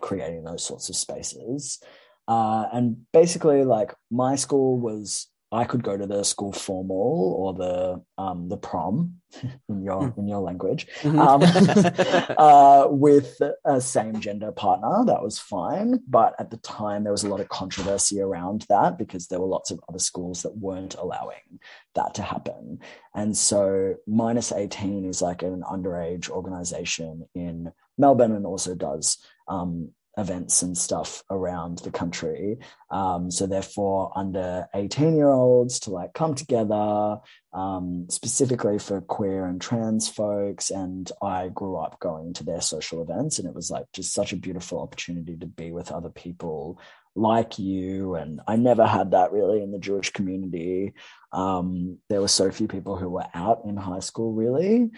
creating 0.00 0.44
those 0.44 0.64
sorts 0.64 0.88
of 0.88 0.96
spaces. 0.96 1.82
Uh, 2.28 2.66
and 2.72 3.06
basically, 3.12 3.64
like 3.64 3.94
my 4.10 4.34
school 4.36 4.78
was, 4.78 5.28
I 5.52 5.64
could 5.64 5.84
go 5.84 5.96
to 5.96 6.06
the 6.06 6.24
school 6.24 6.52
formal 6.52 7.34
or 7.38 7.54
the 7.54 8.02
um, 8.18 8.48
the 8.48 8.56
prom 8.56 9.20
in 9.68 9.82
your 9.84 10.12
in 10.16 10.26
your 10.26 10.40
language 10.40 10.88
um, 11.04 11.40
uh, 12.38 12.88
with 12.90 13.40
a 13.64 13.80
same 13.80 14.18
gender 14.20 14.50
partner. 14.50 15.04
That 15.04 15.22
was 15.22 15.38
fine. 15.38 16.00
But 16.08 16.34
at 16.40 16.50
the 16.50 16.56
time, 16.58 17.04
there 17.04 17.12
was 17.12 17.22
a 17.22 17.28
lot 17.28 17.40
of 17.40 17.48
controversy 17.48 18.20
around 18.20 18.66
that 18.68 18.98
because 18.98 19.28
there 19.28 19.40
were 19.40 19.46
lots 19.46 19.70
of 19.70 19.80
other 19.88 20.00
schools 20.00 20.42
that 20.42 20.58
weren't 20.58 20.96
allowing 20.96 21.60
that 21.94 22.14
to 22.14 22.22
happen. 22.22 22.80
And 23.14 23.36
so, 23.36 23.94
Minus 24.08 24.50
18 24.50 25.04
is 25.04 25.22
like 25.22 25.42
an 25.42 25.62
underage 25.62 26.28
organization 26.28 27.28
in 27.36 27.72
Melbourne 27.96 28.32
and 28.32 28.46
also 28.46 28.74
does 28.74 29.18
um, 29.48 29.92
events 30.16 30.62
and 30.62 30.76
stuff 30.76 31.22
around 31.30 31.78
the 31.78 31.90
country. 31.90 32.58
Um, 32.90 33.30
so 33.30 33.46
therefore, 33.46 34.12
under 34.16 34.66
18 34.74 35.16
year 35.16 35.28
olds 35.28 35.80
to 35.80 35.90
like 35.90 36.14
come 36.14 36.34
together, 36.34 37.18
um, 37.52 38.06
specifically 38.08 38.78
for 38.78 39.00
queer 39.00 39.44
and 39.44 39.60
trans 39.60 40.08
folks. 40.08 40.70
And 40.70 41.10
I 41.22 41.48
grew 41.48 41.76
up 41.76 42.00
going 42.00 42.32
to 42.34 42.44
their 42.44 42.60
social 42.60 43.02
events, 43.02 43.38
and 43.38 43.46
it 43.46 43.54
was 43.54 43.70
like 43.70 43.86
just 43.92 44.14
such 44.14 44.32
a 44.32 44.36
beautiful 44.36 44.80
opportunity 44.80 45.36
to 45.36 45.46
be 45.46 45.72
with 45.72 45.92
other 45.92 46.10
people 46.10 46.80
like 47.14 47.58
you. 47.58 48.14
And 48.14 48.40
I 48.46 48.56
never 48.56 48.86
had 48.86 49.10
that 49.10 49.32
really 49.32 49.62
in 49.62 49.72
the 49.72 49.78
Jewish 49.78 50.10
community. 50.10 50.94
Um, 51.32 51.98
there 52.08 52.20
were 52.20 52.28
so 52.28 52.50
few 52.50 52.68
people 52.68 52.96
who 52.96 53.08
were 53.08 53.26
out 53.34 53.62
in 53.64 53.76
high 53.76 54.00
school, 54.00 54.32
really. 54.32 54.90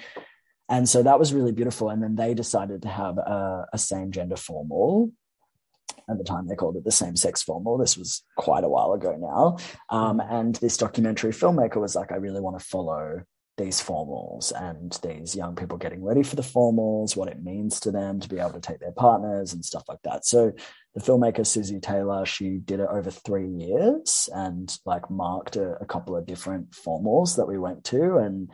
And 0.68 0.88
so 0.88 1.02
that 1.02 1.18
was 1.18 1.32
really 1.32 1.52
beautiful. 1.52 1.88
And 1.88 2.02
then 2.02 2.16
they 2.16 2.34
decided 2.34 2.82
to 2.82 2.88
have 2.88 3.18
a, 3.18 3.66
a 3.72 3.78
same 3.78 4.12
gender 4.12 4.36
formal. 4.36 5.12
At 6.10 6.18
the 6.18 6.24
time, 6.24 6.46
they 6.46 6.56
called 6.56 6.76
it 6.76 6.84
the 6.84 6.90
same 6.90 7.16
sex 7.16 7.42
formal. 7.42 7.78
This 7.78 7.96
was 7.96 8.22
quite 8.36 8.64
a 8.64 8.68
while 8.68 8.92
ago 8.92 9.16
now. 9.18 9.56
Um, 9.94 10.20
and 10.20 10.54
this 10.56 10.76
documentary 10.76 11.32
filmmaker 11.32 11.76
was 11.76 11.94
like, 11.94 12.12
I 12.12 12.16
really 12.16 12.40
want 12.40 12.58
to 12.58 12.64
follow 12.64 13.22
these 13.58 13.82
formals 13.82 14.52
and 14.52 14.98
these 15.02 15.34
young 15.34 15.54
people 15.54 15.76
getting 15.76 16.02
ready 16.02 16.22
for 16.22 16.36
the 16.36 16.42
formals, 16.42 17.16
what 17.16 17.28
it 17.28 17.42
means 17.42 17.80
to 17.80 17.90
them 17.90 18.20
to 18.20 18.28
be 18.28 18.38
able 18.38 18.52
to 18.52 18.60
take 18.60 18.78
their 18.78 18.92
partners 18.92 19.52
and 19.52 19.64
stuff 19.64 19.82
like 19.88 20.00
that. 20.04 20.24
So 20.24 20.52
the 20.94 21.00
filmmaker 21.00 21.46
Susie 21.46 21.80
Taylor, 21.80 22.24
she 22.24 22.58
did 22.64 22.80
it 22.80 22.88
over 22.90 23.10
three 23.10 23.48
years 23.48 24.28
and 24.32 24.74
like 24.86 25.10
marked 25.10 25.56
a, 25.56 25.72
a 25.80 25.84
couple 25.84 26.16
of 26.16 26.24
different 26.24 26.70
formals 26.70 27.36
that 27.36 27.46
we 27.46 27.58
went 27.58 27.84
to. 27.84 28.16
And 28.16 28.48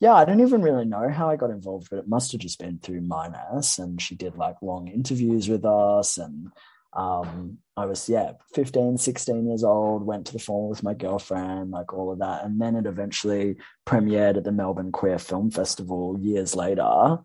yeah, 0.00 0.14
I 0.14 0.24
don't 0.24 0.40
even 0.40 0.62
really 0.62 0.84
know 0.84 1.08
how 1.08 1.30
I 1.30 1.36
got 1.36 1.50
involved, 1.50 1.88
but 1.90 1.98
it 1.98 2.08
must 2.08 2.32
have 2.32 2.40
just 2.40 2.58
been 2.58 2.78
through 2.78 3.00
Minus. 3.00 3.78
And 3.78 4.00
she 4.00 4.14
did 4.14 4.36
like 4.36 4.60
long 4.60 4.88
interviews 4.88 5.48
with 5.48 5.64
us. 5.64 6.18
And 6.18 6.52
um, 6.92 7.58
I 7.76 7.86
was, 7.86 8.08
yeah, 8.08 8.32
15, 8.54 8.98
16 8.98 9.46
years 9.46 9.64
old, 9.64 10.04
went 10.04 10.26
to 10.26 10.32
the 10.34 10.38
film 10.38 10.68
with 10.68 10.82
my 10.82 10.92
girlfriend, 10.92 11.70
like 11.70 11.94
all 11.94 12.12
of 12.12 12.18
that. 12.18 12.44
And 12.44 12.60
then 12.60 12.76
it 12.76 12.86
eventually 12.86 13.56
premiered 13.86 14.36
at 14.36 14.44
the 14.44 14.52
Melbourne 14.52 14.92
Queer 14.92 15.18
Film 15.18 15.50
Festival 15.50 16.18
years 16.20 16.54
later. 16.54 17.18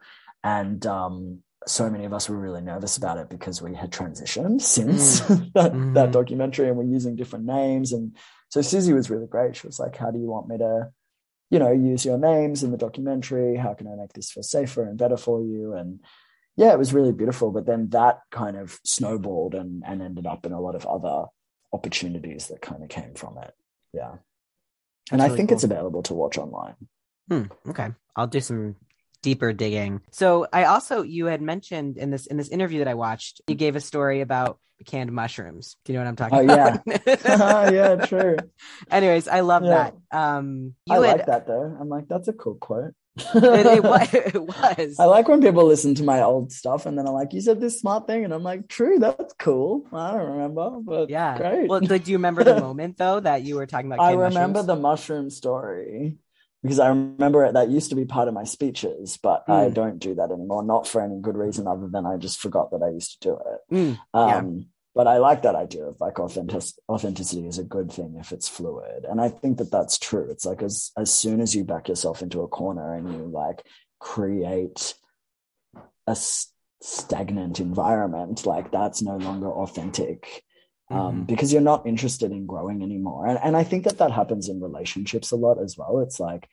And 0.43 0.85
um, 0.85 1.43
so 1.67 1.89
many 1.89 2.05
of 2.05 2.13
us 2.13 2.29
were 2.29 2.37
really 2.37 2.61
nervous 2.61 2.97
about 2.97 3.17
it 3.17 3.29
because 3.29 3.61
we 3.61 3.75
had 3.75 3.91
transitioned 3.91 4.61
since 4.61 5.21
mm. 5.21 5.51
that, 5.55 5.73
mm. 5.73 5.93
that 5.93 6.11
documentary 6.11 6.69
and 6.69 6.77
we're 6.77 6.83
using 6.83 7.15
different 7.15 7.45
names. 7.45 7.91
And 7.91 8.15
so 8.49 8.61
Susie 8.61 8.93
was 8.93 9.09
really 9.09 9.27
great. 9.27 9.55
She 9.55 9.67
was 9.67 9.79
like, 9.79 9.95
How 9.95 10.11
do 10.11 10.19
you 10.19 10.27
want 10.27 10.47
me 10.47 10.57
to, 10.57 10.89
you 11.51 11.59
know, 11.59 11.71
use 11.71 12.05
your 12.05 12.17
names 12.17 12.63
in 12.63 12.71
the 12.71 12.77
documentary? 12.77 13.57
How 13.57 13.73
can 13.75 13.87
I 13.87 13.95
make 13.95 14.13
this 14.13 14.31
feel 14.31 14.41
safer 14.41 14.83
and 14.83 14.97
better 14.97 15.17
for 15.17 15.43
you? 15.43 15.73
And 15.73 15.99
yeah, 16.55 16.71
it 16.71 16.79
was 16.79 16.93
really 16.93 17.11
beautiful. 17.11 17.51
But 17.51 17.65
then 17.65 17.89
that 17.89 18.21
kind 18.31 18.57
of 18.57 18.79
snowballed 18.85 19.53
and, 19.53 19.83
and 19.85 20.01
ended 20.01 20.25
up 20.25 20.45
in 20.45 20.53
a 20.53 20.61
lot 20.61 20.75
of 20.75 20.87
other 20.87 21.25
opportunities 21.73 22.47
that 22.47 22.61
kind 22.61 22.81
of 22.81 22.89
came 22.89 23.13
from 23.13 23.37
it. 23.37 23.53
Yeah. 23.93 24.15
And 25.11 25.19
That's 25.19 25.21
I 25.21 25.25
really 25.25 25.37
think 25.37 25.49
cool. 25.49 25.55
it's 25.55 25.63
available 25.65 26.03
to 26.03 26.13
watch 26.13 26.37
online. 26.37 26.75
Hmm, 27.29 27.43
okay. 27.69 27.89
I'll 28.15 28.27
do 28.27 28.39
some 28.39 28.77
deeper 29.21 29.53
digging. 29.53 30.01
So 30.11 30.47
I 30.51 30.65
also 30.65 31.03
you 31.03 31.25
had 31.25 31.41
mentioned 31.41 31.97
in 31.97 32.11
this 32.11 32.25
in 32.27 32.37
this 32.37 32.49
interview 32.49 32.79
that 32.79 32.87
I 32.87 32.95
watched, 32.95 33.41
you 33.47 33.55
gave 33.55 33.75
a 33.75 33.81
story 33.81 34.21
about 34.21 34.59
canned 34.85 35.11
mushrooms. 35.11 35.77
Do 35.85 35.93
you 35.93 35.99
know 35.99 36.05
what 36.05 36.09
I'm 36.09 36.15
talking 36.15 36.49
oh, 36.49 36.53
about? 36.53 36.81
Yeah. 36.85 37.69
yeah, 37.71 38.05
true. 38.05 38.37
Anyways, 38.89 39.27
I 39.27 39.41
love 39.41 39.63
yeah. 39.63 39.91
that. 40.11 40.17
Um 40.17 40.75
I 40.89 40.95
had, 40.95 41.01
like 41.01 41.25
that 41.27 41.47
though. 41.47 41.77
I'm 41.79 41.89
like, 41.89 42.07
that's 42.07 42.27
a 42.27 42.33
cool 42.33 42.55
quote. 42.55 42.93
it, 43.17 43.65
it, 43.65 43.83
was, 43.83 44.09
it, 44.13 44.41
was. 44.41 44.95
I 44.97 45.03
like 45.03 45.27
when 45.27 45.41
people 45.41 45.65
listen 45.65 45.95
to 45.95 46.03
my 46.03 46.21
old 46.21 46.53
stuff 46.53 46.85
and 46.85 46.97
then 46.97 47.05
I'm 47.05 47.13
like, 47.13 47.33
you 47.33 47.41
said 47.41 47.59
this 47.59 47.77
smart 47.77 48.07
thing. 48.07 48.23
And 48.23 48.33
I'm 48.33 48.41
like, 48.41 48.69
true, 48.69 48.99
that's 48.99 49.33
cool. 49.37 49.85
I 49.91 50.11
don't 50.11 50.31
remember, 50.31 50.69
but 50.79 51.09
yeah. 51.09 51.37
Great. 51.37 51.69
Well, 51.69 51.81
do 51.81 51.95
you 52.05 52.15
remember 52.15 52.45
the 52.45 52.59
moment 52.61 52.97
though 52.97 53.19
that 53.19 53.43
you 53.43 53.55
were 53.55 53.67
talking 53.67 53.91
about? 53.91 53.99
I 53.99 54.13
remember 54.13 54.59
mushrooms? 54.59 54.67
the 54.67 54.75
mushroom 54.77 55.29
story 55.29 56.17
because 56.61 56.79
I 56.79 56.89
remember 56.89 57.43
it, 57.45 57.53
that 57.53 57.69
used 57.69 57.89
to 57.89 57.95
be 57.95 58.05
part 58.05 58.27
of 58.27 58.33
my 58.33 58.43
speeches, 58.43 59.17
but 59.21 59.47
mm. 59.47 59.53
I 59.53 59.69
don't 59.69 59.99
do 59.99 60.15
that 60.15 60.31
anymore. 60.31 60.63
Not 60.63 60.87
for 60.87 61.01
any 61.01 61.19
good 61.19 61.37
reason 61.37 61.67
other 61.67 61.87
than 61.87 62.05
I 62.05 62.17
just 62.17 62.39
forgot 62.39 62.71
that 62.71 62.83
I 62.83 62.89
used 62.89 63.21
to 63.21 63.29
do 63.29 63.37
it. 63.37 63.75
Mm. 63.75 63.99
Um, 64.13 64.57
yeah. 64.57 64.63
But 64.93 65.07
I 65.07 65.17
like 65.17 65.43
that 65.43 65.55
idea 65.55 65.85
of 65.85 66.01
like 66.01 66.19
authentic, 66.19 66.63
authenticity 66.89 67.47
is 67.47 67.57
a 67.57 67.63
good 67.63 67.91
thing 67.91 68.17
if 68.19 68.33
it's 68.33 68.49
fluid, 68.49 69.05
and 69.09 69.21
I 69.21 69.29
think 69.29 69.57
that 69.59 69.71
that's 69.71 69.97
true. 69.97 70.27
It's 70.29 70.45
like 70.45 70.61
as 70.61 70.91
as 70.97 71.13
soon 71.13 71.39
as 71.39 71.55
you 71.55 71.63
back 71.63 71.87
yourself 71.87 72.21
into 72.21 72.41
a 72.41 72.47
corner 72.49 72.93
and 72.93 73.09
you 73.09 73.19
like 73.19 73.63
create 73.99 74.93
a 76.07 76.17
stagnant 76.81 77.61
environment, 77.61 78.45
like 78.45 78.71
that's 78.71 79.01
no 79.01 79.15
longer 79.15 79.49
authentic 79.49 80.43
um, 80.91 80.97
mm-hmm. 80.97 81.21
because 81.23 81.51
you're 81.51 81.61
not 81.61 81.87
interested 81.87 82.31
in 82.31 82.45
growing 82.45 82.83
anymore. 82.83 83.27
And, 83.27 83.39
and 83.43 83.57
I 83.57 83.63
think 83.63 83.85
that 83.85 83.97
that 83.99 84.11
happens 84.11 84.49
in 84.49 84.61
relationships 84.61 85.31
a 85.31 85.35
lot 85.35 85.61
as 85.61 85.77
well. 85.77 85.99
It's 85.99 86.19
like, 86.19 86.49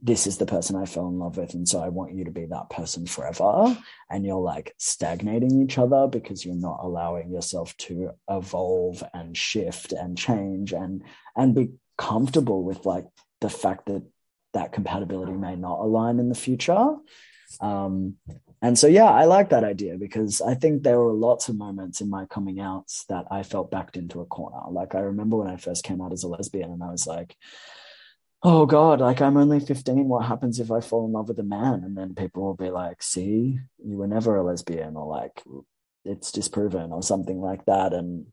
this 0.00 0.28
is 0.28 0.38
the 0.38 0.46
person 0.46 0.76
I 0.76 0.84
fell 0.86 1.08
in 1.08 1.18
love 1.18 1.38
with. 1.38 1.54
And 1.54 1.68
so 1.68 1.80
I 1.80 1.88
want 1.88 2.14
you 2.14 2.24
to 2.24 2.30
be 2.30 2.46
that 2.46 2.70
person 2.70 3.06
forever. 3.06 3.76
And 4.08 4.24
you're 4.24 4.40
like 4.40 4.74
stagnating 4.78 5.60
each 5.60 5.76
other 5.76 6.06
because 6.06 6.44
you're 6.44 6.54
not 6.54 6.80
allowing 6.82 7.32
yourself 7.32 7.76
to 7.78 8.12
evolve 8.30 9.02
and 9.12 9.36
shift 9.36 9.92
and 9.92 10.16
change 10.16 10.72
and, 10.72 11.02
and 11.34 11.54
be 11.54 11.70
comfortable 11.96 12.62
with 12.62 12.86
like 12.86 13.06
the 13.40 13.50
fact 13.50 13.86
that 13.86 14.04
that 14.54 14.72
compatibility 14.72 15.32
may 15.32 15.56
not 15.56 15.80
align 15.80 16.20
in 16.20 16.28
the 16.28 16.34
future. 16.34 16.94
Um, 17.60 18.16
and 18.60 18.78
so, 18.78 18.88
yeah, 18.88 19.04
I 19.04 19.24
like 19.24 19.50
that 19.50 19.62
idea 19.62 19.96
because 19.96 20.40
I 20.40 20.54
think 20.54 20.82
there 20.82 20.98
were 20.98 21.12
lots 21.12 21.48
of 21.48 21.56
moments 21.56 22.00
in 22.00 22.10
my 22.10 22.26
coming 22.26 22.58
outs 22.58 23.04
that 23.08 23.26
I 23.30 23.44
felt 23.44 23.70
backed 23.70 23.96
into 23.96 24.20
a 24.20 24.26
corner. 24.26 24.58
Like, 24.70 24.94
I 24.96 25.00
remember 25.00 25.36
when 25.36 25.48
I 25.48 25.56
first 25.56 25.84
came 25.84 26.00
out 26.00 26.12
as 26.12 26.24
a 26.24 26.28
lesbian 26.28 26.72
and 26.72 26.82
I 26.82 26.90
was 26.90 27.06
like, 27.06 27.36
oh 28.42 28.66
God, 28.66 29.00
like 29.00 29.20
I'm 29.20 29.36
only 29.36 29.60
15. 29.60 30.08
What 30.08 30.24
happens 30.24 30.58
if 30.58 30.70
I 30.72 30.80
fall 30.80 31.06
in 31.06 31.12
love 31.12 31.28
with 31.28 31.38
a 31.38 31.44
man? 31.44 31.84
And 31.84 31.96
then 31.96 32.14
people 32.14 32.42
will 32.42 32.54
be 32.54 32.70
like, 32.70 33.02
see, 33.02 33.58
you 33.84 33.96
were 33.96 34.08
never 34.08 34.36
a 34.36 34.42
lesbian 34.42 34.96
or 34.96 35.06
like 35.06 35.42
it's 36.04 36.32
disproven 36.32 36.92
or 36.92 37.02
something 37.02 37.40
like 37.40 37.64
that. 37.66 37.92
And, 37.92 38.26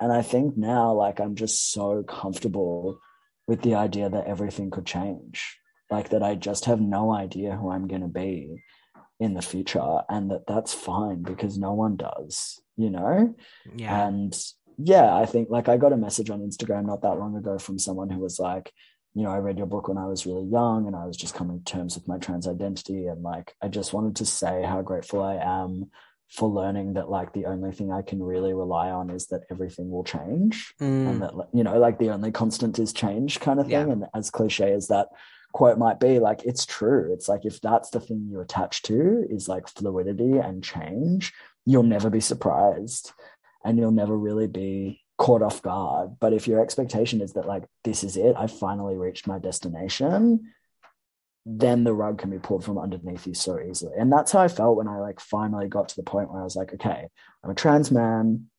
and 0.00 0.12
I 0.12 0.22
think 0.22 0.56
now, 0.56 0.92
like, 0.92 1.20
I'm 1.20 1.36
just 1.36 1.72
so 1.72 2.02
comfortable 2.02 3.00
with 3.46 3.62
the 3.62 3.76
idea 3.76 4.10
that 4.10 4.26
everything 4.26 4.70
could 4.70 4.86
change. 4.86 5.58
Like, 5.90 6.10
that 6.10 6.22
I 6.22 6.34
just 6.34 6.64
have 6.64 6.80
no 6.80 7.12
idea 7.14 7.56
who 7.56 7.70
I'm 7.70 7.86
going 7.86 8.00
to 8.00 8.08
be 8.08 8.62
in 9.24 9.32
the 9.32 9.42
future 9.42 10.00
and 10.10 10.30
that 10.30 10.46
that's 10.46 10.74
fine 10.74 11.22
because 11.22 11.56
no 11.56 11.72
one 11.72 11.96
does 11.96 12.60
you 12.76 12.90
know 12.90 13.34
yeah 13.74 14.06
and 14.06 14.38
yeah 14.76 15.16
i 15.16 15.24
think 15.24 15.48
like 15.48 15.68
i 15.68 15.78
got 15.78 15.94
a 15.94 15.96
message 15.96 16.28
on 16.28 16.40
instagram 16.40 16.84
not 16.84 17.00
that 17.00 17.18
long 17.18 17.34
ago 17.34 17.58
from 17.58 17.78
someone 17.78 18.10
who 18.10 18.20
was 18.20 18.38
like 18.38 18.70
you 19.14 19.22
know 19.22 19.30
i 19.30 19.38
read 19.38 19.56
your 19.56 19.66
book 19.66 19.88
when 19.88 19.96
i 19.96 20.06
was 20.06 20.26
really 20.26 20.44
young 20.44 20.86
and 20.86 20.94
i 20.94 21.06
was 21.06 21.16
just 21.16 21.34
coming 21.34 21.58
to 21.58 21.72
terms 21.72 21.94
with 21.94 22.06
my 22.06 22.18
trans 22.18 22.46
identity 22.46 23.06
and 23.06 23.22
like 23.22 23.54
i 23.62 23.68
just 23.68 23.94
wanted 23.94 24.14
to 24.14 24.26
say 24.26 24.62
how 24.62 24.82
grateful 24.82 25.22
i 25.22 25.36
am 25.36 25.90
for 26.28 26.48
learning 26.48 26.94
that 26.94 27.08
like 27.08 27.32
the 27.32 27.46
only 27.46 27.72
thing 27.72 27.90
i 27.90 28.02
can 28.02 28.22
really 28.22 28.52
rely 28.52 28.90
on 28.90 29.08
is 29.08 29.28
that 29.28 29.44
everything 29.50 29.90
will 29.90 30.04
change 30.04 30.74
mm. 30.82 31.08
and 31.08 31.22
that 31.22 31.32
you 31.54 31.64
know 31.64 31.78
like 31.78 31.98
the 31.98 32.10
only 32.10 32.30
constant 32.30 32.78
is 32.78 32.92
change 32.92 33.40
kind 33.40 33.58
of 33.58 33.66
thing 33.66 33.86
yeah. 33.86 33.92
and 33.92 34.04
as 34.14 34.30
cliche 34.30 34.72
as 34.72 34.88
that 34.88 35.08
quote 35.54 35.78
might 35.78 36.00
be 36.00 36.18
like 36.18 36.44
it's 36.44 36.66
true. 36.66 37.12
It's 37.12 37.28
like 37.28 37.46
if 37.46 37.60
that's 37.60 37.90
the 37.90 38.00
thing 38.00 38.26
you 38.28 38.40
attach 38.40 38.82
to 38.82 39.24
is 39.30 39.48
like 39.48 39.68
fluidity 39.68 40.38
and 40.38 40.62
change 40.62 41.32
you'll 41.64 41.84
never 41.84 42.10
be 42.10 42.20
surprised 42.20 43.12
and 43.64 43.78
you'll 43.78 43.90
never 43.90 44.18
really 44.18 44.48
be 44.48 45.00
caught 45.16 45.42
off 45.42 45.62
guard. 45.62 46.16
But 46.20 46.34
if 46.34 46.46
your 46.46 46.60
expectation 46.60 47.22
is 47.22 47.34
that 47.34 47.46
like 47.46 47.64
this 47.84 48.02
is 48.04 48.16
it 48.16 48.34
i 48.36 48.48
finally 48.48 48.96
reached 48.96 49.26
my 49.26 49.38
destination 49.38 50.52
then 51.46 51.84
the 51.84 51.92
rug 51.92 52.18
can 52.18 52.30
be 52.30 52.38
pulled 52.38 52.64
from 52.64 52.78
underneath 52.78 53.26
you 53.26 53.34
so 53.34 53.60
easily. 53.60 53.92
And 53.98 54.10
that's 54.10 54.32
how 54.32 54.40
i 54.40 54.48
felt 54.48 54.76
when 54.76 54.88
i 54.88 54.98
like 54.98 55.20
finally 55.20 55.68
got 55.68 55.88
to 55.90 55.96
the 55.96 56.02
point 56.02 56.32
where 56.32 56.40
i 56.40 56.44
was 56.44 56.56
like 56.56 56.74
okay 56.74 57.06
i'm 57.44 57.50
a 57.50 57.54
trans 57.54 57.92
man. 57.92 58.50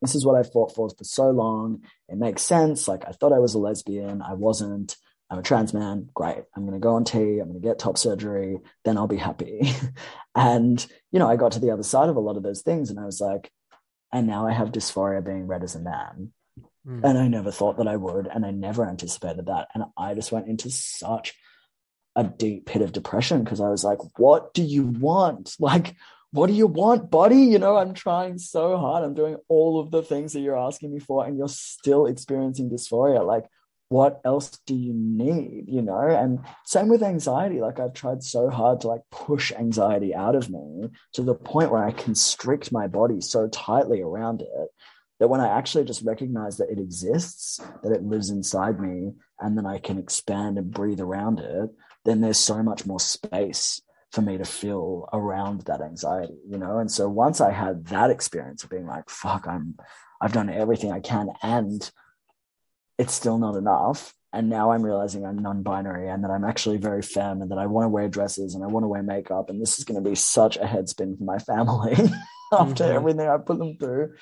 This 0.00 0.14
is 0.14 0.24
what 0.24 0.36
i 0.36 0.42
fought 0.42 0.74
for 0.74 0.88
for 0.88 1.04
so 1.04 1.30
long. 1.30 1.82
It 2.08 2.16
makes 2.16 2.40
sense. 2.40 2.88
Like 2.88 3.04
i 3.06 3.12
thought 3.12 3.34
i 3.34 3.38
was 3.40 3.54
a 3.54 3.58
lesbian. 3.58 4.22
I 4.22 4.32
wasn't 4.32 4.96
I'm 5.30 5.38
a 5.38 5.42
trans 5.42 5.72
man. 5.72 6.08
Great. 6.14 6.42
I'm 6.56 6.66
going 6.66 6.74
to 6.74 6.82
go 6.82 6.96
on 6.96 7.04
T. 7.04 7.18
I'm 7.18 7.48
going 7.48 7.60
to 7.60 7.66
get 7.66 7.78
top 7.78 7.96
surgery. 7.96 8.58
Then 8.84 8.98
I'll 8.98 9.06
be 9.06 9.16
happy. 9.16 9.72
and, 10.34 10.84
you 11.12 11.18
know, 11.18 11.28
I 11.28 11.36
got 11.36 11.52
to 11.52 11.60
the 11.60 11.70
other 11.70 11.84
side 11.84 12.08
of 12.08 12.16
a 12.16 12.20
lot 12.20 12.36
of 12.36 12.42
those 12.42 12.62
things 12.62 12.90
and 12.90 12.98
I 12.98 13.04
was 13.04 13.20
like, 13.20 13.50
and 14.12 14.26
now 14.26 14.46
I 14.46 14.52
have 14.52 14.72
dysphoria 14.72 15.24
being 15.24 15.46
read 15.46 15.62
as 15.62 15.76
a 15.76 15.80
man. 15.80 16.32
Mm. 16.86 17.04
And 17.04 17.18
I 17.18 17.28
never 17.28 17.52
thought 17.52 17.76
that 17.76 17.86
I 17.86 17.96
would. 17.96 18.26
And 18.26 18.44
I 18.44 18.50
never 18.50 18.88
anticipated 18.88 19.46
that. 19.46 19.68
And 19.74 19.84
I 19.96 20.14
just 20.14 20.32
went 20.32 20.48
into 20.48 20.70
such 20.70 21.34
a 22.16 22.24
deep 22.24 22.66
pit 22.66 22.82
of 22.82 22.92
depression 22.92 23.44
because 23.44 23.60
I 23.60 23.68
was 23.68 23.84
like, 23.84 23.98
what 24.18 24.52
do 24.54 24.62
you 24.62 24.84
want? 24.84 25.56
Like, 25.60 25.94
what 26.32 26.46
do 26.46 26.52
you 26.52 26.68
want, 26.68 27.10
buddy? 27.10 27.42
You 27.42 27.58
know, 27.58 27.76
I'm 27.76 27.92
trying 27.92 28.38
so 28.38 28.76
hard. 28.76 29.02
I'm 29.02 29.14
doing 29.14 29.36
all 29.48 29.80
of 29.80 29.90
the 29.90 30.02
things 30.02 30.32
that 30.32 30.40
you're 30.40 30.56
asking 30.56 30.92
me 30.92 31.00
for, 31.00 31.26
and 31.26 31.36
you're 31.36 31.48
still 31.48 32.06
experiencing 32.06 32.70
dysphoria. 32.70 33.26
Like, 33.26 33.46
what 33.90 34.20
else 34.24 34.50
do 34.66 34.74
you 34.74 34.94
need 34.94 35.64
you 35.66 35.82
know? 35.82 36.08
And 36.08 36.38
same 36.64 36.88
with 36.88 37.02
anxiety. 37.02 37.60
Like 37.60 37.78
i've 37.78 37.92
tried 37.92 38.22
so 38.22 38.48
hard 38.48 38.80
to 38.80 38.88
like 38.88 39.02
push 39.10 39.52
anxiety 39.52 40.14
out 40.14 40.34
of 40.34 40.48
me 40.48 40.88
to 41.12 41.22
the 41.22 41.34
point 41.34 41.70
where 41.70 41.84
i 41.84 41.90
constrict 41.90 42.72
my 42.72 42.86
body 42.86 43.20
so 43.20 43.48
tightly 43.48 44.00
around 44.00 44.42
it 44.42 44.68
that 45.18 45.28
when 45.28 45.40
i 45.40 45.48
actually 45.58 45.84
just 45.84 46.02
recognize 46.02 46.56
that 46.56 46.70
it 46.70 46.78
exists 46.78 47.60
that 47.82 47.92
it 47.92 48.02
lives 48.02 48.30
inside 48.30 48.80
me 48.80 49.12
and 49.40 49.58
then 49.58 49.66
i 49.66 49.78
can 49.78 49.98
expand 49.98 50.56
and 50.56 50.70
breathe 50.70 51.00
around 51.00 51.40
it 51.40 51.70
then 52.04 52.20
there's 52.20 52.38
so 52.38 52.62
much 52.62 52.86
more 52.86 53.00
space 53.00 53.82
for 54.12 54.22
me 54.22 54.38
to 54.38 54.44
feel 54.44 55.08
around 55.12 55.62
that 55.62 55.80
anxiety 55.80 56.38
you 56.48 56.58
know? 56.58 56.78
And 56.78 56.90
so 56.90 57.08
once 57.08 57.40
i 57.40 57.50
had 57.50 57.86
that 57.86 58.10
experience 58.10 58.62
of 58.62 58.70
being 58.70 58.86
like 58.86 59.10
fuck 59.10 59.46
i'm 59.48 59.76
i've 60.20 60.32
done 60.32 60.48
everything 60.48 60.92
i 60.92 61.00
can 61.00 61.28
and 61.42 61.90
it's 63.00 63.14
still 63.14 63.38
not 63.38 63.56
enough. 63.56 64.14
And 64.32 64.50
now 64.50 64.72
I'm 64.72 64.82
realizing 64.82 65.24
I'm 65.24 65.38
non 65.38 65.62
binary 65.62 66.08
and 66.08 66.22
that 66.22 66.30
I'm 66.30 66.44
actually 66.44 66.76
very 66.76 67.00
femme 67.00 67.40
and 67.40 67.50
that 67.50 67.58
I 67.58 67.66
want 67.66 67.86
to 67.86 67.88
wear 67.88 68.08
dresses 68.08 68.54
and 68.54 68.62
I 68.62 68.66
want 68.66 68.84
to 68.84 68.88
wear 68.88 69.02
makeup. 69.02 69.48
And 69.48 69.60
this 69.60 69.78
is 69.78 69.84
going 69.84 70.02
to 70.02 70.08
be 70.08 70.14
such 70.14 70.58
a 70.58 70.60
headspin 70.60 71.16
for 71.16 71.24
my 71.24 71.38
family 71.38 71.92
after 72.52 72.84
mm-hmm. 72.84 72.96
everything 72.96 73.26
I 73.26 73.38
put 73.38 73.58
them 73.58 73.78
through. 73.78 74.14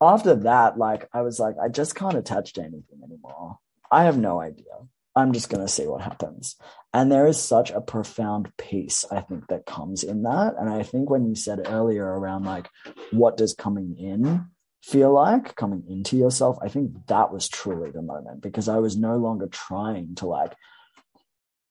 After 0.00 0.34
that, 0.34 0.76
like, 0.76 1.08
I 1.14 1.22
was 1.22 1.38
like, 1.38 1.54
I 1.62 1.68
just 1.68 1.94
can't 1.94 2.16
attach 2.16 2.54
to 2.54 2.62
anything 2.62 3.00
anymore. 3.02 3.58
I 3.90 4.04
have 4.04 4.18
no 4.18 4.40
idea. 4.40 4.74
I'm 5.14 5.32
just 5.32 5.48
going 5.48 5.64
to 5.64 5.72
see 5.72 5.86
what 5.86 6.02
happens. 6.02 6.56
And 6.92 7.10
there 7.10 7.28
is 7.28 7.40
such 7.40 7.70
a 7.70 7.80
profound 7.80 8.50
peace, 8.58 9.04
I 9.10 9.20
think, 9.20 9.46
that 9.46 9.66
comes 9.66 10.02
in 10.02 10.24
that. 10.24 10.56
And 10.58 10.68
I 10.68 10.82
think 10.82 11.08
when 11.08 11.26
you 11.26 11.36
said 11.36 11.66
earlier 11.66 12.04
around 12.04 12.44
like, 12.44 12.68
what 13.12 13.36
does 13.36 13.54
coming 13.54 13.96
in 13.96 14.46
feel 14.84 15.12
like 15.12 15.56
coming 15.56 15.82
into 15.88 16.16
yourself, 16.16 16.58
I 16.62 16.68
think 16.68 17.06
that 17.06 17.32
was 17.32 17.48
truly 17.48 17.90
the 17.90 18.02
moment 18.02 18.42
because 18.42 18.68
I 18.68 18.78
was 18.78 18.96
no 18.96 19.16
longer 19.16 19.46
trying 19.46 20.14
to 20.16 20.26
like 20.26 20.52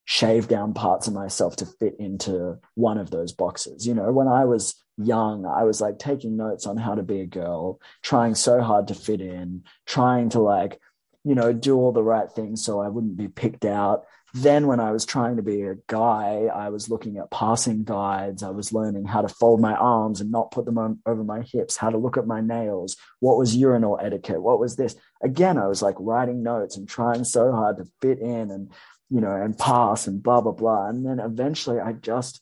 shave 0.05 0.47
down 0.47 0.73
parts 0.73 1.07
of 1.07 1.13
myself 1.13 1.55
to 1.57 1.65
fit 1.65 1.95
into 1.99 2.57
one 2.73 2.97
of 2.97 3.11
those 3.11 3.31
boxes. 3.31 3.85
You 3.85 3.93
know, 3.93 4.11
when 4.11 4.27
I 4.27 4.45
was 4.45 4.75
young, 4.97 5.45
I 5.45 5.63
was 5.63 5.79
like 5.79 5.99
taking 5.99 6.37
notes 6.37 6.65
on 6.65 6.75
how 6.75 6.95
to 6.95 7.03
be 7.03 7.21
a 7.21 7.27
girl, 7.27 7.79
trying 8.01 8.33
so 8.33 8.61
hard 8.61 8.87
to 8.87 8.95
fit 8.95 9.21
in, 9.21 9.63
trying 9.85 10.29
to 10.29 10.39
like, 10.39 10.79
you 11.23 11.35
know, 11.35 11.53
do 11.53 11.77
all 11.77 11.91
the 11.91 12.03
right 12.03 12.29
things 12.29 12.65
so 12.65 12.81
I 12.81 12.89
wouldn't 12.89 13.15
be 13.15 13.27
picked 13.27 13.63
out. 13.63 14.05
Then, 14.35 14.65
when 14.65 14.79
I 14.79 14.91
was 14.91 15.05
trying 15.05 15.35
to 15.35 15.43
be 15.43 15.61
a 15.61 15.75
guy, 15.85 16.49
I 16.51 16.69
was 16.69 16.89
looking 16.89 17.17
at 17.17 17.29
passing 17.29 17.83
guides. 17.83 18.41
I 18.41 18.49
was 18.49 18.73
learning 18.73 19.05
how 19.05 19.21
to 19.21 19.27
fold 19.27 19.61
my 19.61 19.75
arms 19.75 20.21
and 20.21 20.31
not 20.31 20.49
put 20.49 20.65
them 20.65 20.79
on, 20.79 20.99
over 21.05 21.23
my 21.23 21.41
hips, 21.41 21.77
how 21.77 21.91
to 21.91 21.99
look 21.99 22.17
at 22.17 22.25
my 22.25 22.41
nails, 22.41 22.97
what 23.19 23.37
was 23.37 23.55
urinal 23.55 23.99
etiquette, 24.01 24.41
what 24.41 24.59
was 24.59 24.75
this. 24.75 24.95
Again, 25.21 25.59
I 25.59 25.67
was 25.67 25.83
like 25.83 25.95
writing 25.99 26.41
notes 26.41 26.77
and 26.77 26.89
trying 26.89 27.25
so 27.25 27.51
hard 27.51 27.77
to 27.77 27.85
fit 28.01 28.17
in 28.17 28.49
and, 28.49 28.71
you 29.11 29.21
know, 29.21 29.35
and 29.35 29.55
pass 29.55 30.07
and 30.07 30.23
blah, 30.23 30.41
blah, 30.41 30.51
blah. 30.51 30.89
And 30.89 31.05
then 31.05 31.19
eventually 31.19 31.79
I 31.79 31.91
just 31.93 32.41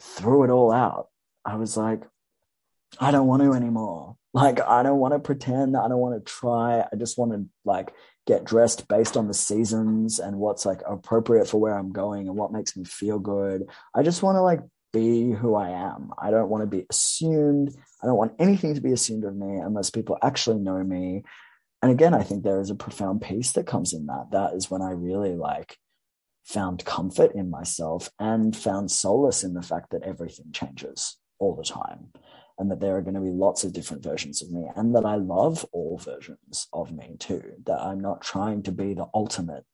threw 0.00 0.44
it 0.44 0.50
all 0.50 0.72
out. 0.72 1.08
I 1.44 1.56
was 1.56 1.76
like, 1.76 2.02
I 2.98 3.10
don't 3.10 3.26
want 3.26 3.42
to 3.42 3.52
anymore. 3.52 4.16
Like, 4.32 4.60
I 4.60 4.82
don't 4.82 4.98
want 4.98 5.12
to 5.12 5.18
pretend. 5.18 5.76
I 5.76 5.88
don't 5.88 5.98
want 5.98 6.24
to 6.24 6.32
try. 6.32 6.80
I 6.80 6.96
just 6.96 7.18
want 7.18 7.32
to 7.32 7.46
like 7.64 7.92
get 8.26 8.44
dressed 8.44 8.88
based 8.88 9.16
on 9.16 9.28
the 9.28 9.34
seasons 9.34 10.18
and 10.18 10.36
what's 10.36 10.66
like 10.66 10.82
appropriate 10.86 11.48
for 11.48 11.60
where 11.60 11.76
I'm 11.76 11.92
going 11.92 12.28
and 12.28 12.36
what 12.36 12.52
makes 12.52 12.76
me 12.76 12.84
feel 12.84 13.18
good. 13.18 13.68
I 13.94 14.02
just 14.02 14.22
want 14.22 14.36
to 14.36 14.42
like 14.42 14.60
be 14.92 15.30
who 15.30 15.54
I 15.54 15.70
am. 15.70 16.10
I 16.18 16.30
don't 16.30 16.48
want 16.48 16.62
to 16.62 16.66
be 16.66 16.86
assumed. 16.90 17.74
I 18.02 18.06
don't 18.06 18.16
want 18.16 18.34
anything 18.38 18.74
to 18.74 18.80
be 18.80 18.92
assumed 18.92 19.24
of 19.24 19.36
me 19.36 19.58
unless 19.58 19.90
people 19.90 20.18
actually 20.22 20.58
know 20.58 20.82
me. 20.82 21.22
And 21.82 21.92
again, 21.92 22.14
I 22.14 22.22
think 22.22 22.42
there 22.42 22.60
is 22.60 22.70
a 22.70 22.74
profound 22.74 23.22
peace 23.22 23.52
that 23.52 23.66
comes 23.66 23.92
in 23.92 24.06
that. 24.06 24.30
That 24.32 24.54
is 24.54 24.70
when 24.70 24.82
I 24.82 24.90
really 24.90 25.36
like 25.36 25.76
found 26.44 26.84
comfort 26.84 27.32
in 27.34 27.50
myself 27.50 28.08
and 28.18 28.56
found 28.56 28.90
solace 28.90 29.44
in 29.44 29.54
the 29.54 29.62
fact 29.62 29.90
that 29.90 30.02
everything 30.02 30.46
changes 30.52 31.16
all 31.38 31.54
the 31.54 31.64
time 31.64 32.08
and 32.58 32.70
that 32.70 32.80
there 32.80 32.96
are 32.96 33.02
going 33.02 33.14
to 33.14 33.20
be 33.20 33.30
lots 33.30 33.64
of 33.64 33.72
different 33.72 34.02
versions 34.02 34.42
of 34.42 34.50
me 34.50 34.66
and 34.76 34.94
that 34.94 35.04
I 35.04 35.16
love 35.16 35.64
all 35.72 35.98
versions 35.98 36.68
of 36.72 36.92
me 36.92 37.16
too, 37.18 37.42
that 37.66 37.80
I'm 37.80 38.00
not 38.00 38.22
trying 38.22 38.62
to 38.64 38.72
be 38.72 38.94
the 38.94 39.06
ultimate 39.14 39.64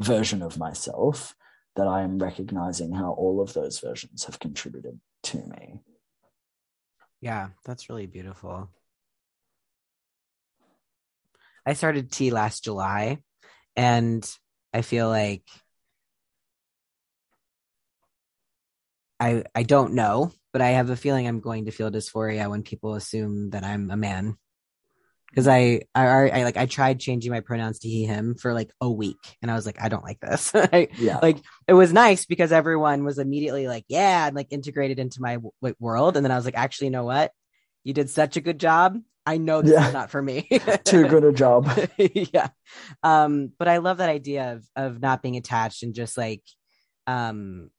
version 0.00 0.42
of 0.42 0.58
myself, 0.58 1.34
that 1.76 1.86
I 1.86 2.02
am 2.02 2.18
recognizing 2.18 2.92
how 2.92 3.12
all 3.12 3.40
of 3.40 3.52
those 3.52 3.78
versions 3.78 4.24
have 4.24 4.38
contributed 4.38 5.00
to 5.24 5.38
me. 5.38 5.80
Yeah, 7.20 7.50
that's 7.64 7.88
really 7.88 8.06
beautiful. 8.06 8.68
I 11.64 11.74
started 11.74 12.10
T 12.10 12.30
last 12.30 12.64
July 12.64 13.18
and 13.76 14.28
I 14.74 14.82
feel 14.82 15.08
like 15.08 15.44
I 19.20 19.44
I 19.54 19.62
don't 19.62 19.94
know 19.94 20.32
but 20.52 20.62
I 20.62 20.70
have 20.70 20.90
a 20.90 20.96
feeling 20.96 21.26
I'm 21.26 21.40
going 21.40 21.66
to 21.66 21.70
feel 21.70 21.90
dysphoria 21.90 22.48
when 22.48 22.62
people 22.62 22.94
assume 22.94 23.50
that 23.50 23.64
I'm 23.64 23.90
a 23.90 23.96
man. 23.96 24.36
Because 25.30 25.48
I, 25.48 25.80
I, 25.94 26.28
I, 26.28 26.44
like, 26.44 26.58
I 26.58 26.66
tried 26.66 27.00
changing 27.00 27.32
my 27.32 27.40
pronouns 27.40 27.78
to 27.80 27.88
he, 27.88 28.04
him 28.04 28.34
for 28.34 28.52
like 28.52 28.70
a 28.82 28.90
week, 28.90 29.16
and 29.40 29.50
I 29.50 29.54
was 29.54 29.64
like, 29.64 29.80
I 29.80 29.88
don't 29.88 30.04
like 30.04 30.20
this. 30.20 30.52
I, 30.54 30.88
yeah. 30.98 31.20
Like, 31.22 31.38
it 31.66 31.72
was 31.72 31.90
nice 31.90 32.26
because 32.26 32.52
everyone 32.52 33.02
was 33.02 33.18
immediately 33.18 33.66
like, 33.66 33.86
yeah, 33.88 34.26
and 34.26 34.36
like 34.36 34.48
integrated 34.50 34.98
into 34.98 35.22
my 35.22 35.36
w- 35.36 35.76
world, 35.80 36.18
and 36.18 36.24
then 36.24 36.30
I 36.30 36.36
was 36.36 36.44
like, 36.44 36.58
actually, 36.58 36.88
you 36.88 36.92
know 36.92 37.04
what? 37.04 37.32
You 37.82 37.94
did 37.94 38.10
such 38.10 38.36
a 38.36 38.42
good 38.42 38.60
job. 38.60 38.98
I 39.24 39.38
know 39.38 39.62
this 39.62 39.72
yeah. 39.72 39.86
is 39.86 39.92
not 39.92 40.10
for 40.10 40.20
me. 40.20 40.48
Too 40.84 41.06
good 41.06 41.24
a 41.24 41.32
job. 41.32 41.70
yeah. 41.98 42.48
Um, 43.02 43.52
but 43.58 43.68
I 43.68 43.78
love 43.78 43.98
that 43.98 44.08
idea 44.08 44.54
of 44.54 44.66
of 44.74 45.00
not 45.00 45.22
being 45.22 45.36
attached 45.36 45.82
and 45.82 45.94
just 45.94 46.16
like 46.16 46.42
um 47.06 47.70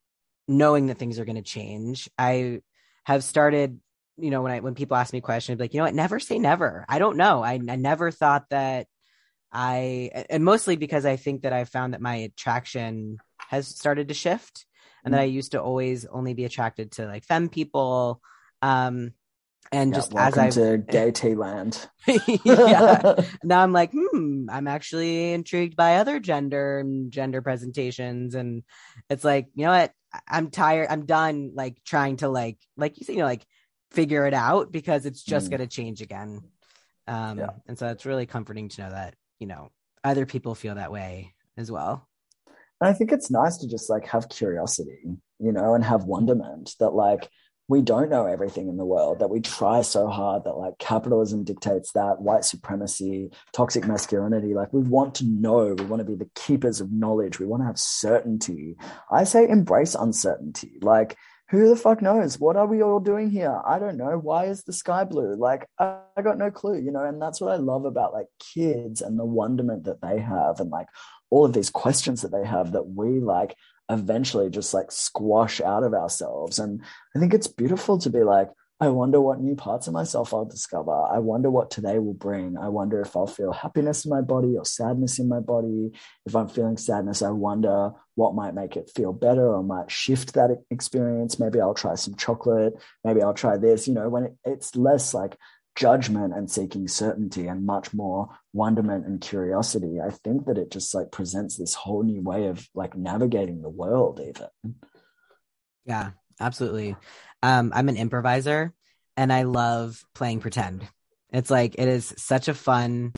knowing 0.58 0.88
that 0.88 0.98
things 0.98 1.20
are 1.20 1.26
going 1.26 1.36
to 1.36 1.42
change. 1.42 2.10
I 2.18 2.62
have 3.06 3.24
started, 3.24 3.80
you 4.18 4.30
know, 4.30 4.42
when 4.42 4.52
I 4.52 4.60
when 4.60 4.76
people 4.76 4.98
ask 4.98 5.14
me 5.14 5.22
questions, 5.22 5.60
like, 5.60 5.74
you 5.74 5.80
know 5.80 5.86
what, 5.86 5.96
never 5.96 6.20
say 6.20 6.40
never. 6.40 6.86
I 6.88 7.00
don't 7.00 7.18
know. 7.18 7.44
I, 7.44 7.54
I 7.54 7.76
never 7.76 8.12
thought 8.12 8.46
that 8.50 8.88
I, 9.52 10.26
and 10.30 10.44
mostly 10.44 10.76
because 10.76 11.06
I 11.06 11.16
think 11.16 11.44
that 11.44 11.54
I 11.54 11.66
found 11.66 11.94
that 11.94 12.02
my 12.02 12.16
attraction 12.16 13.18
has 13.50 13.68
started 13.68 14.08
to 14.08 14.14
shift, 14.14 14.66
and 15.04 15.12
mm-hmm. 15.12 15.20
that 15.20 15.24
I 15.24 15.26
used 15.26 15.52
to 15.52 15.62
always 15.62 16.06
only 16.06 16.34
be 16.34 16.46
attracted 16.46 16.94
to 16.94 17.06
like 17.06 17.26
femme 17.26 17.50
people. 17.50 18.22
Um, 18.62 19.14
and 19.72 19.92
yeah, 19.92 19.98
just 19.98 20.16
as 20.16 20.38
I 20.38 20.50
to 20.52 20.78
gay 20.78 21.12
tea 21.12 21.36
land, 21.36 21.88
yeah. 22.46 23.16
now 23.44 23.64
I'm 23.64 23.74
like, 23.74 23.92
hmm, 23.92 24.50
I'm 24.50 24.68
actually 24.68 25.34
intrigued 25.34 25.76
by 25.76 25.98
other 25.98 26.20
gender 26.20 26.80
and 26.80 27.12
gender 27.12 27.42
presentations, 27.42 28.36
and 28.36 28.64
it's 29.10 29.24
like, 29.24 29.48
you 29.56 29.66
know 29.66 29.72
what, 29.72 29.92
I'm 30.28 30.50
tired. 30.52 30.88
I'm 30.90 31.06
done 31.06 31.52
like 31.56 31.78
trying 31.84 32.18
to 32.18 32.30
like 32.30 32.58
like 32.78 33.00
you 33.00 33.06
say, 33.06 33.14
you 33.14 33.20
know, 33.20 33.26
like 33.26 33.46
figure 33.92 34.26
it 34.26 34.34
out 34.34 34.72
because 34.72 35.06
it's 35.06 35.24
just 35.24 35.48
mm. 35.48 35.52
gonna 35.52 35.68
change 35.68 36.02
again. 36.02 36.42
Um 37.08 37.40
yeah. 37.40 37.50
and 37.68 37.78
so 37.78 37.88
it's 37.88 38.06
really 38.06 38.26
comforting 38.26 38.70
to 38.70 38.82
know 38.82 38.90
that, 38.92 39.16
you 39.40 39.48
know, 39.48 39.72
other 40.04 40.26
people 40.26 40.56
feel 40.56 40.76
that 40.76 40.92
way 40.92 41.34
as 41.58 41.72
well. 41.72 42.08
And 42.82 42.90
I 42.90 42.94
think 42.94 43.12
it's 43.12 43.32
nice 43.32 43.58
to 43.58 43.68
just 43.68 43.90
like 43.90 44.08
have 44.08 44.30
curiosity, 44.30 45.00
you 45.40 45.52
know, 45.52 45.74
and 45.74 45.84
have 45.84 46.04
wonderment 46.06 46.76
that 46.80 46.92
like 46.92 47.30
we 47.70 47.82
don't 47.82 48.10
know 48.10 48.26
everything 48.26 48.68
in 48.68 48.78
the 48.78 48.86
world, 48.86 49.20
that 49.20 49.30
we 49.30 49.40
try 49.40 49.82
so 49.82 50.08
hard 50.08 50.44
that 50.44 50.58
like 50.58 50.78
capitalism 50.80 51.44
dictates 51.44 51.94
that, 51.94 52.22
white 52.22 52.44
supremacy, 52.44 53.32
toxic 53.54 53.88
masculinity. 53.88 54.54
Like 54.54 54.74
we 54.74 54.82
want 54.82 55.16
to 55.16 55.26
know, 55.26 55.74
we 55.78 55.86
want 55.86 56.02
to 56.02 56.06
be 56.06 56.16
the 56.16 56.30
keepers 56.36 56.82
of 56.82 56.92
knowledge, 56.92 57.40
we 57.40 57.46
want 57.46 57.62
to 57.62 57.68
have 57.68 57.80
certainty. 57.80 58.76
I 59.12 59.24
say 59.24 59.48
embrace 59.48 59.96
uncertainty. 59.96 60.78
Like, 60.82 61.18
who 61.50 61.70
the 61.70 61.76
fuck 61.76 62.02
knows? 62.02 62.40
What 62.40 62.56
are 62.56 62.66
we 62.66 62.82
all 62.82 63.00
doing 63.00 63.30
here? 63.30 63.62
I 63.66 63.78
don't 63.78 63.98
know. 63.98 64.18
Why 64.18 64.46
is 64.46 64.64
the 64.64 64.74
sky 64.74 65.04
blue? 65.04 65.36
Like, 65.36 65.68
I, 65.78 66.00
got 66.24 66.38
no 66.38 66.50
clue, 66.50 66.80
you 66.80 66.92
know? 66.92 67.04
And 67.06 67.22
that's 67.22 67.40
what 67.40 67.52
I 67.52 67.58
love 67.58 67.86
about 67.86 68.12
like 68.12 68.26
kids 68.40 69.02
and 69.02 69.20
the 69.20 69.26
wonderment 69.26 69.84
that 69.84 70.02
they 70.02 70.20
have 70.20 70.60
and 70.60 70.72
like 70.72 70.88
all 71.30 71.46
of 71.46 71.54
these 71.54 71.70
questions 71.70 72.22
that 72.22 72.32
they 72.32 72.46
have 72.46 72.72
that 72.72 72.88
we 72.88 73.20
like 73.20 73.56
eventually 73.94 74.50
just 74.50 74.74
like 74.74 74.92
squash 74.92 75.62
out 75.62 75.84
of 75.84 75.94
ourselves. 75.94 76.60
And 76.60 76.82
I 77.16 77.20
think 77.20 77.34
it's 77.34 77.48
beautiful 77.48 77.98
to 78.00 78.10
be 78.10 78.24
like, 78.24 78.50
I 78.80 78.90
wonder 78.90 79.22
what 79.22 79.40
new 79.40 79.56
parts 79.56 79.88
of 79.88 79.94
myself 79.94 80.34
I'll 80.34 80.44
discover. 80.44 80.92
I 80.92 81.20
wonder 81.20 81.50
what 81.50 81.72
today 81.72 82.00
will 82.00 82.16
bring. 82.16 82.58
I 82.58 82.68
wonder 82.68 83.00
if 83.00 83.16
I'll 83.16 83.28
feel 83.28 83.54
happiness 83.54 84.04
in 84.04 84.12
my 84.12 84.20
body 84.20 84.58
or 84.58 84.66
sadness 84.66 85.20
in 85.20 85.30
my 85.30 85.40
body. 85.40 85.92
If 86.26 86.36
I'm 86.36 86.50
feeling 86.50 86.76
sadness, 86.76 87.22
I 87.22 87.30
wonder 87.30 87.92
what 88.16 88.36
might 88.36 88.56
make 88.56 88.76
it 88.76 88.92
feel 88.94 89.14
better 89.14 89.48
or 89.48 89.64
might 89.64 89.90
shift 89.90 90.34
that 90.34 90.50
experience. 90.70 91.40
Maybe 91.40 91.62
I'll 91.62 91.74
try 91.74 91.96
some 91.96 92.16
chocolate. 92.16 92.74
Maybe 93.06 93.22
I'll 93.22 93.34
try 93.34 93.56
this. 93.56 93.88
You 93.88 93.94
know, 93.94 94.10
when 94.10 94.24
it, 94.24 94.36
it's 94.44 94.76
less 94.76 95.14
like 95.14 95.38
judgment 95.76 96.34
and 96.34 96.50
seeking 96.50 96.88
certainty 96.88 97.48
and 97.48 97.66
much 97.66 97.94
more 97.94 98.30
wonderment 98.54 99.06
and 99.06 99.22
curiosity 99.22 100.00
i 100.00 100.10
think 100.10 100.46
that 100.46 100.58
it 100.58 100.72
just 100.72 100.94
like 100.94 101.12
presents 101.12 101.58
this 101.58 101.74
whole 101.74 102.04
new 102.04 102.22
way 102.22 102.46
of 102.48 102.68
like 102.76 102.96
navigating 102.96 103.62
the 103.62 103.70
world 103.70 104.22
even. 104.22 104.76
Yeah 105.86 106.12
absolutely. 106.40 106.96
Um 107.42 107.72
i'm 107.74 107.90
an 107.90 107.98
improviser 107.98 108.74
and 109.18 109.34
i 109.34 109.44
love 109.44 110.04
playing 110.14 110.40
pretend. 110.40 110.88
It's 111.32 111.50
like 111.50 111.76
it 111.80 111.88
is 111.88 112.14
such 112.18 112.48
a 112.48 112.54
fun 112.54 113.14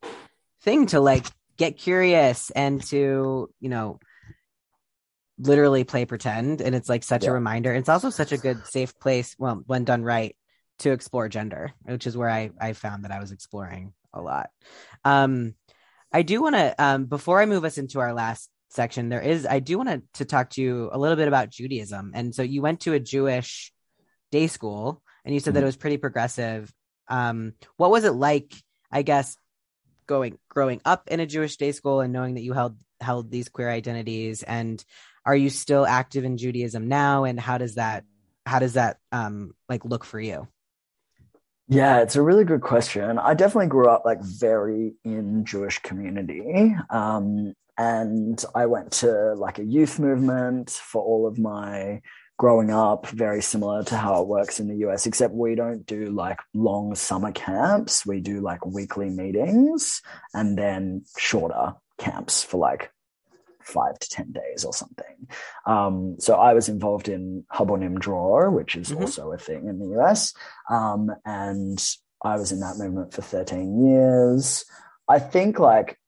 thing 0.62 0.88
to 0.88 1.02
like 1.02 1.26
get 1.58 1.78
curious 1.78 2.52
and 2.52 2.82
to 2.86 3.50
you 3.60 3.70
know 3.70 4.00
literally 5.38 5.84
play 5.84 6.06
pretend 6.06 6.62
and 6.62 6.74
it's 6.74 6.88
like 6.88 7.04
such 7.04 7.26
yeah. 7.26 7.32
a 7.32 7.34
reminder. 7.34 7.74
It's 7.74 7.90
also 7.90 8.10
such 8.10 8.32
a 8.32 8.38
good 8.38 8.66
safe 8.66 8.98
place 8.98 9.36
well 9.38 9.62
when 9.66 9.84
done 9.84 10.04
right 10.04 10.38
to 10.80 10.92
explore 10.92 11.30
gender, 11.30 11.72
which 11.84 12.08
is 12.08 12.18
where 12.18 12.30
I, 12.30 12.52
I 12.60 12.74
found 12.74 13.06
that 13.06 13.12
I 13.12 13.20
was 13.20 13.32
exploring 13.32 13.94
a 14.14 14.22
lot. 14.22 14.50
Um, 15.04 15.56
I 16.12 16.22
do 16.22 16.42
want 16.42 16.56
to, 16.56 16.76
um, 16.78 17.06
before 17.06 17.42
I 17.42 17.46
move 17.46 17.66
us 17.66 17.78
into 17.78 18.00
our 18.00 18.14
last 18.14 18.50
section, 18.70 19.10
there 19.10 19.22
is, 19.22 19.46
I 19.46 19.60
do 19.60 19.78
want 19.78 20.04
to 20.14 20.26
talk 20.26 20.52
to 20.52 20.62
you 20.62 20.90
a 20.92 20.98
little 20.98 21.16
bit 21.16 21.28
about 21.28 21.50
Judaism. 21.50 22.12
And 22.14 22.34
so 22.36 22.42
you 22.42 22.62
went 22.62 22.82
to 22.82 22.94
a 22.94 23.00
Jewish 23.00 23.74
day 24.32 24.48
school 24.48 25.02
and 25.24 25.34
you 25.34 25.40
said 25.40 25.52
mm-hmm. 25.52 25.56
that 25.56 25.64
it 25.64 25.66
was 25.66 25.78
pretty 25.78 25.98
progressive. 25.98 26.74
Um, 27.08 27.54
what 27.78 27.92
was 27.92 28.04
it 28.04 28.12
like, 28.12 28.54
I 28.92 29.02
guess, 29.02 29.38
going, 30.08 30.38
growing 30.50 30.82
up 30.86 31.08
in 31.08 31.20
a 31.20 31.26
Jewish 31.26 31.58
day 31.58 31.72
school 31.72 32.02
and 32.02 32.14
knowing 32.14 32.36
that 32.36 32.44
you 32.44 32.54
held, 32.54 32.78
held 33.00 33.32
these 33.32 33.50
queer 33.50 33.70
identities 33.70 34.44
and 34.44 34.84
are 35.26 35.36
you 35.36 35.50
still 35.50 35.86
active 35.86 36.24
in 36.24 36.38
Judaism 36.38 36.88
now? 36.88 37.24
And 37.24 37.40
how 37.40 37.58
does 37.58 37.76
that, 37.76 38.04
how 38.46 38.60
does 38.60 38.74
that, 38.74 38.98
um, 39.12 39.54
like 39.68 39.84
look 39.84 40.04
for 40.04 40.20
you? 40.20 40.48
Yeah, 41.68 42.02
it's 42.02 42.16
a 42.16 42.22
really 42.22 42.44
good 42.44 42.62
question. 42.62 43.18
I 43.18 43.34
definitely 43.34 43.68
grew 43.68 43.90
up 43.90 44.04
like 44.06 44.22
very 44.22 44.94
in 45.04 45.46
Jewish 45.46 45.80
community. 45.80 46.76
Um, 46.92 47.54
and 47.78 48.44
I 48.54 48.68
went 48.68 48.92
to 48.94 49.34
like 49.34 49.58
a 49.58 49.66
youth 49.66 50.00
movement 50.00 50.70
for 50.70 51.04
all 51.04 51.28
of 51.28 51.40
my 51.40 52.02
growing 52.38 52.70
up, 52.70 53.08
very 53.08 53.42
similar 53.42 53.84
to 53.84 53.98
how 53.98 54.22
it 54.22 54.28
works 54.28 54.60
in 54.60 54.68
the 54.68 54.88
US, 54.88 55.08
except 55.08 55.34
we 55.34 55.56
don't 55.56 55.86
do 55.86 56.12
like 56.12 56.40
long 56.54 56.94
summer 56.94 57.32
camps. 57.32 58.06
We 58.06 58.20
do 58.20 58.42
like 58.42 58.66
weekly 58.66 59.10
meetings 59.10 60.02
and 60.34 60.58
then 60.58 61.04
shorter 61.18 61.74
camps 61.98 62.44
for 62.44 62.58
like 62.58 62.92
five 63.66 63.98
to 64.00 64.10
10 64.10 64.32
days 64.32 64.64
or 64.64 64.74
something. 64.74 65.28
Um, 65.66 66.16
so 66.20 66.36
I 66.36 66.54
was 66.54 66.70
involved 66.70 67.10
in 67.10 67.46
Habonim 67.54 68.00
Dror, 68.00 68.52
which 68.52 68.76
is 68.76 68.92
Mhm. 68.92 69.02
also 69.02 69.32
a 69.32 69.38
thing 69.38 69.68
in 69.68 69.80
the 69.80 69.98
US. 70.00 70.34
Um, 70.70 71.12
and 71.26 71.84
I 72.24 72.38
was 72.38 72.52
in 72.52 72.60
that 72.62 72.78
movement 72.78 73.14
for 73.14 73.22
13 73.22 73.86
years. 73.86 74.66
I 75.08 75.20
think 75.20 75.60
like 75.60 76.00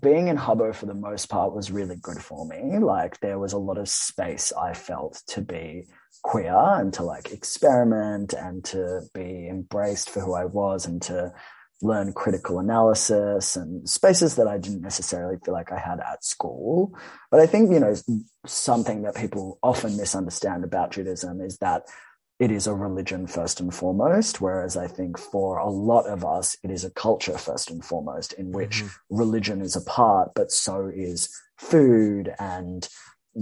being 0.00 0.28
in 0.28 0.36
Hubbo 0.36 0.74
for 0.74 0.86
the 0.86 0.94
most 0.94 1.26
part 1.30 1.54
was 1.54 1.70
really 1.70 1.96
good 1.96 2.22
for 2.22 2.44
me. 2.46 2.78
Like 2.78 3.20
there 3.20 3.38
was 3.38 3.54
a 3.54 3.58
lot 3.58 3.78
of 3.78 3.88
space 3.88 4.52
I 4.52 4.74
felt 4.74 5.22
to 5.28 5.40
be 5.40 5.86
queer 6.22 6.54
and 6.54 6.92
to 6.94 7.02
like 7.02 7.32
experiment 7.32 8.32
and 8.34 8.64
to 8.64 9.02
be 9.14 9.48
embraced 9.48 10.10
for 10.10 10.20
who 10.20 10.34
I 10.34 10.44
was 10.44 10.86
and 10.86 11.00
to 11.02 11.32
learn 11.82 12.12
critical 12.12 12.58
analysis 12.58 13.56
and 13.56 13.88
spaces 13.88 14.36
that 14.36 14.46
I 14.48 14.58
didn't 14.58 14.80
necessarily 14.80 15.36
feel 15.44 15.54
like 15.54 15.72
I 15.72 15.78
had 15.78 16.00
at 16.00 16.24
school. 16.24 16.96
But 17.30 17.40
I 17.40 17.46
think, 17.46 17.70
you 17.70 17.80
know, 17.80 17.94
something 18.46 19.02
that 19.02 19.14
people 19.14 19.58
often 19.62 19.96
misunderstand 19.96 20.64
about 20.64 20.92
Judaism 20.92 21.40
is 21.40 21.58
that 21.58 21.82
it 22.38 22.50
is 22.50 22.66
a 22.66 22.74
religion 22.74 23.26
first 23.26 23.60
and 23.60 23.74
foremost, 23.74 24.40
whereas 24.40 24.76
I 24.76 24.88
think 24.88 25.18
for 25.18 25.58
a 25.58 25.70
lot 25.70 26.06
of 26.06 26.24
us, 26.24 26.56
it 26.62 26.70
is 26.70 26.84
a 26.84 26.90
culture 26.90 27.38
first 27.38 27.70
and 27.70 27.82
foremost, 27.84 28.34
in 28.34 28.52
which 28.52 28.82
Mhm. 28.82 28.90
religion 29.08 29.62
is 29.62 29.74
a 29.74 29.80
part, 29.80 30.32
but 30.34 30.50
so 30.52 30.90
is 30.94 31.30
food 31.56 32.34
and 32.38 32.88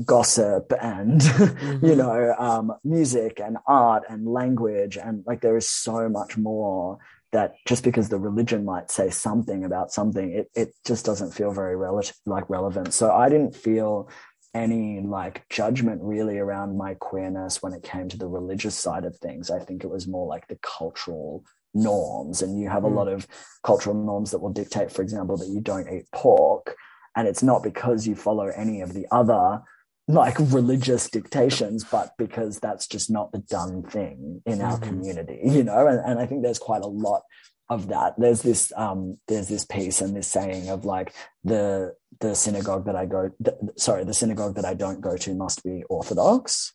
gossip 0.05 0.72
and 0.80 1.22
you 1.82 1.95
Mhm. 1.95 1.97
know 1.97 2.35
um, 2.37 2.72
music 2.82 3.41
and 3.41 3.59
art 3.68 4.03
and 4.09 4.26
language 4.26 4.97
and 4.97 5.22
like 5.24 5.41
there 5.41 5.57
is 5.57 5.68
so 5.68 6.09
much 6.09 6.37
more 6.37 6.99
that 7.35 7.55
just 7.66 7.82
because 7.85 8.09
the 8.09 8.18
religion 8.18 8.64
might 8.64 8.91
say 8.91 9.11
something 9.11 9.64
about 9.64 9.93
something 9.93 10.32
it, 10.32 10.47
it 10.55 10.68
just 10.87 11.05
doesn't 11.05 11.32
feel 11.35 11.51
very 11.53 11.76
relative 11.76 12.16
like 12.26 12.49
relevant 12.49 12.95
so 12.95 13.11
i 13.12 13.28
didn't 13.28 13.55
feel 13.55 14.09
any 14.55 15.01
like 15.01 15.37
judgment 15.51 16.01
really 16.03 16.39
around 16.39 16.78
my 16.78 16.95
queerness 16.95 17.61
when 17.62 17.72
it 17.72 17.82
came 17.82 18.09
to 18.09 18.16
the 18.16 18.28
religious 18.39 18.76
side 18.76 19.05
of 19.05 19.16
things 19.16 19.51
i 19.51 19.59
think 19.59 19.82
it 19.85 19.91
was 19.91 20.07
more 20.07 20.26
like 20.26 20.47
the 20.49 20.59
cultural 20.78 21.45
norms 21.74 22.41
and 22.41 22.59
you 22.61 22.68
have 22.68 22.85
a 22.85 22.89
Mm. 22.89 22.95
lot 23.01 23.09
of 23.09 23.26
cultural 23.64 23.97
norms 23.97 24.30
that 24.30 24.39
will 24.39 24.53
dictate 24.62 24.91
for 24.93 25.03
example 25.03 25.37
that 25.37 25.49
you 25.49 25.61
don't 25.61 25.89
eat 25.93 26.07
pork 26.12 26.76
and 27.16 27.26
it's 27.26 27.43
not 27.43 27.62
because 27.64 28.07
you 28.07 28.14
follow 28.14 28.47
any 28.64 28.80
of 28.80 28.93
the 28.93 29.07
other 29.11 29.61
like 30.07 30.39
religious 30.39 31.09
dictations, 31.09 31.85
but 31.85 32.13
because 32.19 32.61
that's 32.61 32.87
just 32.87 33.11
not 33.11 33.33
the 33.33 33.39
done 33.39 33.83
thing 33.83 34.43
in 34.45 34.61
our 34.61 34.79
Mhm. 34.79 34.83
community, 34.83 35.41
you 35.45 35.65
know. 35.65 35.87
And, 35.87 36.01
and 36.01 36.19
I 36.19 36.27
think 36.27 36.43
there's 36.43 36.59
quite 36.59 36.83
a 36.83 36.87
lot 36.87 37.23
of 37.71 37.89
that. 37.89 38.15
There's 38.19 38.43
this 38.43 38.73
um, 38.77 39.19
there's 39.29 39.49
this 39.49 39.65
piece 39.65 40.01
and 40.03 40.15
this 40.15 40.29
saying 40.29 40.69
of 40.69 40.85
like 40.85 41.15
the 41.43 41.95
the 42.21 42.35
synagogue 42.35 42.85
that 42.87 42.97
I 42.97 43.07
go, 43.07 43.31
th- 43.43 43.57
sorry, 43.77 44.05
the 44.05 44.15
synagogue 44.15 44.57
that 44.57 44.65
I 44.65 44.75
don't 44.75 45.01
go 45.01 45.17
to 45.17 45.35
must 45.35 45.65
be 45.65 45.83
orthodox, 45.89 46.75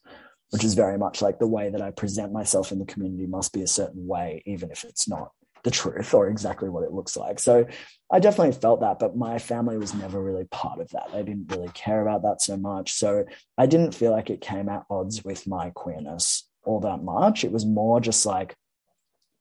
which 0.50 0.64
is 0.64 0.74
very 0.74 0.98
much 0.98 1.22
like 1.22 1.38
the 1.40 1.48
way 1.48 1.70
that 1.70 1.82
I 1.82 1.92
present 1.92 2.34
myself 2.34 2.72
in 2.72 2.80
the 2.80 2.86
community 2.86 3.28
must 3.28 3.54
be 3.54 3.62
a 3.62 3.68
certain 3.68 4.08
way, 4.08 4.42
even 4.46 4.72
if 4.72 4.84
it's 4.84 5.08
not 5.08 5.32
the 5.64 5.72
truth 5.72 6.14
or 6.14 6.28
exactly 6.28 6.70
what 6.70 6.84
it 6.84 6.92
looks 6.92 7.18
like. 7.18 7.40
So 7.40 7.66
I 8.12 8.20
definitely 8.20 8.54
felt 8.54 8.82
that, 8.82 9.00
but 9.00 9.16
my 9.16 9.40
family 9.40 9.78
was 9.78 9.94
never 9.94 10.22
really 10.22 10.46
part 10.46 10.80
of 10.80 10.90
that. 10.90 11.12
They 11.12 11.24
didn't 11.24 11.52
really 11.52 11.70
care 11.74 12.02
about 12.02 12.24
that 12.24 12.42
so 12.42 12.58
much. 12.58 12.94
So 12.94 13.26
I 13.58 13.66
didn't 13.66 13.94
feel 13.94 14.12
like 14.12 14.30
it 14.30 14.42
came 14.42 14.70
at 14.70 14.86
odds 14.90 15.24
with 15.24 15.48
my 15.48 15.72
queerness 15.72 16.48
all 16.64 16.80
that 16.82 17.04
much. 17.04 17.44
It 17.44 17.52
was 17.52 17.66
more 17.66 18.00
just 18.00 18.26
like 18.26 18.56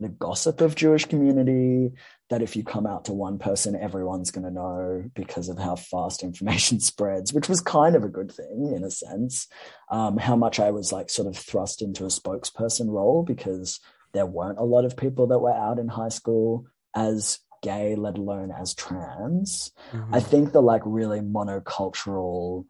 the 0.01 0.09
gossip 0.09 0.61
of 0.61 0.77
Jewish 0.77 1.07
community 1.07 1.93
that 2.31 2.43
if 2.43 2.55
you 2.55 2.63
come 2.63 2.87
out 2.87 3.07
to 3.07 3.13
one 3.13 3.39
person, 3.39 3.75
everyone's 3.75 4.31
going 4.31 4.45
to 4.45 4.51
know 4.51 5.05
because 5.15 5.49
of 5.49 5.59
how 5.59 5.77
fast 5.77 6.23
information 6.23 6.81
spreads, 6.81 7.33
which 7.33 7.49
was 7.49 7.61
kind 7.61 7.97
of 7.97 8.05
a 8.05 8.09
good 8.09 8.31
thing 8.31 8.73
in 8.75 8.85
a 8.85 8.91
sense. 8.91 9.49
Um, 9.91 10.17
how 10.17 10.37
much 10.37 10.61
I 10.61 10.71
was 10.71 10.93
like 10.93 11.11
sort 11.11 11.29
of 11.29 11.37
thrust 11.37 11.83
into 11.83 12.05
a 12.05 12.09
spokesperson 12.09 12.89
role 12.89 13.23
because 13.23 13.81
there 14.19 14.27
weren't 14.27 14.59
a 14.59 14.65
lot 14.65 14.85
of 14.85 14.97
people 14.97 15.29
that 15.29 15.39
were 15.39 15.55
out 15.55 15.79
in 15.79 15.87
high 15.87 16.09
school 16.09 16.67
as 16.97 17.39
gay, 17.63 17.95
let 17.95 18.19
alone 18.19 18.51
as 18.51 18.75
trans. 18.75 19.71
Mhm. 19.93 20.09
I 20.13 20.19
think 20.19 20.53
the 20.53 20.61
like 20.61 20.83
really 20.85 21.21
monocultural 21.21 22.67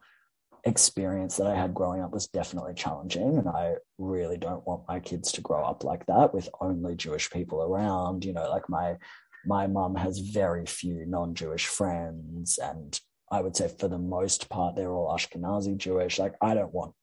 experience 0.63 1.37
that 1.37 1.47
I 1.47 1.55
had 1.55 1.73
growing 1.73 2.01
up 2.03 2.11
was 2.11 2.27
definitely 2.27 2.75
challenging. 2.75 3.39
And 3.39 3.47
I 3.49 3.77
really 3.97 4.37
don't 4.37 4.65
want 4.67 4.87
my 4.87 4.99
kids 4.99 5.31
to 5.33 5.41
grow 5.41 5.63
up 5.63 5.83
like 5.83 6.05
that 6.05 6.33
with 6.35 6.49
only 6.61 6.95
Jewish 6.95 7.31
people 7.31 7.63
around. 7.63 8.25
You 8.25 8.33
know, 8.33 8.47
like 8.49 8.69
my 8.69 8.97
my 9.45 9.65
mum 9.65 9.95
has 9.95 10.19
very 10.19 10.67
few 10.67 11.05
non-Jewish 11.07 11.65
friends 11.65 12.59
and 12.59 12.99
I 13.31 13.41
would 13.41 13.55
say 13.55 13.69
for 13.69 13.87
the 13.87 13.97
most 13.97 14.49
part 14.49 14.75
they're 14.75 14.93
all 14.93 15.15
Ashkenazi 15.15 15.77
Jewish. 15.77 16.19
Like 16.19 16.35
I 16.41 16.53
don't 16.53 16.73
want 16.73 16.93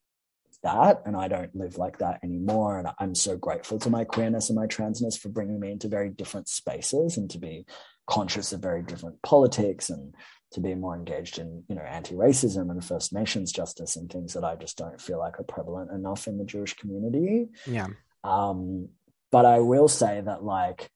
that 0.66 1.02
and 1.06 1.16
I 1.16 1.28
don't 1.28 1.54
live 1.54 1.78
like 1.78 1.98
that 1.98 2.20
anymore. 2.22 2.78
And 2.78 2.88
I'm 2.98 3.14
so 3.14 3.36
grateful 3.36 3.78
to 3.78 3.90
my 3.90 4.04
queerness 4.04 4.50
and 4.50 4.58
my 4.58 4.66
transness 4.66 5.18
for 5.18 5.28
bringing 5.28 5.60
me 5.60 5.70
into 5.70 5.88
very 5.88 6.10
different 6.10 6.48
spaces 6.48 7.16
and 7.16 7.30
to 7.30 7.38
be 7.38 7.64
conscious 8.06 8.52
of 8.52 8.60
very 8.60 8.82
different 8.82 9.20
politics 9.22 9.90
and 9.90 10.14
to 10.52 10.60
be 10.60 10.74
more 10.74 10.94
engaged 10.94 11.38
in 11.38 11.64
you 11.68 11.74
know 11.74 11.82
anti-racism 11.82 12.70
and 12.70 12.84
first 12.84 13.12
nations 13.12 13.50
justice 13.50 13.96
and 13.96 14.10
things 14.10 14.32
that 14.34 14.44
i 14.44 14.54
just 14.54 14.78
don't 14.78 15.00
feel 15.00 15.18
like 15.18 15.40
are 15.40 15.44
prevalent 15.44 15.90
enough 15.90 16.28
in 16.28 16.38
the 16.38 16.44
jewish 16.44 16.74
community 16.74 17.48
yeah 17.66 17.88
um, 18.22 18.88
but 19.32 19.44
i 19.44 19.58
will 19.58 19.88
say 19.88 20.20
that 20.20 20.44
like 20.44 20.88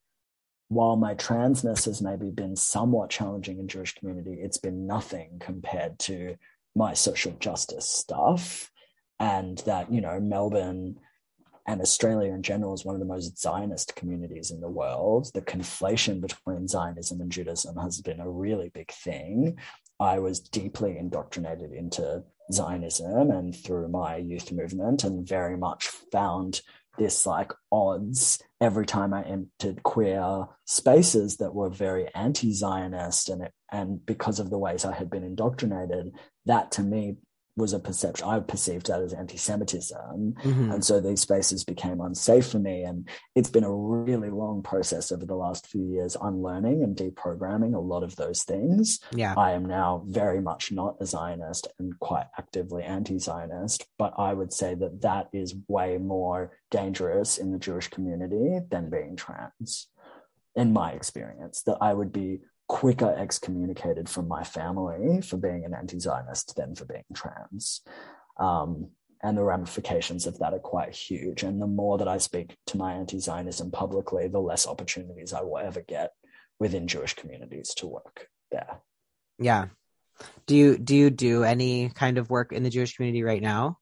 while 0.69 0.95
my 0.95 1.15
transness 1.15 1.85
has 1.87 2.01
maybe 2.01 2.31
been 2.31 2.55
somewhat 2.55 3.11
challenging 3.11 3.59
in 3.59 3.67
jewish 3.67 3.93
community 3.95 4.39
it's 4.41 4.59
been 4.59 4.87
nothing 4.87 5.41
compared 5.41 5.99
to 5.99 6.37
my 6.77 6.95
social 6.95 7.33
justice 7.41 7.87
stuff 7.87 8.70
and 9.21 9.59
that 9.59 9.93
you 9.93 10.01
know 10.01 10.19
melbourne 10.19 10.97
and 11.67 11.81
Australia 11.81 12.33
in 12.33 12.43
general 12.43 12.75
is 12.75 12.85
one 12.85 12.97
of 12.97 13.01
the 13.01 13.07
most 13.07 13.39
Zionist 13.39 13.95
communities 13.95 14.51
in 14.51 14.61
the 14.61 14.69
world. 14.69 15.31
The 15.35 15.43
conflation 15.43 16.21
between 16.21 16.67
Zionism 16.67 17.21
and 17.21 17.31
Judaism 17.31 17.77
has 17.77 18.01
been 18.01 18.19
a 18.19 18.29
really 18.29 18.71
big 18.71 18.91
thing. 18.91 19.57
I 20.01 20.19
was 20.19 20.41
deeply 20.41 20.97
indoctrinated 20.99 21.73
into 21.73 22.25
Zionism 22.53 23.31
and 23.31 23.55
through 23.55 23.89
my 23.89 24.17
youth 24.17 24.51
movement, 24.51 25.05
and 25.05 25.29
very 25.29 25.57
much 25.57 25.87
found 26.11 26.63
this 26.99 27.25
like 27.25 27.53
odds 27.71 28.43
every 28.61 28.85
time 28.85 29.15
I 29.15 29.23
entered 29.23 29.83
queer 29.83 30.47
spaces 30.67 31.37
that 31.37 31.55
were 31.55 31.71
very 31.71 32.13
anti-Zionist, 32.15 33.29
and 33.29 33.43
it, 33.43 33.53
and 33.71 34.05
because 34.05 34.41
of 34.41 34.51
the 34.51 34.59
ways 34.59 34.85
I 34.85 34.95
had 34.95 35.09
been 35.09 35.23
indoctrinated, 35.23 36.13
that 36.47 36.73
to 36.73 36.83
me 36.83 37.17
was 37.57 37.73
a 37.73 37.79
perception 37.79 38.27
I 38.27 38.41
perceived 38.41 38.87
that 38.87 39.03
as 39.03 39.13
anti-Semitism, 39.13 40.35
Mhm. 40.35 40.75
and 40.75 40.85
so 40.85 41.01
these 41.01 41.21
spaces 41.21 41.65
became 41.65 42.01
unsafe 42.01 42.49
for 42.49 42.59
me. 42.59 42.85
And 42.85 43.09
it's 43.35 43.51
been 43.51 43.65
a 43.65 43.75
really 43.75 44.31
long 44.31 44.63
process 44.63 45.11
over 45.13 45.27
the 45.27 45.35
last 45.37 45.67
few 45.67 45.85
years, 45.85 46.17
unlearning 46.21 46.83
and 46.83 46.97
deprogramming 46.97 47.75
a 47.75 47.81
lot 47.81 48.03
of 48.03 48.17
those 48.17 48.45
things. 48.45 49.01
yeah 49.13 49.35
I 49.37 49.53
am 49.53 49.65
now 49.67 50.03
very 50.07 50.41
much 50.41 50.73
not 50.73 50.97
a 51.01 51.07
Zionist 51.07 51.69
and 51.79 51.99
quite 52.01 52.27
actively 52.39 52.83
anti 52.83 53.19
Zionist, 53.19 53.87
but 53.99 54.15
I 54.17 54.33
would 54.33 54.53
say 54.53 54.75
that 54.77 55.01
that 55.03 55.29
is 55.33 55.55
way 55.69 55.99
more 55.99 56.53
dangerous 56.71 57.37
in 57.39 57.51
the 57.53 57.59
Jewish 57.59 57.89
community 57.89 58.61
than 58.71 58.91
being 58.91 59.17
trans, 59.17 59.89
in 60.55 60.73
my 60.73 60.93
experience. 60.93 61.63
That 61.63 61.79
I 61.81 61.95
would 61.95 62.13
be 62.13 62.41
quicker 62.71 63.13
excommunicated 63.19 64.09
from 64.09 64.29
my 64.29 64.45
family 64.45 65.21
for 65.23 65.37
being 65.37 65.65
an 65.65 65.75
anti 65.75 65.99
Zionist 65.99 66.55
than 66.55 66.77
for 66.77 66.85
being 66.85 67.05
trans. 67.13 67.83
Um, 68.39 68.91
and 69.23 69.37
the 69.37 69.43
ramifications 69.43 70.27
of 70.27 70.39
that 70.39 70.55
are 70.55 70.61
quite 70.61 70.95
huge. 70.95 71.43
And 71.43 71.61
the 71.61 71.67
more 71.67 71.99
that 71.99 72.09
I 72.09 72.19
speak 72.19 72.57
to 72.69 72.79
my 72.79 72.95
anti 72.95 73.19
Zionism 73.19 73.73
publicly, 73.73 74.29
the 74.29 74.39
less 74.39 74.67
opportunities 74.67 75.33
I 75.33 75.43
will 75.43 75.59
ever 75.59 75.83
get 75.83 76.13
within 76.61 76.87
Jewish 76.87 77.15
communities 77.15 77.75
to 77.79 77.87
work 77.87 78.29
there. 78.51 78.81
yeah 79.39 79.67
do 80.47 80.55
you 80.55 80.79
do 80.79 80.95
you 80.95 81.11
do 81.11 81.45
any 81.45 81.89
kind 81.89 82.19
of 82.19 82.29
work 82.31 82.53
in 82.53 82.63
the 82.63 82.71
jewish 82.71 82.95
community 82.95 83.23
right 83.23 83.43
now 83.43 83.79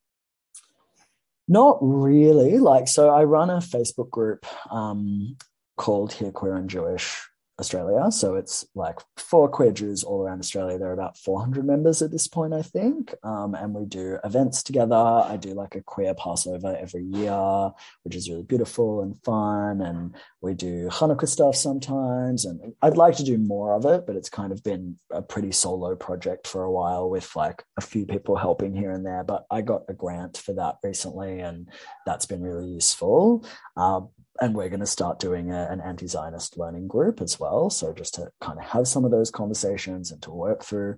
Not 1.49 1.79
really. 1.81 2.59
Like, 2.59 2.89
so 2.89 3.09
I 3.09 3.25
run 3.25 3.49
a 3.51 3.57
Facebook 3.57 4.11
group 4.11 4.45
um, 4.71 5.37
called 5.77 6.13
Here 6.13 6.31
Queer 6.31 6.57
and 6.57 6.69
Jewish 6.69 7.28
Australia. 7.61 8.11
So 8.13 8.37
it's 8.37 8.65
like 8.75 8.99
for 9.17 9.49
queer 9.49 9.73
Jews 9.73 10.05
all 10.05 10.23
around 10.23 10.39
Australia. 10.39 10.79
There 10.79 10.91
are 10.91 10.93
about 10.93 11.17
400 11.19 11.67
members 11.67 12.03
at 12.03 12.13
this 12.13 12.29
point, 12.29 12.55
I 12.55 12.63
think. 12.63 13.15
Um, 13.25 13.55
and 13.55 13.75
we 13.75 13.85
do 13.85 14.19
events 14.25 14.63
together. 14.63 14.95
I 14.95 15.37
do 15.37 15.55
like 15.55 15.75
a 15.75 15.83
queer 15.83 16.15
Passover 16.15 16.77
every 16.81 17.03
year, 17.03 17.71
which 18.05 18.15
is 18.15 18.31
really 18.31 18.45
beautiful 18.45 19.03
and 19.03 19.21
fun. 19.25 19.81
And 19.81 20.15
we 20.41 20.55
do 20.55 20.89
Hanukkah 20.89 21.29
stuff 21.29 21.57
sometimes. 21.57 22.45
And 22.45 22.75
I'd 22.81 22.97
like 22.97 23.17
to 23.17 23.25
do 23.25 23.39
more 23.39 23.75
of 23.75 23.85
it, 23.87 24.07
but 24.07 24.15
it's 24.15 24.31
kind 24.31 24.53
of 24.53 24.63
been 24.63 24.97
a 25.11 25.21
pretty 25.21 25.51
solo 25.51 25.97
project 25.97 26.47
for 26.47 26.63
a 26.63 26.71
while 26.71 27.11
with 27.11 27.35
like 27.35 27.65
a 27.77 27.81
few 27.81 28.07
people 28.07 28.37
helping 28.37 28.73
here 28.73 28.93
and 28.93 29.05
there. 29.05 29.25
But 29.25 29.47
I 29.51 29.63
got 29.63 29.83
a 29.89 29.95
grant 29.95 30.39
for 30.39 30.53
that 30.55 30.77
recently, 30.85 31.41
and 31.41 31.69
that's 32.07 32.27
been 32.27 32.43
really 32.43 32.69
useful. 32.69 33.45
Uh, 33.77 34.03
and 34.41 34.55
we're 34.55 34.69
going 34.69 34.81
to 34.81 34.87
start 34.87 35.19
doing 35.19 35.51
a, 35.51 35.69
an 35.71 35.81
anti-Zionist 35.81 36.59
learning 36.59 36.89
group 36.89 37.21
as 37.21 37.41
well. 37.41 37.71
So 37.71 37.93
just 37.93 38.15
to 38.15 38.31
kind 38.41 38.59
of 38.59 38.65
have 38.65 38.87
some 38.87 39.05
of 39.05 39.11
those 39.11 39.31
conversations 39.31 40.11
and 40.13 40.23
to 40.23 40.31
work 40.31 40.65
through 40.65 40.97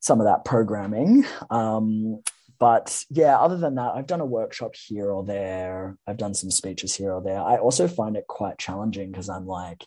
some 0.00 0.20
of 0.20 0.26
that 0.26 0.44
programming. 0.44 1.24
Um, 1.50 2.22
but 2.58 3.04
yeah, 3.10 3.38
other 3.38 3.56
than 3.56 3.74
that, 3.74 3.94
I've 3.94 4.06
done 4.06 4.20
a 4.20 4.26
workshop 4.26 4.76
here 4.76 5.10
or 5.10 5.24
there. 5.24 5.96
I've 6.06 6.16
done 6.16 6.34
some 6.34 6.50
speeches 6.50 6.94
here 6.94 7.12
or 7.12 7.22
there. 7.22 7.40
I 7.40 7.56
also 7.56 7.88
find 7.88 8.16
it 8.16 8.26
quite 8.28 8.58
challenging 8.58 9.10
because 9.10 9.28
I'm 9.28 9.46
like, 9.46 9.84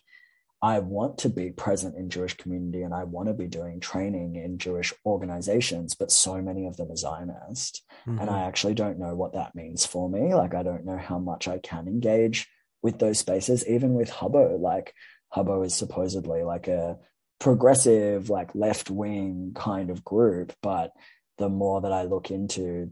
I 0.60 0.80
want 0.80 1.18
to 1.18 1.28
be 1.28 1.50
present 1.50 1.96
in 1.96 2.10
Jewish 2.10 2.36
community 2.36 2.82
and 2.82 2.92
I 2.92 3.04
want 3.04 3.28
to 3.28 3.34
be 3.34 3.46
doing 3.46 3.78
training 3.78 4.36
in 4.36 4.58
Jewish 4.58 4.92
organizations, 5.06 5.94
but 5.94 6.10
so 6.10 6.42
many 6.42 6.66
of 6.66 6.76
them 6.76 6.90
are 6.90 6.96
Zionist. 6.96 7.84
Mm-hmm. 8.06 8.18
And 8.18 8.28
I 8.28 8.40
actually 8.40 8.74
don't 8.74 8.98
know 8.98 9.14
what 9.14 9.34
that 9.34 9.54
means 9.54 9.86
for 9.86 10.10
me. 10.10 10.34
Like, 10.34 10.54
I 10.54 10.64
don't 10.64 10.84
know 10.84 10.98
how 10.98 11.18
much 11.20 11.46
I 11.46 11.58
can 11.58 11.86
engage 11.86 12.48
with 12.82 12.98
those 12.98 13.18
spaces, 13.18 13.66
even 13.66 13.94
with 13.94 14.10
Hubbo. 14.10 14.58
Like, 14.58 14.94
Hubbo 15.34 15.64
is 15.64 15.74
supposedly 15.74 16.42
like 16.42 16.68
a 16.68 16.98
progressive, 17.38 18.30
like 18.30 18.54
left 18.54 18.90
wing 18.90 19.52
kind 19.54 19.90
of 19.90 20.04
group. 20.04 20.52
But 20.62 20.92
the 21.38 21.48
more 21.48 21.80
that 21.82 21.92
I 21.92 22.02
look 22.02 22.30
into 22.30 22.90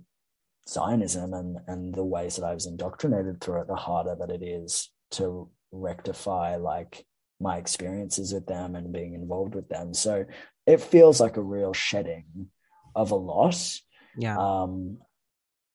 Zionism 0.69 1.33
and, 1.33 1.59
and 1.67 1.95
the 1.95 2.05
ways 2.05 2.37
that 2.37 2.45
I 2.45 2.55
was 2.55 2.67
indoctrinated 2.67 3.41
through 3.41 3.63
it, 3.63 3.69
the 3.69 3.77
harder 3.77 4.17
that 4.19 4.31
it 4.31 4.43
is 4.43 4.91
to 5.13 5.51
rectify 5.73 6.57
like 6.57 7.05
my 7.41 7.59
experiences 7.59 8.33
with 8.33 8.47
them 8.47 8.75
and 8.75 8.93
being 8.93 9.15
involved 9.15 9.55
with 9.55 9.69
them. 9.69 9.95
So 9.95 10.25
it 10.67 10.81
feels 10.81 11.21
like 11.21 11.37
a 11.37 11.43
real 11.43 11.73
shedding 11.73 12.49
of 12.95 13.11
a 13.11 13.17
loss. 13.17 13.83
Yeah. 14.17 14.37
Um, 14.39 14.99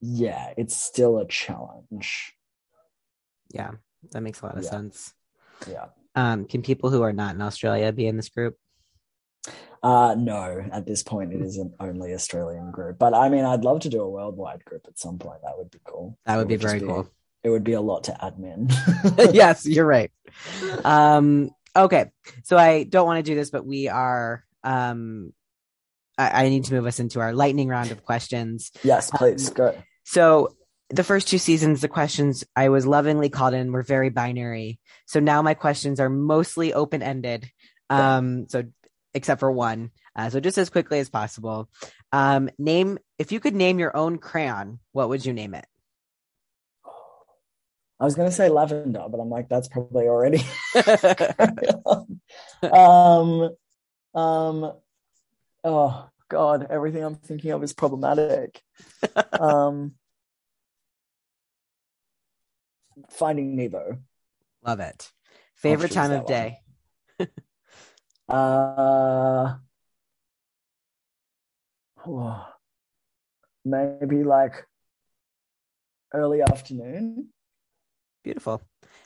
yeah, 0.01 0.53
it's 0.57 0.76
still 0.76 1.20
a 1.20 1.28
challenge. 1.28 2.34
Yeah, 3.53 3.72
that 4.12 4.22
makes 4.22 4.41
a 4.41 4.45
lot 4.45 4.58
of 4.58 4.64
yeah. 4.64 4.70
sense. 4.70 5.14
Yeah. 5.70 5.86
Um, 6.16 6.45
can 6.45 6.62
people 6.62 6.89
who 6.89 7.02
are 7.04 7.14
not 7.14 7.36
in 7.36 7.41
Australia 7.41 7.91
be 7.91 8.08
in 8.08 8.18
this 8.18 8.30
group? 8.30 8.58
Uh, 9.84 10.16
no, 10.18 10.64
at 10.72 10.86
this 10.86 11.02
point, 11.02 11.34
it 11.34 11.41
is 11.41 11.58
an 11.58 11.74
only 11.80 12.14
Australian 12.14 12.72
group. 12.72 12.99
But 12.99 13.14
I 13.14 13.30
mean, 13.30 13.45
I'd 13.45 13.64
love 13.64 13.82
to 13.82 13.89
do 13.89 14.02
a 14.02 14.10
worldwide 14.10 14.64
group 14.66 14.86
at 14.88 14.99
some 14.99 15.18
point. 15.18 15.41
That 15.43 15.58
would 15.58 15.72
be 15.72 15.80
cool. 15.84 16.18
That 16.26 16.36
would, 16.36 16.47
would 16.47 16.49
be 16.49 16.56
very 16.58 16.80
be, 16.80 16.86
cool 16.86 17.10
it 17.43 17.49
would 17.49 17.64
be 17.64 17.74
a 17.74 17.82
lot 17.82 18.06
to 18.06 18.12
admin. 18.12 18.72
yes, 19.34 19.66
you're 19.66 19.86
right. 19.86 20.12
Um, 20.84 21.52
okay, 21.76 22.12
so 22.43 22.58
I 22.58 22.84
don't 22.84 23.06
want 23.06 23.18
to 23.18 23.30
do 23.30 23.36
this, 23.36 23.49
but 23.49 23.66
we 23.66 23.88
are. 23.88 24.43
Um, 24.64 25.34
I, 26.18 26.45
I, 26.45 26.49
need 26.49 26.66
to 26.66 26.74
move 26.74 26.86
us 26.86 26.99
into 26.99 27.20
our 27.20 27.34
lightning 27.34 27.68
round 27.68 27.89
of 27.89 28.04
questions. 28.04 28.72
Yes, 28.84 29.10
please 29.10 29.47
um, 29.47 29.54
go. 29.56 29.84
So 30.04 30.56
the 30.92 31.04
first 31.04 31.28
two 31.28 31.38
seasons, 31.38 31.82
the 31.82 31.88
questions 31.88 32.44
I 32.56 32.70
was 32.70 32.86
lovingly 32.86 33.30
called 33.30 33.54
in 33.54 33.72
were 33.72 33.84
very 33.84 34.10
binary. 34.10 34.80
So 35.06 35.20
now 35.20 35.42
my 35.42 35.54
questions 35.54 36.00
are 36.00 36.10
mostly 36.10 36.74
open 36.74 37.02
ended. 37.02 37.50
Um, 37.89 38.48
so 38.48 38.64
except 39.14 39.39
for 39.39 39.52
one. 39.52 39.92
Uh, 40.16 40.30
so 40.30 40.39
just 40.39 40.58
as 40.58 40.70
quickly 40.70 41.00
as 41.00 41.10
possible. 41.10 41.70
Um, 42.12 42.50
name 42.58 43.00
if 43.18 43.32
you 43.32 43.39
could 43.39 43.56
name 43.56 43.80
your 43.80 43.96
own 43.96 44.18
crayon, 44.18 44.80
what 44.92 45.10
would 45.10 45.26
you 45.26 45.34
name 45.34 45.54
it? 45.54 45.66
I 48.00 48.06
was 48.06 48.16
gonna 48.16 48.32
say 48.32 48.50
lavender, 48.50 49.06
but 49.10 49.20
I'm 49.20 49.30
like, 49.30 49.48
that's 49.48 49.68
probably 49.68 50.08
already. 50.08 50.44
um, 52.64 53.56
um, 54.14 54.74
oh 55.64 56.10
God, 56.28 56.68
everything 56.70 57.04
I'm 57.04 57.16
thinking 57.16 57.52
of 57.52 57.64
is 57.64 57.74
problematic. 57.74 58.62
um, 59.39 59.94
Finding 63.10 63.56
Nemo. 63.56 63.97
Love 64.64 64.80
it. 64.80 65.12
Favorite 65.56 65.91
time 65.91 66.12
of 66.12 66.26
day. 66.26 66.60
uh, 68.30 69.56
oh, 72.08 72.47
maybe 73.66 74.24
like 74.24 74.66
early 76.14 76.41
afternoon. 76.41 77.30
Beautiful. 78.24 78.62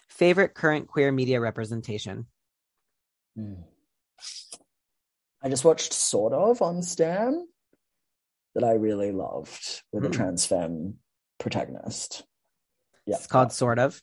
Favorite 0.10 0.54
current 0.54 0.88
queer 0.88 1.12
media 1.12 1.40
representation? 1.40 2.28
Mm. 3.38 3.64
I 5.42 5.50
just 5.50 5.66
watched 5.66 5.94
Sort 5.94 6.34
of 6.34 6.62
on 6.62 6.82
Stan 6.82 7.48
that 8.56 8.64
I 8.64 8.74
really 8.74 9.12
loved 9.12 9.84
with 9.92 10.04
mm. 10.04 10.08
a 10.08 10.10
trans 10.10 10.46
femme 10.46 10.96
protagonist. 11.38 12.24
Yeah. 13.06 13.16
It's 13.16 13.28
called 13.28 13.52
Sort 13.52 13.80
of. 13.80 14.02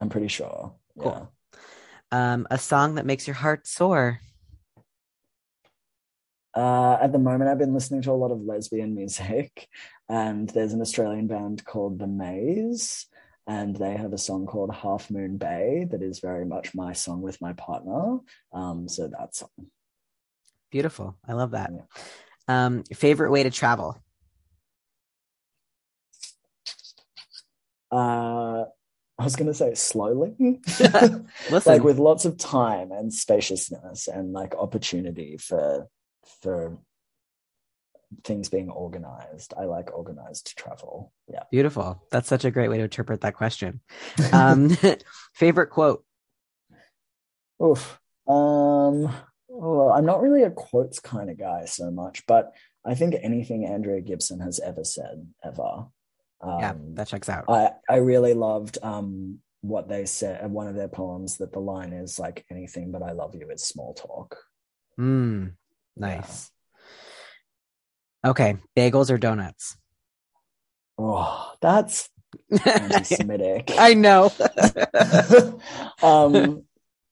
I'm 0.00 0.08
pretty 0.08 0.28
sure. 0.28 0.74
Cool. 0.98 1.30
Yeah. 2.12 2.32
Um, 2.32 2.46
a 2.50 2.58
song 2.58 2.94
that 2.94 3.06
makes 3.06 3.26
your 3.26 3.34
heart 3.34 3.66
soar. 3.66 4.20
Uh, 6.54 6.94
at 7.00 7.12
the 7.12 7.18
moment, 7.18 7.50
I've 7.50 7.58
been 7.58 7.74
listening 7.74 8.02
to 8.02 8.10
a 8.10 8.12
lot 8.12 8.30
of 8.30 8.40
lesbian 8.40 8.94
music, 8.94 9.68
and 10.08 10.48
there's 10.50 10.72
an 10.72 10.80
Australian 10.80 11.26
band 11.26 11.64
called 11.64 11.98
The 11.98 12.06
Maze 12.06 13.06
and 13.48 13.74
they 13.74 13.96
have 13.96 14.12
a 14.12 14.18
song 14.18 14.46
called 14.46 14.72
Half 14.72 15.10
Moon 15.10 15.38
Bay 15.38 15.86
that 15.90 16.02
is 16.02 16.20
very 16.20 16.44
much 16.44 16.74
my 16.74 16.92
song 16.92 17.22
with 17.22 17.40
my 17.40 17.54
partner. 17.54 18.18
Um, 18.52 18.88
so 18.88 19.08
that's. 19.08 19.42
Beautiful. 20.70 21.16
I 21.26 21.32
love 21.32 21.52
that. 21.52 21.72
Yeah. 21.72 21.86
Um, 22.46 22.84
favorite 22.94 23.30
way 23.30 23.42
to 23.42 23.50
travel? 23.50 23.98
Uh, 27.90 28.64
I 29.18 29.24
was 29.24 29.34
going 29.34 29.48
to 29.48 29.54
say 29.54 29.74
slowly, 29.74 30.36
like 31.66 31.82
with 31.82 31.98
lots 31.98 32.24
of 32.24 32.38
time 32.38 32.92
and 32.92 33.12
spaciousness 33.12 34.06
and 34.06 34.32
like 34.32 34.54
opportunity 34.54 35.36
for 35.38 35.88
for 36.40 36.78
things 38.24 38.48
being 38.48 38.70
organized. 38.70 39.54
I 39.56 39.64
like 39.64 39.92
organized 39.92 40.56
travel. 40.56 41.12
Yeah. 41.30 41.42
Beautiful. 41.50 42.02
That's 42.10 42.28
such 42.28 42.44
a 42.44 42.50
great 42.50 42.68
way 42.68 42.78
to 42.78 42.84
interpret 42.84 43.20
that 43.22 43.34
question. 43.34 43.80
Um, 44.32 44.76
favorite 45.34 45.70
quote? 45.70 46.04
Oof. 47.62 47.98
Um, 48.26 49.12
well, 49.48 49.90
I'm 49.90 50.04
not 50.04 50.20
really 50.20 50.42
a 50.42 50.50
quotes 50.50 51.00
kind 51.00 51.30
of 51.30 51.38
guy 51.38 51.64
so 51.64 51.90
much, 51.90 52.26
but 52.26 52.54
I 52.84 52.94
think 52.94 53.14
anything 53.20 53.66
Andrea 53.66 54.00
Gibson 54.00 54.40
has 54.40 54.60
ever 54.60 54.84
said, 54.84 55.26
ever. 55.44 55.86
Um, 56.40 56.60
yeah, 56.60 56.74
that 56.94 57.08
checks 57.08 57.28
out. 57.28 57.44
I, 57.48 57.70
I 57.88 57.96
really 57.96 58.34
loved 58.34 58.78
um, 58.82 59.40
what 59.60 59.88
they 59.88 60.06
said, 60.06 60.50
one 60.50 60.68
of 60.68 60.74
their 60.74 60.88
poems, 60.88 61.38
that 61.38 61.52
the 61.52 61.58
line 61.58 61.92
is 61.92 62.18
like, 62.18 62.44
anything 62.50 62.92
but 62.92 63.02
I 63.02 63.12
love 63.12 63.34
you 63.34 63.50
is 63.50 63.64
small 63.64 63.94
talk. 63.94 64.36
Mm, 64.98 65.52
nice. 65.96 66.50
Okay, 68.24 68.56
bagels 68.76 69.10
or 69.10 69.18
donuts? 69.18 69.76
Oh, 70.96 71.52
that's 71.60 72.10
anti-Semitic. 72.64 73.72
I 73.78 73.94
know. 73.94 74.32
um, 76.02 76.64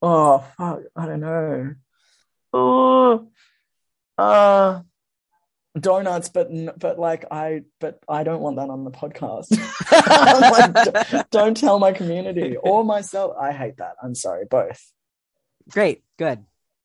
oh, 0.02 0.44
fuck, 0.56 0.80
I 0.96 1.06
don't 1.06 1.20
know. 1.20 1.74
Oh, 2.52 3.28
uh, 4.18 4.80
donuts, 5.78 6.28
but 6.28 6.48
but 6.78 6.98
like 6.98 7.26
I, 7.30 7.62
but 7.80 8.00
I 8.08 8.24
don't 8.24 8.40
want 8.40 8.56
that 8.56 8.70
on 8.70 8.84
the 8.84 8.90
podcast. 8.90 9.50
like, 10.90 11.10
don't, 11.10 11.30
don't 11.30 11.56
tell 11.56 11.78
my 11.78 11.92
community 11.92 12.56
or 12.56 12.84
myself. 12.84 13.36
I 13.38 13.52
hate 13.52 13.78
that. 13.78 13.96
I'm 14.02 14.14
sorry, 14.14 14.44
both. 14.44 14.92
Great, 15.70 16.04
good. 16.18 16.44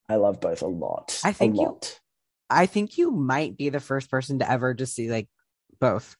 I 0.09 0.15
love 0.15 0.41
both 0.41 0.61
a 0.61 0.67
lot. 0.67 1.19
I 1.23 1.31
think 1.31 1.55
you. 1.55 1.79
I 2.49 2.65
think 2.65 2.97
you 2.97 3.11
might 3.11 3.55
be 3.57 3.69
the 3.69 3.79
first 3.79 4.11
person 4.11 4.39
to 4.39 4.51
ever 4.51 4.73
just 4.73 4.93
see 4.93 5.09
like 5.09 5.29
both. 5.79 6.17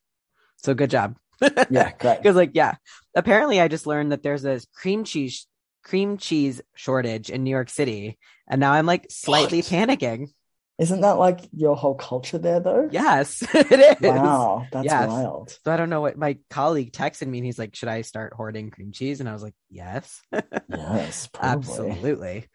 So 0.57 0.74
good 0.74 0.89
job. 0.89 1.17
yeah, 1.69 1.91
great. 1.97 2.19
Because 2.19 2.36
like, 2.36 2.51
yeah, 2.53 2.76
apparently 3.15 3.59
I 3.59 3.67
just 3.67 3.88
learned 3.88 4.11
that 4.11 4.24
there's 4.24 4.45
a 4.45 4.61
cream 4.76 5.03
cheese 5.03 5.47
cream 5.84 6.17
cheese 6.17 6.61
shortage 6.76 7.30
in 7.30 7.43
New 7.43 7.49
York 7.49 7.69
City, 7.69 8.17
and 8.47 8.59
now 8.59 8.72
I'm 8.72 8.86
like 8.86 9.07
slightly 9.09 9.59
what? 9.59 9.65
panicking. 9.65 10.28
Isn't 10.82 11.01
that 11.01 11.19
like 11.19 11.41
your 11.55 11.75
whole 11.75 11.93
culture 11.93 12.39
there, 12.39 12.59
though? 12.59 12.89
Yes, 12.91 13.43
it 13.53 14.01
is. 14.01 14.01
Wow, 14.01 14.67
that's 14.71 14.86
yes. 14.86 15.07
wild. 15.07 15.57
So 15.63 15.71
I 15.71 15.77
don't 15.77 15.91
know 15.91 16.01
what 16.01 16.17
my 16.17 16.38
colleague 16.49 16.91
texted 16.91 17.27
me, 17.27 17.38
and 17.38 17.45
he's 17.45 17.59
like, 17.59 17.75
"Should 17.75 17.88
I 17.88 18.01
start 18.01 18.34
hoarding 18.34 18.71
cream 18.71 18.91
cheese?" 18.91 19.19
And 19.19 19.29
I 19.29 19.34
was 19.34 19.43
like, 19.43 19.53
"Yes, 19.69 20.21
yes, 20.67 21.27
probably. 21.27 21.91
absolutely." 21.91 22.47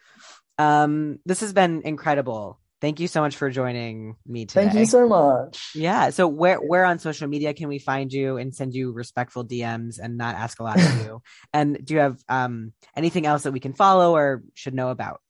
Um, 0.58 1.20
this 1.24 1.40
has 1.40 1.52
been 1.52 1.82
incredible 1.82 2.58
thank 2.80 3.00
you 3.00 3.08
so 3.08 3.20
much 3.20 3.36
for 3.36 3.50
joining 3.50 4.16
me 4.26 4.46
today. 4.46 4.66
Thank 4.66 4.74
you 4.74 4.86
so 4.86 5.08
much. 5.08 5.72
Yeah. 5.74 6.10
So 6.10 6.28
where 6.28 6.58
where 6.58 6.84
on 6.84 6.98
social 6.98 7.28
media 7.28 7.54
can 7.54 7.68
we 7.68 7.78
find 7.78 8.12
you 8.12 8.36
and 8.36 8.54
send 8.54 8.74
you 8.74 8.92
respectful 8.92 9.44
DMs 9.44 9.98
and 9.98 10.16
not 10.16 10.34
ask 10.36 10.60
a 10.60 10.62
lot 10.62 10.78
of 10.78 10.96
you? 11.02 11.22
and 11.52 11.78
do 11.84 11.94
you 11.94 12.00
have 12.00 12.22
um 12.28 12.72
anything 12.94 13.26
else 13.26 13.44
that 13.44 13.52
we 13.52 13.60
can 13.60 13.72
follow 13.72 14.14
or 14.14 14.42
should 14.54 14.74
know 14.74 14.90
about? 14.90 15.20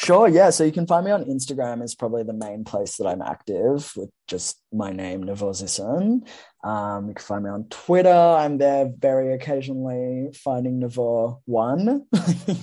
Sure, 0.00 0.28
yeah. 0.28 0.50
So 0.50 0.62
you 0.62 0.70
can 0.70 0.86
find 0.86 1.04
me 1.04 1.10
on 1.10 1.24
Instagram 1.24 1.82
is 1.82 1.96
probably 1.96 2.22
the 2.22 2.32
main 2.32 2.62
place 2.62 2.98
that 2.98 3.08
I'm 3.08 3.20
active 3.20 3.92
with 3.96 4.10
just 4.28 4.62
my 4.72 4.92
name, 4.92 5.24
Nevo 5.24 5.50
Zisin. 5.50 6.24
Um, 6.62 7.08
you 7.08 7.14
can 7.14 7.24
find 7.24 7.42
me 7.42 7.50
on 7.50 7.64
Twitter. 7.64 8.08
I'm 8.08 8.58
there 8.58 8.92
very 8.96 9.34
occasionally, 9.34 10.30
finding 10.34 10.80
Nevo 10.80 11.40
one. 11.46 12.06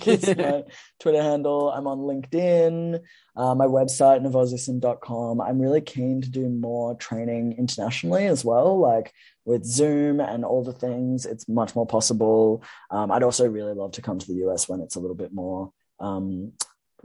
is 0.06 0.28
my 0.38 0.64
Twitter 1.02 1.22
handle. 1.22 1.72
I'm 1.72 1.88
on 1.88 1.98
LinkedIn. 1.98 3.02
Uh, 3.36 3.54
my 3.54 3.66
website, 3.66 4.26
nevozisin.com. 4.26 5.42
I'm 5.42 5.60
really 5.60 5.82
keen 5.82 6.22
to 6.22 6.30
do 6.30 6.48
more 6.48 6.96
training 6.96 7.58
internationally 7.58 8.28
as 8.28 8.46
well, 8.46 8.80
like 8.80 9.12
with 9.44 9.66
Zoom 9.66 10.22
and 10.22 10.46
all 10.46 10.64
the 10.64 10.72
things. 10.72 11.26
It's 11.26 11.50
much 11.50 11.76
more 11.76 11.86
possible. 11.86 12.64
Um, 12.90 13.12
I'd 13.12 13.24
also 13.24 13.46
really 13.46 13.74
love 13.74 13.92
to 13.94 14.02
come 14.02 14.20
to 14.20 14.26
the 14.26 14.48
US 14.48 14.70
when 14.70 14.80
it's 14.80 14.96
a 14.96 15.02
little 15.02 15.18
bit 15.18 15.34
more 15.34 15.74
um, 16.00 16.54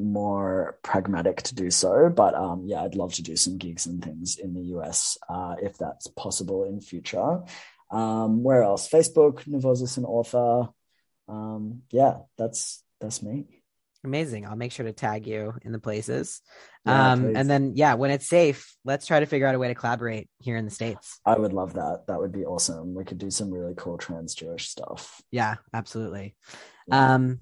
more 0.00 0.78
pragmatic 0.82 1.42
to 1.42 1.54
do 1.54 1.70
so. 1.70 2.08
But 2.08 2.34
um, 2.34 2.64
yeah, 2.66 2.82
I'd 2.82 2.94
love 2.94 3.14
to 3.14 3.22
do 3.22 3.36
some 3.36 3.58
gigs 3.58 3.86
and 3.86 4.02
things 4.02 4.36
in 4.36 4.54
the 4.54 4.62
US 4.76 5.18
uh, 5.28 5.56
if 5.60 5.78
that's 5.78 6.06
possible 6.08 6.64
in 6.64 6.80
future. 6.80 7.42
Um, 7.90 8.42
where 8.42 8.62
else? 8.62 8.88
Facebook, 8.88 9.44
Nevo 9.44 9.76
Zisin 9.76 10.04
author. 10.04 10.72
Um, 11.28 11.82
yeah, 11.90 12.18
that's 12.38 12.82
that's 13.00 13.22
me. 13.22 13.46
Amazing. 14.02 14.46
I'll 14.46 14.56
make 14.56 14.72
sure 14.72 14.86
to 14.86 14.92
tag 14.92 15.26
you 15.26 15.54
in 15.62 15.72
the 15.72 15.78
places. 15.78 16.40
Yeah, 16.86 17.12
um, 17.12 17.36
and 17.36 17.50
then, 17.50 17.72
yeah, 17.74 17.94
when 17.94 18.10
it's 18.10 18.26
safe, 18.26 18.74
let's 18.82 19.06
try 19.06 19.20
to 19.20 19.26
figure 19.26 19.46
out 19.46 19.54
a 19.54 19.58
way 19.58 19.68
to 19.68 19.74
collaborate 19.74 20.30
here 20.38 20.56
in 20.56 20.64
the 20.64 20.70
States. 20.70 21.20
I 21.26 21.36
would 21.36 21.52
love 21.52 21.74
that. 21.74 22.04
That 22.06 22.18
would 22.18 22.32
be 22.32 22.46
awesome. 22.46 22.94
We 22.94 23.04
could 23.04 23.18
do 23.18 23.30
some 23.30 23.50
really 23.50 23.74
cool 23.76 23.98
trans 23.98 24.34
Jewish 24.34 24.68
stuff. 24.68 25.20
Yeah, 25.30 25.56
absolutely. 25.74 26.34
Yeah. 26.88 27.14
Um, 27.14 27.40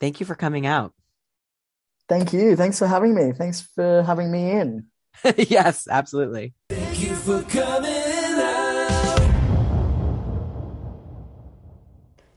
thank 0.00 0.20
you 0.20 0.24
for 0.24 0.34
coming 0.34 0.64
out. 0.64 0.94
Thank 2.08 2.32
you. 2.32 2.56
Thanks 2.56 2.78
for 2.78 2.86
having 2.86 3.14
me. 3.14 3.32
Thanks 3.32 3.60
for 3.60 4.02
having 4.02 4.30
me 4.30 4.50
in. 4.50 4.86
yes, 5.36 5.86
absolutely. 5.90 6.54
Thank 6.70 7.02
you 7.02 7.14
for 7.14 7.42
coming 7.42 7.92
out. 7.92 8.68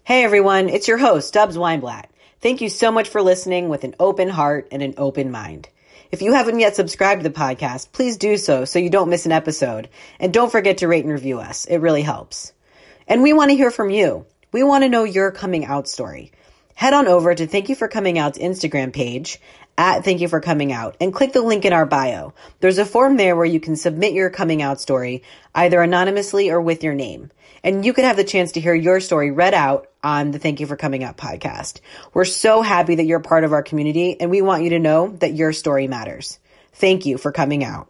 Hey 0.04 0.24
everyone, 0.26 0.68
it's 0.68 0.88
your 0.88 0.98
host, 0.98 1.34
Dubs 1.34 1.56
Weinblatt. 1.56 2.06
Thank 2.42 2.60
you 2.60 2.70
so 2.70 2.92
much 2.92 3.08
for 3.08 3.22
listening 3.22 3.70
with 3.70 3.84
an 3.84 3.96
open 4.00 4.28
heart 4.28 4.68
and 4.72 4.82
an 4.82 4.96
open 4.98 5.32
mind. 5.32 5.70
If 6.12 6.22
you 6.22 6.34
haven't 6.34 6.60
yet 6.60 6.76
subscribed 6.76 7.24
to 7.24 7.30
the 7.30 7.34
podcast, 7.34 7.94
please 7.94 8.18
do 8.18 8.36
so 8.36 8.66
so 8.66 8.80
you 8.80 8.90
don't 8.90 9.10
miss 9.10 9.26
an 9.26 9.32
episode. 9.32 9.88
And 10.20 10.34
don't 10.34 10.52
forget 10.52 10.80
to 10.80 10.88
rate 10.88 11.06
and 11.06 11.14
review 11.14 11.40
us. 11.40 11.64
It 11.66 11.78
really 11.78 12.02
helps. 12.02 12.52
And 13.08 13.22
we 13.22 13.32
want 13.32 13.52
to 13.52 13.56
hear 13.56 13.72
from 13.72 13.90
you. 13.90 14.26
We 14.52 14.64
want 14.64 14.84
to 14.84 14.90
know 14.90 15.06
your 15.06 15.32
coming 15.32 15.64
out 15.66 15.88
story. 15.88 16.34
Head 16.74 16.94
on 16.94 17.08
over 17.08 17.34
to 17.36 17.48
Thank 17.48 17.70
You 17.70 17.76
for 17.76 17.88
Coming 17.88 18.18
Out's 18.18 18.40
Instagram 18.40 18.92
page 18.92 19.40
at 19.82 20.06
Thank 20.06 20.22
You 20.22 20.28
for 20.28 20.40
Coming 20.40 20.72
Out 20.72 20.96
and 21.02 21.12
click 21.12 21.34
the 21.34 21.42
link 21.42 21.66
in 21.66 21.74
our 21.74 21.88
bio. 21.88 22.36
There's 22.60 22.78
a 22.78 22.86
form 22.86 23.18
there 23.18 23.36
where 23.36 23.46
you 23.46 23.60
can 23.60 23.76
submit 23.76 24.14
your 24.14 24.30
coming 24.30 24.62
out 24.62 24.80
story 24.80 25.24
either 25.56 25.82
anonymously 25.82 26.52
or 26.52 26.62
with 26.62 26.84
your 26.84 26.94
name. 26.94 27.32
And 27.64 27.84
you 27.84 27.92
could 27.92 28.06
have 28.06 28.16
the 28.16 28.24
chance 28.24 28.52
to 28.52 28.62
hear 28.62 28.76
your 28.76 29.00
story 29.00 29.32
read 29.32 29.56
out 29.56 29.88
on 30.04 30.30
the 30.30 30.38
Thank 30.38 30.60
You 30.60 30.68
for 30.68 30.76
Coming 30.76 31.04
Out 31.04 31.18
podcast. 31.18 31.80
We're 32.14 32.26
so 32.26 32.62
happy 32.62 32.94
that 32.94 33.08
you're 33.08 33.22
part 33.22 33.44
of 33.44 33.54
our 33.54 33.64
community 33.64 34.22
and 34.22 34.30
we 34.30 34.44
want 34.44 34.64
you 34.64 34.70
to 34.70 34.80
know 34.80 35.18
that 35.18 35.34
your 35.34 35.52
story 35.52 35.88
matters. 35.88 36.38
Thank 36.74 37.08
you 37.08 37.18
for 37.18 37.32
coming 37.32 37.64
out. 37.64 37.88